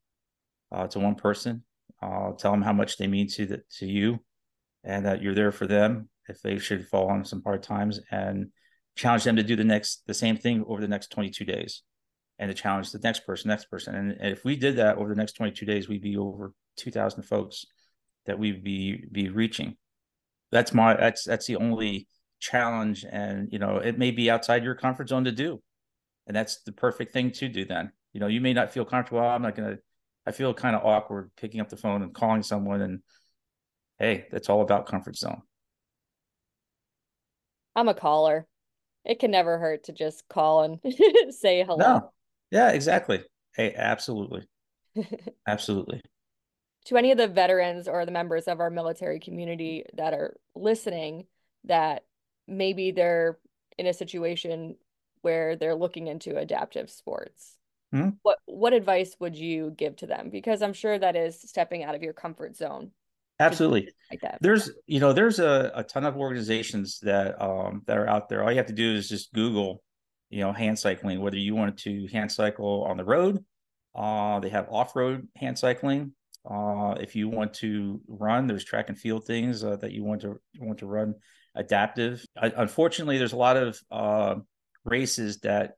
uh, 0.71 0.87
to 0.87 0.99
one 0.99 1.15
person, 1.15 1.63
uh, 2.01 2.31
tell 2.33 2.51
them 2.51 2.61
how 2.61 2.73
much 2.73 2.97
they 2.97 3.07
mean 3.07 3.27
to 3.27 3.45
the, 3.45 3.61
to 3.77 3.85
you, 3.85 4.19
and 4.83 5.05
that 5.05 5.21
you're 5.21 5.35
there 5.35 5.51
for 5.51 5.67
them 5.67 6.09
if 6.27 6.41
they 6.41 6.57
should 6.59 6.87
fall 6.87 7.09
on 7.09 7.25
some 7.25 7.41
hard 7.43 7.63
times, 7.63 7.99
and 8.11 8.47
challenge 8.95 9.23
them 9.23 9.35
to 9.35 9.43
do 9.43 9.55
the 9.55 9.63
next 9.63 10.03
the 10.07 10.13
same 10.13 10.37
thing 10.37 10.63
over 10.67 10.81
the 10.81 10.87
next 10.87 11.11
22 11.11 11.43
days, 11.45 11.83
and 12.37 12.49
to 12.49 12.53
challenge 12.53 12.91
the 12.91 12.99
next 12.99 13.25
person, 13.25 13.49
next 13.49 13.65
person, 13.65 13.95
and, 13.95 14.11
and 14.11 14.31
if 14.31 14.43
we 14.45 14.55
did 14.55 14.77
that 14.77 14.97
over 14.97 15.09
the 15.09 15.15
next 15.15 15.33
22 15.33 15.65
days, 15.65 15.89
we'd 15.89 16.01
be 16.01 16.17
over 16.17 16.53
2,000 16.77 17.23
folks 17.23 17.65
that 18.25 18.39
we'd 18.39 18.63
be 18.63 19.05
be 19.11 19.29
reaching. 19.29 19.75
That's 20.51 20.73
my 20.73 20.95
that's 20.95 21.23
that's 21.23 21.47
the 21.47 21.57
only 21.57 22.07
challenge 22.39 23.05
and 23.09 23.49
you 23.51 23.59
know 23.59 23.77
it 23.77 23.97
may 23.97 24.11
be 24.11 24.31
outside 24.31 24.63
your 24.63 24.75
comfort 24.75 25.09
zone 25.09 25.25
to 25.25 25.31
do. 25.31 25.61
And 26.27 26.35
that's 26.35 26.61
the 26.61 26.71
perfect 26.71 27.11
thing 27.11 27.31
to 27.31 27.49
do 27.49 27.65
then. 27.65 27.91
You 28.13 28.19
know 28.19 28.27
you 28.27 28.41
may 28.41 28.53
not 28.53 28.71
feel 28.71 28.85
comfortable 28.85 29.21
i'm 29.21 29.41
not 29.41 29.55
going 29.55 29.75
to 29.75 29.79
i 30.25 30.31
feel 30.31 30.53
kind 30.53 30.75
of 30.75 30.85
awkward 30.85 31.31
picking 31.35 31.61
up 31.61 31.69
the 31.69 31.77
phone 31.77 32.01
and 32.01 32.13
calling 32.13 32.43
someone 32.43 32.81
and 32.81 32.99
hey 33.97 34.25
that's 34.31 34.49
all 34.49 34.61
about 34.61 34.85
comfort 34.87 35.15
zone. 35.15 35.41
I'm 37.75 37.87
a 37.87 37.93
caller. 37.93 38.45
It 39.05 39.19
can 39.19 39.31
never 39.31 39.57
hurt 39.57 39.85
to 39.85 39.93
just 39.93 40.27
call 40.27 40.63
and 40.63 40.79
say 41.33 41.63
hello. 41.63 41.77
No. 41.77 42.11
yeah 42.51 42.71
exactly. 42.71 43.23
Hey 43.55 43.73
absolutely. 43.75 44.47
Absolutely. 45.47 46.01
To 46.85 46.97
any 46.97 47.11
of 47.11 47.17
the 47.17 47.27
veterans 47.27 47.87
or 47.87 48.05
the 48.05 48.11
members 48.11 48.47
of 48.47 48.59
our 48.59 48.69
military 48.69 49.19
community 49.19 49.85
that 49.93 50.13
are 50.13 50.35
listening 50.55 51.27
that 51.65 52.05
maybe 52.47 52.91
they're 52.91 53.37
in 53.77 53.85
a 53.85 53.93
situation 53.93 54.75
where 55.21 55.55
they're 55.55 55.75
looking 55.75 56.07
into 56.07 56.37
adaptive 56.37 56.89
sports. 56.89 57.58
Hmm? 57.91 58.09
What 58.21 58.37
what 58.45 58.73
advice 58.73 59.15
would 59.19 59.35
you 59.35 59.73
give 59.75 59.95
to 59.97 60.07
them? 60.07 60.29
Because 60.29 60.61
I'm 60.61 60.73
sure 60.73 60.97
that 60.97 61.15
is 61.15 61.41
stepping 61.41 61.83
out 61.83 61.95
of 61.95 62.03
your 62.03 62.13
comfort 62.13 62.55
zone. 62.55 62.91
Absolutely. 63.39 63.89
Like 64.11 64.21
that. 64.21 64.37
There's 64.41 64.71
you 64.85 64.99
know 64.99 65.13
there's 65.13 65.39
a, 65.39 65.71
a 65.73 65.83
ton 65.83 66.05
of 66.05 66.17
organizations 66.17 66.99
that 67.01 67.41
um 67.41 67.83
that 67.87 67.97
are 67.97 68.07
out 68.07 68.29
there. 68.29 68.43
All 68.43 68.51
you 68.51 68.57
have 68.57 68.67
to 68.67 68.73
do 68.73 68.93
is 68.93 69.09
just 69.09 69.33
Google, 69.33 69.81
you 70.29 70.41
know, 70.41 70.51
hand 70.51 70.77
cycling. 70.77 71.21
Whether 71.21 71.37
you 71.37 71.55
want 71.55 71.77
to 71.79 72.07
hand 72.07 72.31
cycle 72.31 72.83
on 72.83 72.97
the 72.97 73.05
road, 73.05 73.43
uh, 73.95 74.39
they 74.39 74.49
have 74.49 74.67
off 74.69 74.95
road 74.95 75.27
hand 75.35 75.57
cycling. 75.57 76.13
Uh, 76.49 76.95
if 76.99 77.15
you 77.15 77.27
want 77.27 77.53
to 77.55 78.01
run, 78.07 78.47
there's 78.47 78.63
track 78.63 78.89
and 78.89 78.97
field 78.97 79.25
things 79.25 79.63
uh, 79.63 79.75
that 79.77 79.93
you 79.93 80.03
want 80.03 80.21
to 80.21 80.39
want 80.59 80.79
to 80.79 80.85
run 80.85 81.15
adaptive. 81.55 82.23
I, 82.37 82.51
unfortunately, 82.55 83.17
there's 83.17 83.33
a 83.33 83.37
lot 83.37 83.57
of 83.57 83.79
uh, 83.89 84.35
races 84.85 85.39
that 85.39 85.73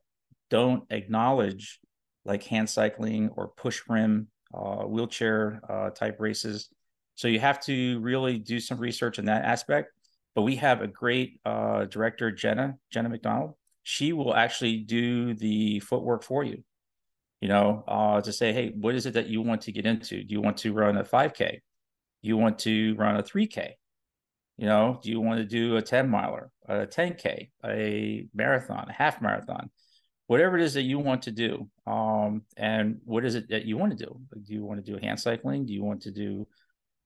don't 0.50 0.84
acknowledge 0.90 1.80
like 2.24 2.44
hand 2.44 2.68
cycling 2.68 3.30
or 3.36 3.48
push 3.48 3.82
rim 3.88 4.28
uh, 4.54 4.84
wheelchair 4.84 5.60
uh, 5.68 5.90
type 5.90 6.16
races. 6.20 6.68
So 7.14 7.28
you 7.28 7.40
have 7.40 7.60
to 7.64 8.00
really 8.00 8.38
do 8.38 8.60
some 8.60 8.78
research 8.78 9.18
in 9.18 9.26
that 9.26 9.44
aspect. 9.44 9.92
But 10.34 10.42
we 10.42 10.56
have 10.56 10.80
a 10.80 10.86
great 10.86 11.40
uh, 11.44 11.84
director, 11.84 12.30
Jenna 12.30 12.76
Jenna 12.90 13.10
McDonald. 13.10 13.54
She 13.82 14.12
will 14.12 14.34
actually 14.34 14.78
do 14.78 15.34
the 15.34 15.80
footwork 15.80 16.22
for 16.22 16.42
you. 16.42 16.64
You 17.40 17.48
know, 17.48 17.84
uh, 17.88 18.20
to 18.20 18.32
say, 18.32 18.52
hey, 18.52 18.72
what 18.74 18.94
is 18.94 19.04
it 19.04 19.14
that 19.14 19.26
you 19.26 19.42
want 19.42 19.62
to 19.62 19.72
get 19.72 19.84
into? 19.84 20.22
Do 20.22 20.32
you 20.32 20.40
want 20.40 20.58
to 20.58 20.72
run 20.72 20.96
a 20.96 21.02
5K? 21.02 21.58
You 22.22 22.36
want 22.36 22.60
to 22.60 22.94
run 22.94 23.16
a 23.16 23.22
3K? 23.22 23.72
You 24.58 24.66
know, 24.66 25.00
do 25.02 25.10
you 25.10 25.20
want 25.20 25.38
to 25.38 25.44
do 25.44 25.76
a 25.76 25.82
10 25.82 26.08
miler, 26.08 26.52
a 26.68 26.86
10K, 26.86 27.50
a 27.64 28.28
marathon, 28.32 28.86
a 28.88 28.92
half 28.92 29.20
marathon, 29.20 29.70
whatever 30.26 30.58
it 30.58 30.64
is 30.64 30.74
that 30.74 30.82
you 30.82 30.98
want 30.98 31.22
to 31.22 31.30
do? 31.30 31.68
Um, 31.86 32.42
and 32.56 33.00
what 33.04 33.24
is 33.24 33.34
it 33.34 33.48
that 33.50 33.64
you 33.64 33.76
want 33.76 33.96
to 33.96 34.04
do? 34.04 34.20
Do 34.46 34.54
you 34.54 34.64
want 34.64 34.84
to 34.84 34.92
do 34.92 34.98
hand 34.98 35.20
cycling? 35.20 35.66
Do 35.66 35.72
you 35.72 35.84
want 35.84 36.02
to 36.02 36.10
do 36.10 36.46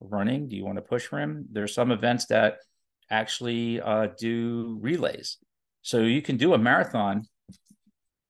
running? 0.01 0.49
Do 0.49 0.57
you 0.57 0.65
want 0.65 0.77
to 0.77 0.83
push 0.83 1.11
rim? 1.13 1.47
There's 1.51 1.75
some 1.75 1.91
events 1.91 2.27
that 2.27 2.59
actually 3.11 3.81
uh, 3.81 4.09
do 4.19 4.79
relays. 4.81 5.39
So 5.83 6.01
you 6.01 6.21
can 6.21 6.37
do 6.37 6.55
a 6.55 6.59
marathon 6.59 7.27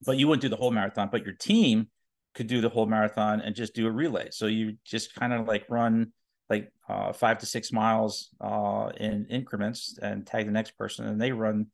but 0.04 0.18
you 0.18 0.28
wouldn't 0.28 0.42
do 0.42 0.48
the 0.48 0.56
whole 0.56 0.70
marathon, 0.70 1.08
but 1.10 1.24
your 1.24 1.34
team 1.34 1.88
could 2.34 2.46
do 2.46 2.60
the 2.60 2.68
whole 2.68 2.86
marathon 2.86 3.40
and 3.40 3.54
just 3.54 3.74
do 3.74 3.86
a 3.86 3.90
relay. 3.90 4.28
So 4.30 4.46
you 4.46 4.76
just 4.84 5.14
kind 5.14 5.32
of 5.32 5.46
like 5.46 5.64
run 5.68 6.12
like 6.50 6.70
uh, 6.88 7.12
five 7.12 7.38
to 7.38 7.46
six 7.46 7.72
miles 7.72 8.30
uh, 8.40 8.90
in 8.98 9.26
increments 9.30 9.98
and 10.00 10.26
tag 10.26 10.46
the 10.46 10.52
next 10.52 10.78
person, 10.78 11.06
and 11.06 11.20
they 11.20 11.32
run 11.32 11.66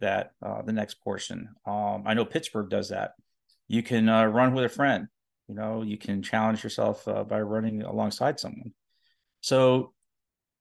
that 0.00 0.32
uh, 0.42 0.62
the 0.62 0.72
next 0.72 1.00
portion. 1.00 1.48
Um, 1.66 2.04
I 2.06 2.14
know 2.14 2.24
Pittsburgh 2.24 2.70
does 2.70 2.90
that. 2.90 3.12
You 3.66 3.82
can 3.82 4.08
uh, 4.08 4.24
run 4.26 4.54
with 4.54 4.64
a 4.64 4.68
friend. 4.68 5.08
You 5.48 5.54
know, 5.54 5.82
you 5.82 5.96
can 5.96 6.22
challenge 6.22 6.62
yourself 6.62 7.06
uh, 7.08 7.24
by 7.24 7.40
running 7.40 7.82
alongside 7.82 8.38
someone. 8.38 8.72
So 9.40 9.92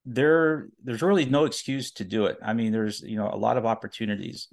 there, 0.05 0.67
there's 0.83 1.01
really 1.01 1.25
no 1.25 1.45
excuse 1.45 1.91
to 1.93 2.03
do 2.03 2.25
it. 2.25 2.37
I 2.41 2.53
mean, 2.53 2.71
there's 2.71 3.01
you 3.01 3.17
know 3.17 3.29
a 3.31 3.37
lot 3.37 3.57
of 3.57 3.65
opportunities. 3.65 4.47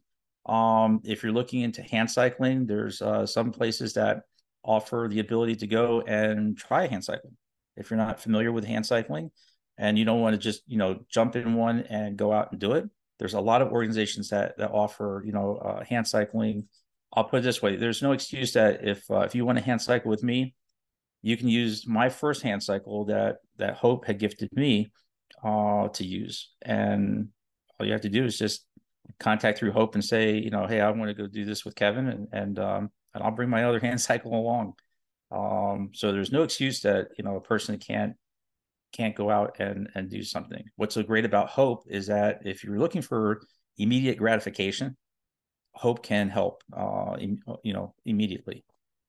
Um, 0.47 1.01
if 1.05 1.23
you're 1.23 1.33
looking 1.33 1.63
into 1.63 1.83
hand 1.83 2.11
cycling, 2.11 2.67
there's 2.67 3.01
uh, 3.01 3.27
some 3.27 3.53
places 3.53 3.95
that 3.95 4.23
offer 4.65 5.09
the 5.11 5.21
ability 5.21 5.57
to 5.57 5.67
go 5.67 6.01
and 6.03 6.57
try 6.57 6.87
hand 6.87 7.05
cycling. 7.05 7.37
If 7.77 7.91
you're 7.91 7.99
not 7.99 8.21
familiar 8.21 8.53
with 8.53 8.65
hand 8.65 8.87
cycling 8.87 9.31
and 9.79 9.99
you 9.99 10.05
don't 10.05 10.21
want 10.21 10.35
to 10.35 10.39
just, 10.39 10.63
you 10.67 10.79
know, 10.79 11.01
jump 11.09 11.37
in 11.37 11.55
one 11.55 11.81
and 11.83 12.17
go 12.17 12.33
out 12.33 12.53
and 12.53 12.61
do 12.61 12.73
it, 12.73 12.89
there's 13.19 13.35
a 13.35 13.41
lot 13.41 13.63
of 13.63 13.73
organizations 13.73 14.29
that 14.31 14.57
that 14.59 14.71
offer, 14.71 15.23
you 15.25 15.33
know, 15.33 15.57
uh, 15.57 15.85
hand 15.85 16.07
cycling. 16.07 16.69
I'll 17.13 17.25
put 17.25 17.41
it 17.41 17.43
this 17.43 17.63
way: 17.63 17.77
there's 17.77 18.03
no 18.03 18.13
excuse 18.13 18.53
that 18.55 18.87
if 18.87 19.09
uh, 19.11 19.21
if 19.21 19.35
you 19.35 19.45
want 19.45 19.59
to 19.59 19.65
hand 19.65 19.81
cycle 19.81 20.11
with 20.11 20.23
me, 20.23 20.55
you 21.23 21.37
can 21.37 21.49
use 21.49 21.87
my 21.87 22.09
first 22.09 22.43
hand 22.43 22.63
cycle 22.63 23.07
that 23.07 23.37
that 23.59 23.77
Hope 23.77 24.07
had 24.07 24.19
gifted 24.19 24.51
me 24.53 24.91
uh, 25.45 25.89
to 25.89 26.05
use, 26.05 26.51
and 26.63 27.29
all 27.79 27.87
you 27.87 27.93
have 27.93 28.03
to 28.03 28.09
do 28.09 28.25
is 28.25 28.39
just 28.39 28.67
contact 29.21 29.59
through 29.59 29.73
Hope 29.73 29.95
and 29.95 30.05
say, 30.05 30.37
you 30.39 30.51
know, 30.51 30.67
hey, 30.67 30.81
I 30.81 30.91
want 30.91 31.09
to 31.09 31.15
go 31.15 31.27
do 31.27 31.45
this 31.45 31.65
with 31.65 31.77
Kevin, 31.77 32.09
and 32.09 32.29
and 32.33 32.59
um, 32.59 32.91
and 33.15 33.23
I'll 33.23 33.31
bring 33.31 33.51
my 33.51 33.65
other 33.65 33.81
hand 33.87 34.01
cycle 34.01 34.35
along. 34.35 34.75
Um, 35.31 35.91
so 35.95 36.13
there's 36.13 36.33
no 36.33 36.43
excuse 36.43 36.81
that 36.83 37.09
you 37.17 37.25
know 37.25 37.37
a 37.37 37.41
person 37.41 37.79
can't 37.79 38.17
can't 38.95 39.15
go 39.15 39.31
out 39.31 39.57
and 39.59 39.89
and 39.95 40.11
do 40.11 40.23
something. 40.23 40.65
What's 40.77 40.95
so 40.95 41.03
great 41.03 41.25
about 41.25 41.49
Hope 41.49 41.85
is 41.89 42.07
that 42.07 42.41
if 42.45 42.65
you're 42.65 42.79
looking 42.79 43.03
for 43.03 43.43
immediate 43.77 44.19
gratification, 44.19 44.97
Hope 45.75 46.03
can 46.03 46.29
help. 46.29 46.63
Uh, 46.73 47.17
Im, 47.21 47.41
you 47.63 47.73
know, 47.73 47.95
immediately. 48.05 48.65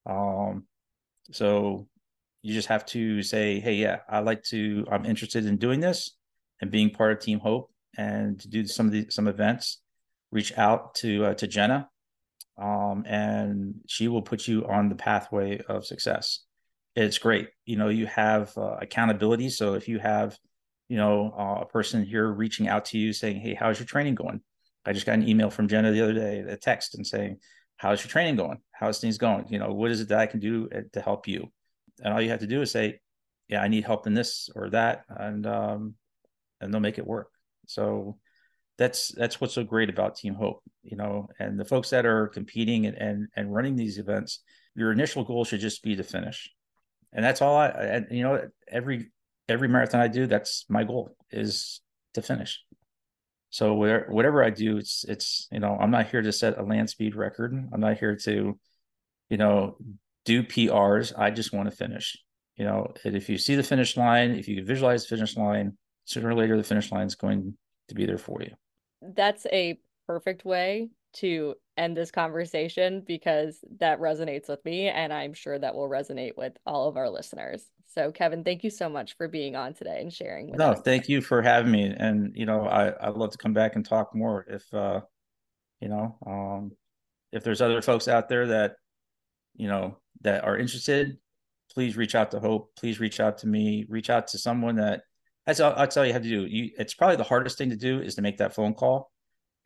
Um, 0.06 0.66
so 1.32 1.88
you 2.42 2.54
just 2.54 2.68
have 2.68 2.86
to 2.88 3.22
say, 3.22 3.60
hey, 3.60 3.74
yeah, 3.76 4.00
I 4.10 4.20
like 4.20 4.44
to. 4.46 4.86
I'm 4.92 5.06
interested 5.06 5.46
in 5.46 5.58
doing 5.58 5.80
this 5.80 6.18
and 6.62 6.72
being 6.72 6.90
part 6.90 7.12
of 7.12 7.20
Team 7.20 7.40
Hope 7.40 7.72
and 7.98 8.40
to 8.40 8.48
do 8.48 8.66
some 8.66 8.88
of 8.88 8.92
the 8.92 9.08
some 9.10 9.28
events. 9.28 9.82
Reach 10.32 10.58
out 10.58 10.96
to 10.96 11.26
uh, 11.26 11.34
to 11.36 11.48
Jenna 11.48 11.90
um, 12.58 13.04
and 13.06 13.76
she 13.88 14.08
will 14.08 14.22
put 14.22 14.48
you 14.48 14.66
on 14.68 14.90
the 14.90 14.96
pathway 14.96 15.60
of 15.68 15.86
success. 15.86 16.45
It's 16.96 17.18
great. 17.18 17.50
You 17.66 17.76
know, 17.76 17.90
you 17.90 18.06
have 18.08 18.58
uh, 18.58 18.78
accountability. 18.82 19.50
So 19.50 19.74
if 19.74 19.88
you 19.88 20.00
have, 20.00 20.38
you 20.88 20.98
know, 20.98 21.34
uh, 21.38 21.62
a 21.62 21.66
person 21.66 22.06
here 22.06 22.28
reaching 22.32 22.68
out 22.68 22.86
to 22.86 22.98
you 22.98 23.12
saying, 23.12 23.42
"Hey, 23.42 23.54
how's 23.54 23.80
your 23.80 23.86
training 23.86 24.16
going?" 24.16 24.42
I 24.86 24.94
just 24.94 25.06
got 25.06 25.16
an 25.16 25.28
email 25.28 25.50
from 25.50 25.68
Jenna 25.68 25.92
the 25.92 26.02
other 26.02 26.14
day, 26.14 26.40
a 26.40 26.58
text, 26.58 26.96
and 26.96 27.06
saying, 27.06 27.40
"How's 27.78 28.04
your 28.04 28.10
training 28.10 28.38
going? 28.38 28.60
How's 28.72 29.00
things 29.00 29.18
going? 29.18 29.48
You 29.50 29.60
know, 29.60 29.74
what 29.74 29.92
is 29.92 30.00
it 30.02 30.10
that 30.10 30.20
I 30.20 30.28
can 30.28 30.40
do 30.40 30.70
uh, 30.74 30.82
to 30.94 31.02
help 31.02 31.28
you?" 31.28 31.52
And 32.02 32.14
all 32.14 32.22
you 32.22 32.30
have 32.30 32.40
to 32.42 32.48
do 32.48 32.62
is 32.62 32.72
say, 32.72 33.02
"Yeah, 33.50 33.62
I 33.62 33.68
need 33.68 33.84
help 33.84 34.08
in 34.08 34.14
this 34.14 34.50
or 34.56 34.70
that," 34.70 35.04
and 35.10 35.46
um, 35.46 35.96
and 36.62 36.74
they'll 36.74 36.82
make 36.82 36.98
it 36.98 37.08
work. 37.08 37.30
So 37.68 38.20
that's 38.78 39.10
that's 39.10 39.40
what's 39.42 39.54
so 39.54 39.64
great 39.64 39.90
about 39.90 40.16
Team 40.16 40.36
Hope, 40.36 40.62
you 40.84 40.98
know, 40.98 41.30
and 41.40 41.60
the 41.60 41.66
folks 41.66 41.90
that 41.90 42.06
are 42.06 42.28
competing 42.28 42.86
and 42.86 42.98
and, 42.98 43.28
and 43.36 43.54
running 43.54 43.76
these 43.76 43.98
events, 43.98 44.42
your 44.76 44.92
initial 44.92 45.24
goal 45.24 45.46
should 45.46 45.62
just 45.62 45.84
be 45.84 45.96
to 45.96 46.04
finish, 46.04 46.52
and 47.16 47.26
that's 47.26 47.42
all 47.42 47.58
I. 47.58 47.70
And 47.70 48.08
you 48.12 48.22
know, 48.22 48.48
every 48.68 49.12
every 49.50 49.68
marathon 49.68 50.02
I 50.02 50.08
do, 50.08 50.28
that's 50.28 50.66
my 50.70 50.84
goal 50.84 51.16
is 51.32 51.82
to 52.14 52.22
finish. 52.22 52.62
So 53.50 53.74
where, 53.74 54.06
whatever 54.10 54.44
I 54.44 54.52
do, 54.52 54.78
it's 54.78 55.04
it's 55.08 55.48
you 55.52 55.60
know, 55.60 55.76
I'm 55.80 55.92
not 55.92 56.08
here 56.08 56.22
to 56.22 56.32
set 56.32 56.60
a 56.60 56.64
land 56.64 56.90
speed 56.90 57.16
record. 57.16 57.54
I'm 57.74 57.80
not 57.80 57.98
here 57.98 58.16
to, 58.18 58.60
you 59.30 59.38
know, 59.38 59.78
do 60.26 60.44
PRs. 60.44 61.18
I 61.18 61.32
just 61.32 61.54
want 61.54 61.70
to 61.70 61.76
finish. 61.76 62.16
You 62.58 62.66
know, 62.66 62.94
and 63.04 63.16
if 63.16 63.30
you 63.30 63.38
see 63.38 63.56
the 63.56 63.64
finish 63.64 63.98
line, 63.98 64.32
if 64.32 64.48
you 64.48 64.64
visualize 64.64 65.06
the 65.06 65.16
finish 65.16 65.36
line, 65.36 65.78
sooner 66.06 66.30
or 66.30 66.36
later 66.36 66.56
the 66.56 66.64
finish 66.64 66.92
line 66.92 67.08
is 67.08 67.16
going 67.16 67.58
to 67.90 67.96
be 67.96 68.06
there 68.06 68.18
for 68.18 68.42
you 68.42 68.52
that's 69.14 69.46
a 69.52 69.78
perfect 70.08 70.46
way 70.46 70.90
to 71.16 71.56
end 71.78 71.96
this 71.98 72.12
conversation 72.12 73.04
because 73.06 73.60
that 73.80 74.00
resonates 74.00 74.48
with 74.48 74.64
me 74.64 74.88
and 74.88 75.12
I'm 75.12 75.34
sure 75.34 75.58
that 75.58 75.76
will 75.76 75.90
resonate 75.90 76.38
with 76.38 76.54
all 76.66 76.88
of 76.88 76.98
our 76.98 77.10
listeners. 77.10 77.64
So 77.94 78.12
Kevin, 78.12 78.44
thank 78.44 78.64
you 78.64 78.70
so 78.70 78.90
much 78.90 79.16
for 79.18 79.28
being 79.28 79.56
on 79.56 79.74
today 79.74 80.00
and 80.02 80.12
sharing 80.12 80.50
with 80.50 80.60
no, 80.60 80.72
us. 80.72 80.78
No, 80.78 80.84
thank 80.84 81.10
you 81.10 81.22
for 81.22 81.42
having 81.42 81.72
me. 81.72 81.94
And 81.98 82.32
you 82.36 82.46
know, 82.46 82.62
I, 82.66 82.94
I'd 83.08 83.16
love 83.16 83.32
to 83.32 83.38
come 83.38 83.54
back 83.54 83.76
and 83.76 83.86
talk 83.86 84.16
more 84.16 84.46
if 84.50 84.74
uh 84.74 85.02
you 85.82 85.90
know, 85.90 86.18
um 86.26 86.72
if 87.32 87.44
there's 87.44 87.62
other 87.62 87.82
folks 87.82 88.08
out 88.08 88.30
there 88.30 88.48
that 88.48 88.76
you 89.56 89.68
know 89.68 89.98
that 90.22 90.44
are 90.44 90.58
interested, 90.58 91.18
please 91.72 91.98
reach 91.98 92.16
out 92.16 92.32
to 92.32 92.40
Hope. 92.40 92.72
Please 92.76 93.00
reach 93.00 93.20
out 93.20 93.40
to 93.40 93.48
me. 93.48 93.86
Reach 93.90 94.10
out 94.10 94.28
to 94.30 94.38
someone 94.38 94.76
that 94.78 95.02
that's 95.46 95.60
all, 95.60 95.76
that's 95.76 95.96
all 95.96 96.06
you 96.06 96.14
have 96.14 96.24
to 96.24 96.30
do. 96.30 96.46
You, 96.46 96.72
it's 96.78 96.94
probably 96.94 97.18
the 97.18 97.24
hardest 97.24 97.58
thing 97.58 97.70
to 97.70 97.76
do 97.76 98.00
is 98.00 98.16
to 98.16 98.22
make 98.22 98.38
that 98.38 98.56
phone 98.56 98.74
call. 98.74 99.12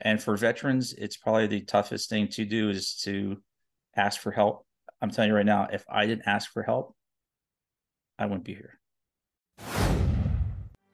And 0.02 0.22
for 0.22 0.38
veterans, 0.38 0.94
it's 0.94 1.18
probably 1.18 1.48
the 1.48 1.62
toughest 1.62 2.10
thing 2.10 2.28
to 2.30 2.46
do 2.46 2.70
is 2.70 2.96
to 3.04 3.38
ask 3.96 4.20
for 4.20 4.32
help. 4.32 4.66
I'm 5.02 5.12
telling 5.12 5.30
you 5.30 5.36
right 5.36 5.46
now, 5.46 5.68
if 5.72 5.84
I 5.90 6.06
didn't 6.06 6.28
ask 6.28 6.52
for 6.52 6.64
help, 6.64 6.96
I 8.18 8.26
wouldn't 8.26 8.46
be 8.46 8.56
here. 8.56 8.80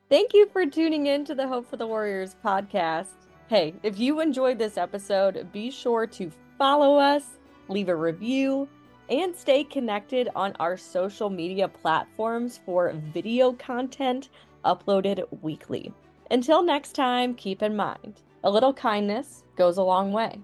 Thank 0.09 0.33
you 0.33 0.47
for 0.51 0.65
tuning 0.65 1.07
in 1.07 1.25
to 1.25 1.35
the 1.35 1.47
Hope 1.47 1.69
for 1.69 1.77
the 1.77 1.87
Warriors 1.87 2.35
podcast. 2.43 3.07
Hey, 3.47 3.73
if 3.83 3.99
you 3.99 4.21
enjoyed 4.21 4.57
this 4.57 4.77
episode, 4.77 5.51
be 5.51 5.69
sure 5.69 6.07
to 6.07 6.31
follow 6.57 6.97
us, 6.97 7.23
leave 7.67 7.89
a 7.89 7.95
review, 7.95 8.67
and 9.09 9.35
stay 9.35 9.63
connected 9.63 10.29
on 10.35 10.55
our 10.59 10.77
social 10.77 11.29
media 11.29 11.67
platforms 11.67 12.59
for 12.65 12.93
video 13.13 13.53
content 13.53 14.29
uploaded 14.63 15.25
weekly. 15.41 15.93
Until 16.31 16.63
next 16.63 16.93
time, 16.93 17.35
keep 17.35 17.61
in 17.61 17.75
mind 17.75 18.21
a 18.45 18.49
little 18.49 18.73
kindness 18.73 19.43
goes 19.55 19.77
a 19.77 19.83
long 19.83 20.11
way. 20.11 20.39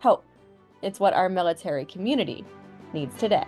Hope. 0.00 0.24
It's 0.82 1.00
what 1.00 1.14
our 1.14 1.30
military 1.30 1.86
community 1.86 2.44
needs 2.92 3.16
today. 3.16 3.46